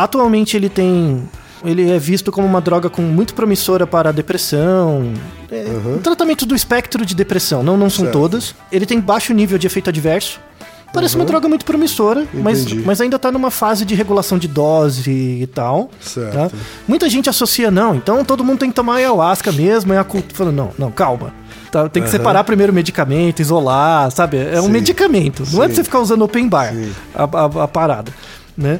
Atualmente 0.03 0.55
ele 0.55 0.69
tem... 0.69 1.23
Ele 1.65 1.91
é 1.91 1.99
visto 1.99 2.31
como 2.31 2.47
uma 2.47 2.61
droga 2.61 2.89
com 2.89 3.01
muito 3.01 3.33
promissora 3.33 3.85
para 3.85 4.09
a 4.09 4.11
depressão, 4.13 5.11
é, 5.51 5.65
tratamento 6.01 6.45
do 6.45 6.55
espectro 6.55 7.05
de 7.05 7.13
depressão, 7.13 7.61
não, 7.61 7.75
não 7.75 7.89
são 7.89 8.05
Certo. 8.05 8.13
todas. 8.17 8.55
Ele 8.71 8.85
tem 8.85 8.97
baixo 9.01 9.33
nível 9.33 9.57
de 9.57 9.67
efeito 9.67 9.89
adverso. 9.89 10.39
Parece 10.93 11.17
uma 11.17 11.25
droga 11.25 11.49
muito 11.49 11.65
promissora, 11.65 12.25
mas, 12.33 12.61
Entendi. 12.61 12.81
mas 12.85 13.01
ainda 13.01 13.19
tá 13.19 13.29
numa 13.29 13.51
fase 13.51 13.83
de 13.83 13.93
regulação 13.93 14.37
de 14.39 14.47
dose 14.47 15.11
e 15.11 15.45
tal. 15.47 15.89
Certo. 15.99 16.33
tá? 16.33 16.49
Muita 16.87 17.09
gente 17.09 17.29
associa, 17.29 17.69
não, 17.69 17.93
então 17.93 18.23
todo 18.23 18.41
mundo 18.43 18.59
tem 18.59 18.69
que 18.69 18.75
tomar 18.75 18.95
ayahuasca 18.95 19.51
mesmo, 19.51 19.91
é 19.91 19.97
a 19.99 20.03
cultura. 20.05 20.33
Falando, 20.35 20.55
não, 20.55 20.71
não, 20.79 20.91
calma. 20.91 21.33
Tá, 21.69 21.89
tem 21.89 22.01
que 22.01 22.09
separar 22.09 22.43
primeiro 22.45 22.71
o 22.71 22.75
medicamento, 22.75 23.41
isolar, 23.41 24.09
sabe? 24.11 24.37
É 24.37 24.59
um 24.61 24.65
Sim. 24.67 24.71
medicamento. 24.71 25.43
Não 25.51 25.61
é 25.61 25.67
Sim. 25.67 25.73
pra 25.73 25.75
você 25.75 25.83
ficar 25.83 25.99
usando 25.99 26.21
open 26.23 26.47
bar 26.47 26.73
a, 27.13 27.23
a- 27.25 27.63
a 27.65 27.67
parada, 27.67 28.11
né? 28.57 28.79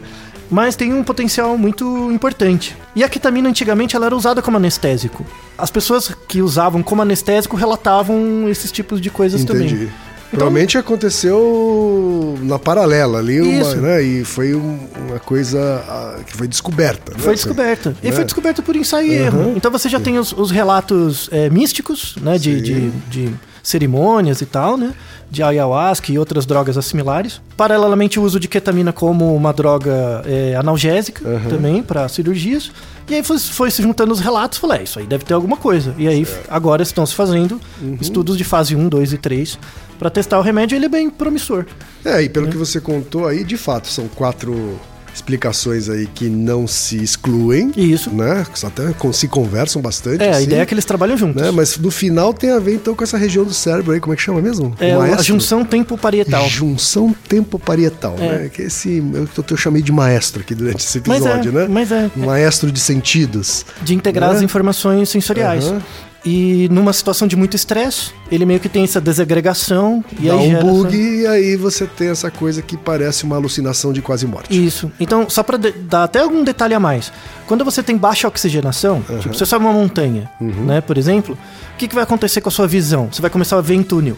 Mas 0.49 0.75
tem 0.75 0.93
um 0.93 1.03
potencial 1.03 1.57
muito 1.57 2.11
importante. 2.11 2.75
E 2.95 3.03
a 3.03 3.09
ketamina 3.09 3.47
antigamente 3.49 3.95
ela 3.95 4.07
era 4.07 4.15
usada 4.15 4.41
como 4.41 4.57
anestésico. 4.57 5.25
As 5.57 5.69
pessoas 5.69 6.11
que 6.27 6.41
usavam 6.41 6.81
como 6.81 7.01
anestésico 7.01 7.55
relatavam 7.55 8.47
esses 8.49 8.71
tipos 8.71 8.99
de 8.99 9.09
coisas 9.09 9.41
Entendi. 9.41 9.73
também. 9.75 9.89
Provavelmente 10.31 10.77
aconteceu 10.77 12.37
na 12.43 12.59
paralela 12.59 13.17
ali, 13.17 13.41
uma, 13.41 13.75
né? 13.75 14.01
E 14.03 14.23
foi 14.23 14.53
um- 14.53 14.79
uma 15.07 15.19
coisa 15.19 15.83
ah, 15.87 16.19
que 16.25 16.37
foi 16.37 16.47
descoberta. 16.47 17.13
né? 17.13 17.17
Foi 17.19 17.33
descoberta. 17.33 17.95
E 18.03 18.07
né? 18.09 18.11
foi 18.11 18.23
descoberta 18.23 18.61
por 18.61 18.75
ensaio 18.75 19.11
e 19.11 19.15
erro. 19.15 19.53
Então 19.55 19.71
você 19.71 19.89
já 19.89 19.99
tem 19.99 20.19
os, 20.19 20.31
os 20.31 20.51
relatos 20.51 21.29
é, 21.31 21.49
místicos, 21.49 22.15
né? 22.21 22.37
De, 22.37 22.57
Sim. 22.57 22.61
de, 22.61 22.89
de 23.27 23.33
cerimônias 23.63 24.41
e 24.41 24.45
tal, 24.45 24.77
né? 24.77 24.93
De 25.31 25.43
ayahuasca 25.43 26.11
e 26.11 26.17
outras 26.17 26.45
drogas 26.45 26.77
assimilares. 26.77 27.39
Paralelamente, 27.55 28.19
o 28.19 28.23
uso 28.23 28.39
de 28.39 28.47
ketamina 28.47 28.91
como 28.91 29.35
uma 29.35 29.53
droga 29.53 30.23
é, 30.25 30.55
analgésica 30.55 31.23
também 31.49 31.83
para 31.83 32.07
cirurgias. 32.07 32.71
E 33.07 33.15
aí 33.15 33.23
foi, 33.23 33.37
foi 33.39 33.71
se 33.71 33.81
juntando 33.81 34.11
os 34.11 34.19
relatos 34.19 34.57
e 34.57 34.61
falei, 34.61 34.79
é, 34.79 34.83
isso 34.83 34.99
aí 34.99 35.05
deve 35.05 35.23
ter 35.25 35.33
alguma 35.33 35.57
coisa. 35.57 35.93
E 35.97 36.07
aí 36.07 36.27
agora 36.49 36.81
estão 36.83 37.05
se 37.05 37.13
fazendo 37.15 37.59
Uhum. 37.81 37.97
estudos 38.01 38.37
de 38.37 38.43
fase 38.43 38.75
1, 38.75 38.87
2 38.89 39.13
e 39.13 39.17
3 39.17 39.57
para 39.97 40.09
testar 40.09 40.39
o 40.39 40.41
remédio. 40.41 40.75
Ele 40.75 40.85
é 40.85 40.89
bem 40.89 41.09
promissor. 41.09 41.65
É, 42.05 42.21
e 42.23 42.29
pelo 42.29 42.47
que 42.47 42.57
você 42.57 42.79
contou 42.81 43.27
aí, 43.27 43.43
de 43.43 43.57
fato, 43.57 43.87
são 43.87 44.07
quatro 44.07 44.79
explicações 45.13 45.89
aí 45.89 46.07
que 46.07 46.29
não 46.29 46.67
se 46.67 46.97
excluem. 47.01 47.71
Isso. 47.75 48.09
Né? 48.09 48.45
Que 48.53 48.65
até 48.65 48.83
se 49.13 49.27
conversam 49.27 49.81
bastante. 49.81 50.23
É, 50.23 50.27
a 50.29 50.31
assim, 50.37 50.43
ideia 50.43 50.61
é 50.61 50.65
que 50.65 50.73
eles 50.73 50.85
trabalham 50.85 51.17
juntos. 51.17 51.41
né? 51.41 51.51
Mas 51.51 51.77
no 51.77 51.91
final 51.91 52.33
tem 52.33 52.51
a 52.51 52.59
ver 52.59 52.75
então 52.75 52.95
com 52.95 53.03
essa 53.03 53.17
região 53.17 53.43
do 53.43 53.53
cérebro 53.53 53.93
aí, 53.93 53.99
como 53.99 54.13
é 54.13 54.15
que 54.15 54.21
chama 54.21 54.41
mesmo? 54.41 54.73
É 54.79 54.93
a 54.93 54.99
Maestro? 54.99 55.23
junção 55.23 55.63
tempo-parietal. 55.65 56.47
Junção 56.49 57.15
tempo-parietal, 57.27 58.15
É. 58.19 58.39
né? 58.43 58.49
Que 58.49 58.63
esse 58.63 59.03
eu, 59.13 59.27
eu 59.49 59.57
chamei 59.57 59.81
de 59.81 59.91
maestro 59.91 60.41
aqui 60.41 60.53
durante 60.55 60.79
esse 60.85 61.01
Mas 61.05 61.25
é, 61.25 61.29
episódio, 61.29 61.51
né? 61.51 61.67
mas 61.69 61.91
é. 61.91 62.09
Maestro 62.15 62.71
de 62.71 62.79
sentidos. 62.79 63.65
de 63.81 63.93
integrar 63.95 64.29
Né? 64.31 64.35
as 64.37 64.41
informações 64.41 65.09
sensoriais. 65.09 65.65
Aham. 65.67 65.81
E 66.25 66.67
numa 66.69 66.91
situação 66.91 67.27
de 67.27 67.35
muito 67.35 67.55
estresse, 67.55 68.11
ele 68.29 68.45
meio 68.45 68.59
que 68.59 68.67
tem 68.67 68.83
essa 68.83 68.99
desagregação 68.99 70.03
e 70.19 70.27
Dá 70.27 70.33
aí 70.33 70.55
um 70.55 70.59
bug 70.59 70.87
essa- 70.87 70.97
e 70.97 71.27
aí 71.27 71.55
você 71.55 71.85
tem 71.87 72.09
essa 72.09 72.29
coisa 72.29 72.61
que 72.61 72.75
parece 72.75 73.23
uma 73.23 73.37
alucinação 73.37 73.93
de 73.93 74.01
quase 74.01 74.27
morte. 74.27 74.65
Isso. 74.65 74.91
Então, 74.99 75.29
só 75.29 75.43
pra 75.43 75.55
de- 75.57 75.71
dar 75.71 76.03
até 76.03 76.19
algum 76.19 76.43
detalhe 76.43 76.73
a 76.73 76.79
mais. 76.79 77.11
Quando 77.47 77.63
você 77.63 77.81
tem 77.81 77.95
baixa 77.95 78.27
oxigenação, 78.27 79.01
tipo, 79.21 79.33
você 79.33 79.45
sobe 79.45 79.63
uma 79.65 79.73
montanha, 79.73 80.29
Uhum. 80.41 80.65
né, 80.65 80.81
por 80.81 80.97
exemplo, 80.97 81.37
o 81.73 81.77
que, 81.77 81.87
que 81.87 81.95
vai 81.95 82.03
acontecer 82.03 82.41
com 82.41 82.49
a 82.49 82.51
sua 82.51 82.67
visão? 82.67 83.07
Você 83.11 83.21
vai 83.21 83.31
começar 83.31 83.57
a 83.57 83.61
ver 83.61 83.75
em 83.75 83.83
túnel. 83.83 84.17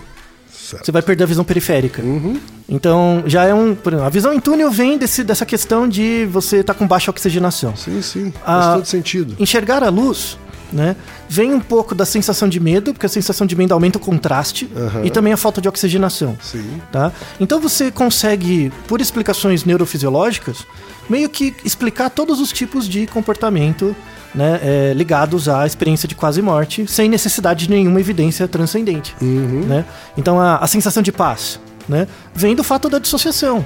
Certo. 0.51 0.85
Você 0.85 0.91
vai 0.91 1.01
perder 1.01 1.25
a 1.25 1.27
visão 1.27 1.43
periférica. 1.43 2.01
Uhum. 2.01 2.39
Então, 2.69 3.23
já 3.25 3.43
é 3.43 3.53
um. 3.53 3.71
exemplo, 3.71 4.01
A 4.03 4.07
visão 4.09 4.31
em 4.33 4.39
túnel 4.39 4.71
vem 4.71 4.97
desse, 4.97 5.21
dessa 5.21 5.45
questão 5.45 5.85
de 5.85 6.25
você 6.31 6.57
estar 6.57 6.73
com 6.73 6.87
baixa 6.87 7.11
oxigenação. 7.11 7.75
Sim, 7.75 8.01
sim. 8.01 8.33
Ah, 8.45 8.61
Faz 8.61 8.75
todo 8.75 8.85
sentido. 8.85 9.35
Enxergar 9.37 9.83
a 9.83 9.89
luz, 9.89 10.37
né? 10.71 10.95
Vem 11.27 11.53
um 11.53 11.59
pouco 11.59 11.93
da 11.93 12.05
sensação 12.05 12.47
de 12.47 12.59
medo, 12.59 12.93
porque 12.93 13.05
a 13.05 13.09
sensação 13.09 13.45
de 13.45 13.55
medo 13.55 13.73
aumenta 13.73 13.97
o 13.97 14.01
contraste 14.01 14.69
Aham. 14.75 15.05
e 15.05 15.09
também 15.09 15.33
a 15.33 15.37
falta 15.37 15.61
de 15.61 15.67
oxigenação. 15.67 16.37
Sim. 16.41 16.81
Tá? 16.91 17.11
Então 17.39 17.59
você 17.59 17.91
consegue, 17.91 18.71
por 18.87 19.01
explicações 19.01 19.65
neurofisiológicas, 19.65 20.65
meio 21.09 21.29
que 21.29 21.53
explicar 21.65 22.09
todos 22.09 22.39
os 22.39 22.51
tipos 22.51 22.87
de 22.87 23.07
comportamento 23.07 23.95
né, 24.33 24.59
é, 24.63 24.93
ligados 24.93 25.49
à 25.49 25.65
experiência 25.65 26.07
de 26.07 26.15
quase 26.15 26.41
morte, 26.41 26.87
sem 26.87 27.09
necessidade 27.09 27.65
de 27.65 27.69
nenhuma 27.69 27.99
evidência 27.99 28.47
transcendente. 28.47 29.15
Uhum. 29.21 29.65
Né? 29.67 29.85
Então 30.17 30.39
a, 30.39 30.57
a 30.57 30.67
sensação 30.67 31.03
de 31.03 31.11
paz 31.11 31.59
né, 31.87 32.07
vem 32.33 32.55
do 32.55 32.63
fato 32.63 32.89
da 32.89 32.99
dissociação. 32.99 33.65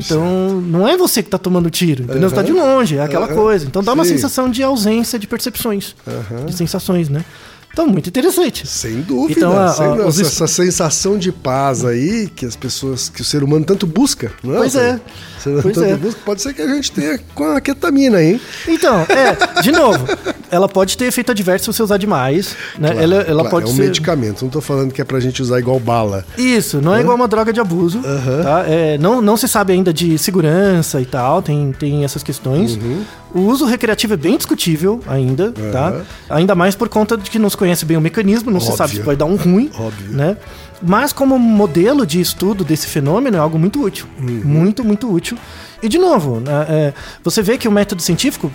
Então, 0.00 0.60
não 0.60 0.86
é 0.86 0.96
você 0.96 1.22
que 1.22 1.28
está 1.28 1.38
tomando 1.38 1.68
tiro, 1.70 2.04
entendeu? 2.04 2.28
Você 2.28 2.34
tá 2.36 2.42
de 2.42 2.52
longe, 2.52 2.96
é 2.96 3.02
aquela 3.02 3.26
Aham. 3.26 3.34
coisa. 3.34 3.66
Então 3.66 3.82
dá 3.82 3.92
uma 3.92 4.04
Sim. 4.04 4.10
sensação 4.14 4.50
de 4.50 4.62
ausência 4.62 5.18
de 5.18 5.26
percepções, 5.26 5.94
Aham. 6.06 6.46
de 6.46 6.54
sensações, 6.54 7.08
né? 7.08 7.24
Então, 7.70 7.86
muito 7.86 8.08
interessante. 8.08 8.66
Sem 8.66 9.02
dúvida. 9.02 9.38
Então, 9.38 9.56
a- 9.56 9.68
sem 9.68 9.86
a- 9.86 9.92
os 10.06 10.18
essa, 10.18 10.22
es- 10.22 10.32
essa 10.32 10.46
sensação 10.48 11.16
de 11.18 11.30
paz 11.30 11.84
aí 11.84 12.28
que 12.34 12.44
as 12.44 12.56
pessoas, 12.56 13.08
que 13.08 13.20
o 13.20 13.24
ser 13.24 13.44
humano 13.44 13.64
tanto 13.64 13.86
busca, 13.86 14.32
não 14.42 14.54
é? 14.54 14.58
Pois 14.58 14.74
é. 14.74 15.00
Pois 15.62 15.74
tanto 15.76 15.84
é. 15.84 15.94
busca, 15.96 16.20
pode 16.24 16.42
ser 16.42 16.54
que 16.54 16.62
a 16.62 16.66
gente 16.74 16.90
tenha 16.90 17.18
com 17.34 17.44
a 17.44 17.60
ketamina, 17.60 18.20
hein? 18.22 18.40
Então, 18.66 19.00
é, 19.08 19.60
de 19.62 19.70
novo, 19.70 20.04
ela 20.50 20.68
pode 20.68 20.96
ter 20.96 21.06
efeito 21.06 21.30
adverso 21.32 21.72
se 21.72 21.76
você 21.76 21.82
usar 21.82 21.96
demais, 21.98 22.56
né? 22.78 22.90
Claro, 22.90 23.02
ela 23.02 23.14
ela 23.16 23.40
claro, 23.42 23.50
pode 23.50 23.66
é 23.66 23.72
um 23.72 23.76
ser 23.76 23.82
medicamento, 23.82 24.42
não 24.42 24.50
tô 24.50 24.60
falando 24.60 24.92
que 24.92 25.00
é 25.00 25.04
pra 25.04 25.20
gente 25.20 25.42
usar 25.42 25.58
igual 25.58 25.78
bala. 25.78 26.24
Isso, 26.36 26.80
não 26.80 26.94
é 26.94 27.00
igual 27.00 27.16
uma 27.16 27.28
droga 27.28 27.52
de 27.52 27.60
abuso, 27.60 28.00
Aham. 28.04 28.42
tá? 28.42 28.64
É, 28.66 28.98
não, 28.98 29.20
não 29.20 29.36
se 29.36 29.46
sabe 29.48 29.72
ainda 29.72 29.92
de 29.92 30.16
segurança 30.18 31.00
e 31.00 31.06
tal, 31.06 31.42
tem, 31.42 31.72
tem 31.72 32.04
essas 32.04 32.22
questões. 32.22 32.76
Uhum. 32.76 33.02
O 33.34 33.40
uso 33.40 33.66
recreativo 33.66 34.14
é 34.14 34.16
bem 34.16 34.36
discutível 34.36 35.00
ainda, 35.06 35.52
tá? 35.72 35.88
Aham. 35.88 36.02
Ainda 36.30 36.54
mais 36.54 36.74
por 36.74 36.88
conta 36.88 37.16
de 37.16 37.30
que 37.30 37.38
não 37.38 37.50
se 37.50 37.56
conhece 37.56 37.84
bem 37.84 37.96
o 37.96 38.00
mecanismo, 38.00 38.50
não 38.50 38.60
se 38.60 38.68
sabe 38.68 38.82
Óbvio. 38.90 39.00
se 39.00 39.06
vai 39.06 39.16
dar 39.16 39.26
um 39.26 39.36
ruim, 39.36 39.70
Óbvio. 39.78 40.12
né? 40.12 40.36
Mas 40.82 41.12
como 41.12 41.38
modelo 41.38 42.06
de 42.06 42.20
estudo 42.20 42.64
desse 42.64 42.86
fenômeno 42.86 43.36
é 43.36 43.40
algo 43.40 43.58
muito 43.58 43.82
útil, 43.82 44.06
Uhum. 44.20 44.42
muito, 44.44 44.84
muito 44.84 45.12
útil. 45.12 45.36
E 45.82 45.88
de 45.88 45.98
novo, 45.98 46.40
né, 46.40 46.66
é, 46.68 46.94
você 47.22 47.40
vê 47.42 47.56
que 47.56 47.68
o 47.68 47.70
método 47.72 48.02
científico, 48.02 48.50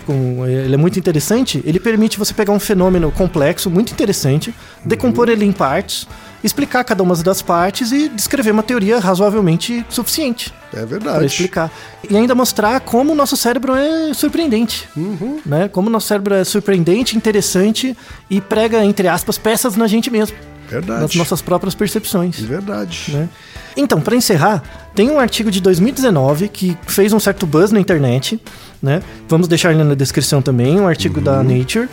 ele 0.46 0.74
é 0.74 0.76
muito 0.76 0.98
interessante, 0.98 1.62
ele 1.64 1.80
permite 1.80 2.18
você 2.18 2.34
pegar 2.34 2.52
um 2.52 2.58
fenômeno 2.60 3.10
complexo, 3.10 3.70
muito 3.70 3.92
interessante, 3.92 4.54
decompor 4.84 5.28
ele 5.30 5.44
em 5.44 5.52
partes, 5.52 6.06
explicar 6.42 6.84
cada 6.84 7.02
uma 7.02 7.14
das 7.16 7.40
partes 7.40 7.90
e 7.92 8.10
descrever 8.10 8.50
uma 8.50 8.62
teoria 8.62 8.98
razoavelmente 8.98 9.84
suficiente 9.88 10.52
É 10.70 10.76
para 10.76 10.84
verdade. 10.86 11.24
explicar. 11.26 11.70
E 12.10 12.14
ainda 12.14 12.34
mostrar 12.34 12.80
como 12.80 13.12
o 13.12 13.14
nosso 13.14 13.34
cérebro 13.38 13.74
é 13.74 14.12
surpreendente. 14.12 14.86
Uhum. 14.94 15.40
Né? 15.46 15.68
Como 15.68 15.88
o 15.88 15.90
nosso 15.90 16.06
cérebro 16.08 16.34
é 16.34 16.44
surpreendente, 16.44 17.16
interessante 17.16 17.96
e 18.28 18.40
prega, 18.42 18.84
entre 18.84 19.08
aspas, 19.08 19.38
peças 19.38 19.74
na 19.76 19.86
gente 19.86 20.10
mesmo. 20.10 20.36
Verdade. 20.68 21.02
Nas 21.02 21.14
nossas 21.14 21.42
próprias 21.42 21.74
percepções. 21.74 22.40
Verdade. 22.40 23.06
né? 23.08 23.28
Então, 23.76 24.00
para 24.00 24.14
encerrar, 24.14 24.62
tem 24.94 25.10
um 25.10 25.18
artigo 25.18 25.50
de 25.50 25.60
2019 25.60 26.48
que 26.48 26.76
fez 26.86 27.12
um 27.12 27.18
certo 27.18 27.46
buzz 27.46 27.72
na 27.72 27.80
internet, 27.80 28.40
né? 28.82 29.02
Vamos 29.28 29.48
deixar 29.48 29.72
ele 29.72 29.82
na 29.82 29.94
descrição 29.94 30.40
também, 30.40 30.78
um 30.80 30.86
artigo 30.86 31.20
da 31.20 31.42
Nature, 31.42 31.88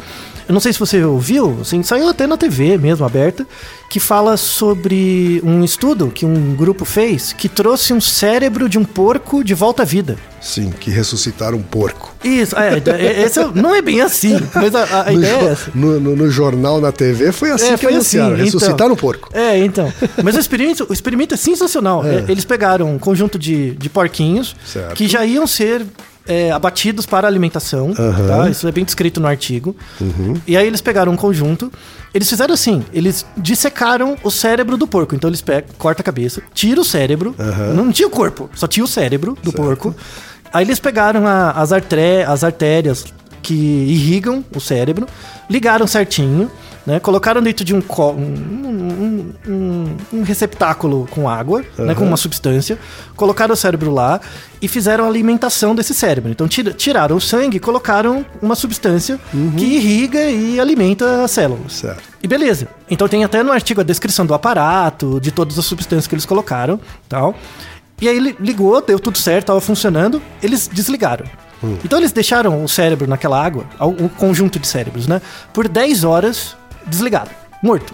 eu 0.47 0.53
não 0.53 0.59
sei 0.59 0.73
se 0.73 0.79
você 0.79 1.03
ouviu, 1.03 1.59
assim, 1.61 1.81
saiu 1.83 2.07
até 2.09 2.25
na 2.27 2.37
TV 2.37 2.77
mesmo, 2.77 3.05
aberta, 3.05 3.45
que 3.89 3.99
fala 3.99 4.37
sobre 4.37 5.41
um 5.43 5.63
estudo 5.63 6.07
que 6.07 6.25
um 6.25 6.55
grupo 6.55 6.85
fez 6.85 7.33
que 7.33 7.49
trouxe 7.49 7.93
um 7.93 7.99
cérebro 8.01 8.69
de 8.69 8.77
um 8.77 8.83
porco 8.85 9.43
de 9.43 9.53
volta 9.53 9.81
à 9.81 9.85
vida. 9.85 10.17
Sim, 10.41 10.71
que 10.71 10.89
ressuscitaram 10.89 11.57
um 11.57 11.61
porco. 11.61 12.15
Isso, 12.23 12.55
é, 12.57 12.81
é, 12.85 13.21
esse 13.23 13.39
não 13.53 13.75
é 13.75 13.81
bem 13.81 14.01
assim, 14.01 14.39
mas 14.55 14.73
a, 14.73 15.01
a 15.01 15.11
no, 15.11 15.19
ideia 15.19 15.35
é 15.35 15.45
essa. 15.51 15.71
no, 15.75 15.99
no, 15.99 16.15
no 16.15 16.31
jornal, 16.31 16.79
na 16.81 16.91
TV, 16.91 17.31
foi 17.31 17.51
assim 17.51 17.67
É, 17.67 17.71
que 17.77 17.83
foi 17.83 17.93
anunciaram. 17.93 18.33
assim, 18.33 18.43
ressuscitaram 18.45 18.75
então. 18.75 18.91
um 18.93 18.95
porco. 18.95 19.29
É, 19.33 19.57
então. 19.59 19.91
Mas 20.23 20.35
o 20.35 20.39
experimento, 20.39 20.85
o 20.89 20.93
experimento 20.93 21.33
é 21.33 21.37
sensacional. 21.37 22.03
É. 22.05 22.15
É, 22.15 22.25
Eles 22.27 22.43
pegaram 22.45 22.91
um 22.93 22.97
conjunto 22.97 23.37
de, 23.37 23.71
de 23.71 23.89
porquinhos 23.89 24.55
Certo. 24.65 24.95
que 24.95 25.07
já 25.07 25.23
iam 25.25 25.45
ser 25.45 25.85
é, 26.27 26.51
abatidos 26.51 27.05
para 27.05 27.27
alimentação. 27.27 27.87
Uhum. 27.87 28.27
tá? 28.27 28.49
Isso 28.49 28.67
é 28.67 28.71
bem 28.71 28.83
descrito 28.85 29.19
no 29.19 29.27
artigo. 29.27 29.75
E 30.47 30.55
aí 30.57 30.65
eles 30.67 30.81
pegaram 30.81 31.11
um 31.11 31.15
conjunto. 31.17 31.71
Eles 32.13 32.29
fizeram 32.29 32.53
assim: 32.53 32.83
eles 32.93 33.25
dissecaram 33.37 34.17
o 34.23 34.29
cérebro 34.31 34.77
do 34.77 34.87
porco. 34.87 35.15
Então 35.15 35.29
eles 35.29 35.41
pegam, 35.41 35.69
corta 35.77 36.01
a 36.01 36.03
cabeça, 36.05 36.41
tira 36.53 36.79
o 36.79 36.85
cérebro. 36.85 37.35
Não 37.73 37.91
tinha 37.91 38.07
o 38.07 38.11
corpo, 38.11 38.49
só 38.55 38.67
tinha 38.67 38.83
o 38.83 38.87
cérebro 38.87 39.37
do 39.43 39.51
porco. 39.51 39.95
Aí 40.53 40.65
eles 40.65 40.79
pegaram 40.79 41.25
a- 41.25 41.51
as, 41.51 41.71
artré, 41.71 42.23
as 42.23 42.43
artérias 42.43 43.05
que 43.41 43.53
irrigam 43.55 44.43
o 44.55 44.59
cérebro, 44.59 45.07
ligaram 45.49 45.87
certinho, 45.87 46.51
né? 46.85 46.99
Colocaram 46.99 47.41
dentro 47.41 47.63
de 47.63 47.73
um, 47.75 47.81
um, 47.81 49.33
um- 49.47 49.97
um- 50.13 50.23
receptáculo 50.23 51.07
com 51.11 51.27
água, 51.29 51.63
né? 51.77 51.93
Com 51.95 52.05
uma 52.05 52.17
substância, 52.17 52.77
colocaram 53.15 53.53
o 53.53 53.57
cérebro 53.57 53.91
lá 53.91 54.19
e 54.61 54.67
fizeram 54.67 55.05
a 55.05 55.07
alimentação 55.07 55.73
desse 55.75 55.93
cérebro. 55.93 56.31
Então 56.31 56.47
tira- 56.47 56.73
tiraram 56.73 57.15
o 57.15 57.21
sangue 57.21 57.57
e 57.57 57.59
colocaram 57.59 58.25
uma 58.41 58.55
substância 58.55 59.19
que 59.57 59.65
irriga 59.65 60.19
e 60.29 60.59
alimenta 60.59 61.23
as 61.23 61.31
células. 61.31 61.73
Certo. 61.73 62.03
E 62.21 62.27
beleza. 62.27 62.67
Então 62.89 63.07
tem 63.07 63.23
até 63.23 63.41
no 63.43 63.51
artigo 63.51 63.81
a 63.81 63.83
descrição 63.83 64.25
do 64.25 64.33
aparato, 64.33 65.19
de 65.19 65.31
todas 65.31 65.57
as 65.57 65.65
substâncias 65.65 66.07
que 66.07 66.15
eles 66.15 66.25
colocaram, 66.25 66.79
tal. 67.09 67.35
E 68.01 68.09
aí 68.09 68.19
ligou, 68.39 68.81
deu 68.81 68.99
tudo 68.99 69.17
certo, 69.17 69.47
tava 69.47 69.61
funcionando, 69.61 70.21
eles 70.41 70.67
desligaram. 70.71 71.25
Então 71.85 71.99
eles 71.99 72.11
deixaram 72.11 72.63
o 72.63 72.67
cérebro 72.67 73.07
naquela 73.07 73.39
água, 73.39 73.65
um 73.79 74.07
conjunto 74.07 74.57
de 74.57 74.65
cérebros, 74.67 75.05
né? 75.05 75.21
Por 75.53 75.67
10 75.67 76.03
horas 76.03 76.57
desligado, 76.87 77.29
morto. 77.63 77.93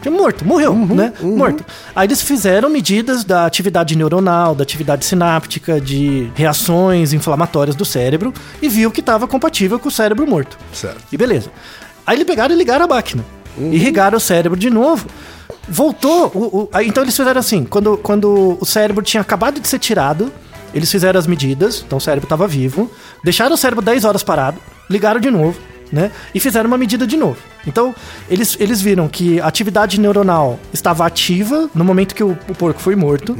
Tinha 0.00 0.12
Morto, 0.12 0.44
morreu, 0.44 0.74
né? 0.74 1.12
Morto. 1.20 1.64
Aí 1.94 2.06
eles 2.06 2.22
fizeram 2.22 2.70
medidas 2.70 3.24
da 3.24 3.44
atividade 3.46 3.96
neuronal, 3.96 4.54
da 4.54 4.62
atividade 4.62 5.04
sináptica, 5.04 5.80
de 5.80 6.30
reações 6.34 7.12
inflamatórias 7.12 7.74
do 7.74 7.84
cérebro 7.84 8.32
e 8.62 8.68
viu 8.68 8.90
que 8.92 9.00
estava 9.00 9.26
compatível 9.26 9.78
com 9.78 9.88
o 9.88 9.92
cérebro 9.92 10.26
morto. 10.26 10.56
Certo. 10.72 11.02
E 11.12 11.16
beleza. 11.16 11.50
Aí 12.06 12.16
eles 12.16 12.26
pegaram 12.26 12.54
e 12.54 12.58
ligaram 12.58 12.84
a 12.84 12.88
máquina. 12.88 13.24
Irrigaram 13.58 14.16
o 14.16 14.20
cérebro 14.20 14.56
de 14.58 14.70
novo. 14.70 15.06
Voltou. 15.68 16.30
o- 16.34 16.60
o- 16.62 16.68
aí, 16.72 16.86
então 16.88 17.02
eles 17.02 17.16
fizeram 17.16 17.40
assim: 17.40 17.64
quando, 17.64 17.96
quando 17.98 18.56
o 18.60 18.64
cérebro 18.64 19.02
tinha 19.02 19.20
acabado 19.20 19.60
de 19.60 19.66
ser 19.66 19.78
tirado, 19.78 20.32
eles 20.72 20.90
fizeram 20.90 21.18
as 21.18 21.26
medidas, 21.26 21.82
então 21.84 21.98
o 21.98 22.00
cérebro 22.00 22.26
estava 22.26 22.46
vivo, 22.46 22.90
deixaram 23.24 23.54
o 23.54 23.58
cérebro 23.58 23.84
10 23.84 24.04
horas 24.04 24.22
parado, 24.22 24.58
ligaram 24.88 25.20
de 25.20 25.30
novo, 25.30 25.58
né? 25.92 26.10
E 26.34 26.40
fizeram 26.40 26.68
uma 26.68 26.78
medida 26.78 27.06
de 27.06 27.16
novo. 27.16 27.38
Então, 27.66 27.94
eles, 28.30 28.56
eles 28.58 28.80
viram 28.80 29.08
que 29.08 29.40
a 29.40 29.46
atividade 29.46 30.00
neuronal 30.00 30.58
estava 30.72 31.04
ativa 31.06 31.68
no 31.74 31.84
momento 31.84 32.14
que 32.14 32.24
o, 32.24 32.30
o 32.48 32.54
porco 32.54 32.80
foi 32.80 32.96
morto. 32.96 33.36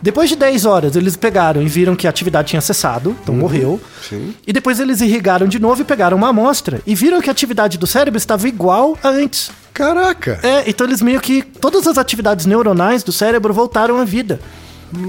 Depois 0.00 0.28
de 0.28 0.36
10 0.36 0.66
horas, 0.66 0.96
eles 0.96 1.16
pegaram 1.16 1.62
e 1.62 1.68
viram 1.68 1.96
que 1.96 2.06
a 2.06 2.10
atividade 2.10 2.48
tinha 2.48 2.60
cessado, 2.60 3.16
então 3.22 3.34
morreu. 3.34 3.80
Sim. 4.08 4.34
E 4.46 4.52
depois 4.52 4.80
eles 4.80 5.00
irrigaram 5.00 5.46
de 5.46 5.58
novo 5.58 5.82
e 5.82 5.84
pegaram 5.84 6.16
uma 6.16 6.28
amostra 6.28 6.80
e 6.86 6.94
viram 6.94 7.20
que 7.20 7.30
a 7.30 7.32
atividade 7.32 7.78
do 7.78 7.86
cérebro 7.86 8.18
estava 8.18 8.46
igual 8.48 8.98
a 9.02 9.08
antes. 9.08 9.50
Caraca! 9.72 10.38
É, 10.42 10.68
então 10.68 10.86
eles 10.86 11.00
meio 11.00 11.20
que. 11.20 11.42
Todas 11.42 11.86
as 11.86 11.96
atividades 11.96 12.44
neuronais 12.44 13.02
do 13.02 13.12
cérebro 13.12 13.54
voltaram 13.54 13.98
à 13.98 14.04
vida. 14.04 14.38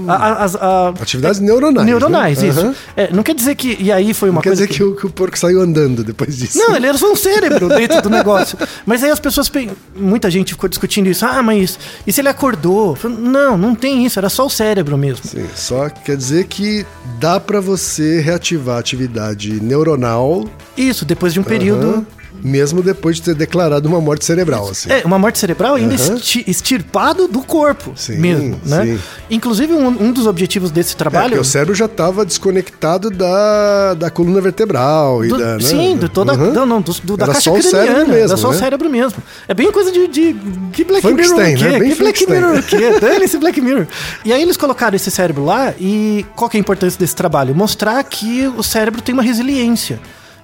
A- 0.08 0.44
as- 0.44 0.56
a- 0.56 0.88
Atividades 1.00 1.40
neuronais. 1.40 1.86
neuronais, 1.86 2.42
né? 2.42 2.48
isso. 2.48 2.60
Aham. 2.60 2.74
É, 2.96 3.12
não 3.12 3.22
quer 3.22 3.34
dizer 3.34 3.54
que. 3.54 3.76
E 3.80 3.92
aí 3.92 4.14
foi 4.14 4.30
uma 4.30 4.36
Não 4.36 4.42
quer 4.42 4.50
coisa. 4.50 4.66
dizer 4.66 4.74
que, 4.76 4.82
o, 4.82 4.94
que 4.96 5.06
o 5.06 5.10
porco 5.10 5.38
saiu 5.38 5.60
andando 5.60 6.02
depois 6.02 6.36
disso. 6.36 6.58
Não, 6.58 6.74
ele 6.76 6.86
era 6.86 6.96
só 6.98 7.10
um 7.12 7.16
cérebro 7.16 7.68
dentro 7.68 8.00
do 8.02 8.10
negócio. 8.10 8.58
Mas 8.86 9.02
aí 9.02 9.10
as 9.10 9.20
pessoas. 9.20 9.50
Muita 9.94 10.30
gente 10.30 10.52
ficou 10.54 10.68
discutindo 10.68 11.08
isso. 11.08 11.24
Ah, 11.26 11.42
mas 11.42 11.78
e 12.06 12.12
se 12.12 12.20
ele 12.20 12.28
acordou? 12.28 12.96
Não, 13.04 13.56
não 13.58 13.74
tem 13.74 14.04
isso, 14.06 14.18
era 14.18 14.28
só 14.28 14.46
o 14.46 14.50
cérebro 14.50 14.96
mesmo. 14.96 15.24
Sim, 15.26 15.46
só 15.54 15.88
quer 15.88 16.16
dizer 16.16 16.44
que 16.46 16.84
dá 17.20 17.38
pra 17.38 17.60
você 17.60 18.20
reativar 18.20 18.76
a 18.76 18.80
atividade 18.80 19.60
neuronal 19.62 20.44
Isso, 20.76 21.04
depois 21.04 21.32
de 21.32 21.40
um 21.40 21.42
período. 21.44 22.06
Mesmo 22.44 22.82
depois 22.82 23.16
de 23.16 23.22
ter 23.22 23.34
declarado 23.34 23.88
uma 23.88 24.00
morte 24.02 24.22
cerebral, 24.26 24.68
assim. 24.68 24.92
É, 24.92 25.02
uma 25.06 25.18
morte 25.18 25.38
cerebral 25.38 25.76
ainda 25.76 25.94
esti- 25.94 26.44
extirpado 26.46 27.26
do 27.26 27.40
corpo 27.40 27.94
Sim, 27.96 28.18
mesmo, 28.18 28.60
né? 28.66 28.84
sim. 28.84 29.00
Inclusive, 29.30 29.72
um, 29.72 29.86
um 29.88 30.12
dos 30.12 30.26
objetivos 30.26 30.70
desse 30.70 30.92
É, 30.94 30.96
trabalho... 30.98 31.28
porque 31.30 31.40
o 31.40 31.44
cérebro 31.44 31.74
já 31.74 31.86
estava 31.86 32.22
desconectado 32.26 33.08
da, 33.10 33.94
da 33.94 34.10
coluna 34.10 34.42
vertebral 34.42 35.24
e 35.24 35.28
do- 35.28 35.38
da. 35.38 35.54
né? 35.56 35.60
Sim, 35.60 35.98
toda, 36.12 36.32
Aham. 36.34 36.52
não, 36.52 36.66
não, 36.66 36.80
do, 36.82 36.92
do- 37.02 37.16
da 37.16 37.26
caixa 37.26 37.40
só 37.50 37.54
o 37.54 37.62
cérebro 37.62 37.86
craniana, 37.94 38.12
mesmo, 38.14 38.28
era 38.28 38.36
só 38.36 38.50
né? 38.50 38.54
o 38.54 38.58
cérebro 38.58 38.90
mesmo. 38.90 39.22
É 39.48 39.54
bem 39.54 39.72
coisa 39.72 39.90
de, 39.90 40.06
de 40.06 40.36
que 40.72 40.84
Black 40.84 41.06
Mirror 41.06 41.32
o 41.32 41.36
quê? 41.56 41.64
né? 41.64 41.78
Bem 41.78 41.90
que 41.92 41.98
Black. 42.02 42.30
Mirror 42.30 42.58
o 42.58 42.62
quê? 42.62 42.98
Dane-se 43.00 43.38
Black 43.38 43.58
Mirror. 43.60 43.86
E 44.22 44.32
aí 44.34 44.42
eles 44.42 44.58
colocaram 44.58 44.94
esse 44.94 45.10
cérebro 45.10 45.44
lá 45.46 45.72
e 45.80 46.26
qual 46.36 46.50
que 46.50 46.56
é 46.56 46.58
a 46.58 46.60
importância 46.60 46.98
desse 46.98 47.16
trabalho? 47.16 47.54
Mostrar 47.54 48.04
que 48.04 48.46
o 48.54 48.62
cérebro 48.62 49.00
tem 49.00 49.14
uma 49.14 49.22
resiliência. 49.22 49.98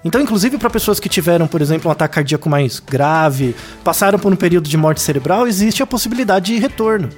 Então, 0.05 0.21
inclusive, 0.21 0.57
para 0.57 0.71
pessoas 0.71 0.99
que 0.99 1.09
tiveram, 1.09 1.47
por 1.47 1.61
exemplo, 1.61 1.89
um 1.89 1.93
ataque 1.93 2.15
cardíaco 2.15 2.49
mais 2.49 2.81
grave, 2.81 3.55
passaram 3.85 4.19
por 4.19 4.33
um 4.33 4.37
período 4.37 4.69
de 4.69 4.77
morte 4.77 5.01
cerebral, 5.01 5.47
existe 5.47 5.83
a 5.83 5.87
possibilidade 5.87 6.55
de 6.55 6.59
retorno. 6.59 7.09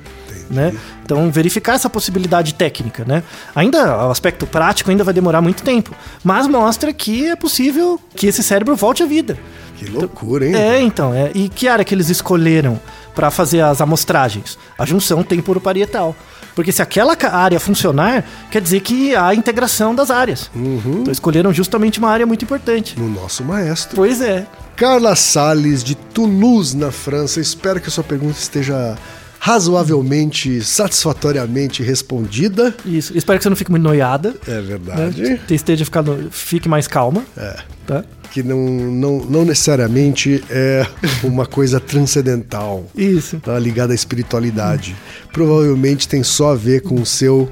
Né? 0.51 0.75
Então, 1.03 1.31
verificar 1.31 1.75
essa 1.75 1.89
possibilidade 1.89 2.53
técnica, 2.55 3.05
né? 3.07 3.23
Ainda, 3.55 4.07
o 4.07 4.11
aspecto 4.11 4.47
prático 4.47 4.91
ainda 4.91 5.03
vai 5.03 5.15
demorar 5.15 5.41
muito 5.41 5.63
tempo, 5.63 5.95
mas 6.23 6.47
mostra 6.47 6.93
que 6.93 7.27
é 7.27 7.37
possível 7.37 7.99
que 8.15 8.27
esse 8.27 8.43
cérebro 8.43 8.77
volte 8.77 9.03
à 9.03 9.07
vida. 9.07 9.39
Que 9.79 9.87
loucura, 9.87 10.47
hein? 10.47 10.55
É, 10.55 10.81
então, 10.81 11.15
é. 11.15 11.31
E 11.35 11.49
que 11.49 11.69
área 11.69 11.85
que 11.85 11.95
eles 11.95 12.11
escolheram 12.11 12.79
para 13.15 13.31
fazer 13.31 13.63
as 13.63 13.81
amostragens? 13.81 14.59
A 14.79 14.85
junção 14.85 15.23
temporoparietal. 15.23 16.15
Porque 16.55 16.73
se 16.73 16.83
aquela 16.83 17.17
área 17.31 17.59
funcionar, 17.59 18.25
quer 18.51 18.61
dizer 18.61 18.81
que 18.81 19.15
há 19.15 19.35
integração 19.35 19.95
das 19.95 20.11
áreas. 20.11 20.51
Então 20.55 21.13
escolheram 21.13 21.53
justamente 21.53 21.99
uma 21.99 22.11
área 22.11 22.27
muito 22.27 22.45
importante. 22.45 22.99
No 22.99 23.09
nosso 23.09 23.45
maestro. 23.45 23.97
Pois 23.97 24.21
é. 24.21 24.47
Carla 24.77 25.15
Salles, 25.15 25.85
de 25.85 25.95
Toulouse, 25.95 26.77
na 26.77 26.91
França. 26.91 27.41
Espero 27.41 27.81
que 27.81 27.89
a 27.89 27.91
sua 27.91 28.05
pergunta 28.05 28.39
esteja 28.39 28.97
razoavelmente, 29.45 30.63
satisfatoriamente 30.63 31.83
respondida. 31.83 32.73
Isso. 32.87 33.19
Espero 33.19 33.41
que 33.41 33.43
você 33.43 33.49
não 33.49 33.57
fique 33.57 33.73
muito 33.73 33.83
noiada. 33.83 34.37
É 34.47 34.53
Né? 34.53 34.61
verdade. 34.61 35.41
Que 35.49 35.55
esteja 35.55 35.85
ficando. 35.85 36.29
Fique 36.31 36.69
mais 36.69 36.87
calma. 36.87 37.25
É. 37.37 37.57
Tá? 37.85 38.05
Que 38.31 38.41
não, 38.41 38.57
não, 38.57 39.19
não 39.25 39.45
necessariamente 39.45 40.45
é 40.49 40.87
uma 41.25 41.45
coisa 41.45 41.81
transcendental. 41.81 42.87
Isso. 42.97 43.41
Tá 43.41 43.59
ligada 43.59 43.93
à 43.93 43.97
espiritualidade. 43.97 44.95
Provavelmente 45.33 46.07
tem 46.07 46.23
só 46.23 46.53
a 46.53 46.55
ver 46.55 46.83
com 46.83 46.95
o 47.01 47.05
seu. 47.05 47.49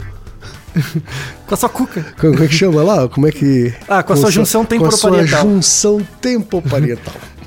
Com 1.48 1.54
a 1.54 1.56
sua 1.56 1.68
cuca. 1.68 2.06
Como 2.20 2.44
é 2.44 2.46
que 2.46 2.54
chama 2.54 2.80
lá? 2.84 3.08
Como 3.08 3.26
é 3.26 3.32
que. 3.32 3.74
Ah, 3.88 4.04
com 4.04 4.12
a 4.12 4.16
sua 4.16 4.30
junção 4.30 4.64
Com 4.64 4.86
a 4.86 4.90
sua 4.92 5.26
junção. 5.26 6.06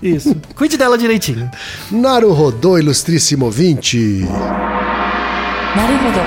Isso. 0.03 0.35
Cuide 0.55 0.77
dela 0.77 0.97
direitinho. 0.97 1.49
Naru 1.89 2.33
Rodô, 2.33 2.77
ilustríssimo 2.77 3.45
ouvinte. 3.45 4.27
Naruhodô. 5.75 6.19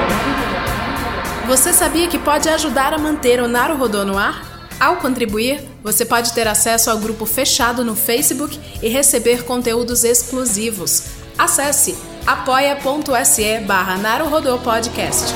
Você 1.46 1.72
sabia 1.72 2.08
que 2.08 2.18
pode 2.18 2.48
ajudar 2.48 2.92
a 2.92 2.98
manter 2.98 3.40
o 3.40 3.46
Naru 3.46 3.76
Rodô 3.76 4.04
no 4.04 4.18
ar? 4.18 4.56
Ao 4.80 4.96
contribuir, 4.96 5.60
você 5.82 6.04
pode 6.04 6.32
ter 6.32 6.48
acesso 6.48 6.90
ao 6.90 6.98
grupo 6.98 7.24
fechado 7.24 7.84
no 7.84 7.94
Facebook 7.94 8.58
e 8.82 8.88
receber 8.88 9.44
conteúdos 9.44 10.04
exclusivos. 10.04 11.04
Acesse 11.38 11.94
apoia.se 12.26 13.60
barra 13.60 13.96
Podcast. 14.64 15.34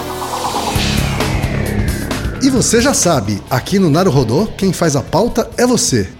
E 2.42 2.50
você 2.50 2.80
já 2.80 2.94
sabe, 2.94 3.40
aqui 3.48 3.78
no 3.78 3.90
Naruhodô, 3.90 4.46
quem 4.56 4.72
faz 4.72 4.96
a 4.96 5.02
pauta 5.02 5.48
é 5.56 5.66
você. 5.66 6.19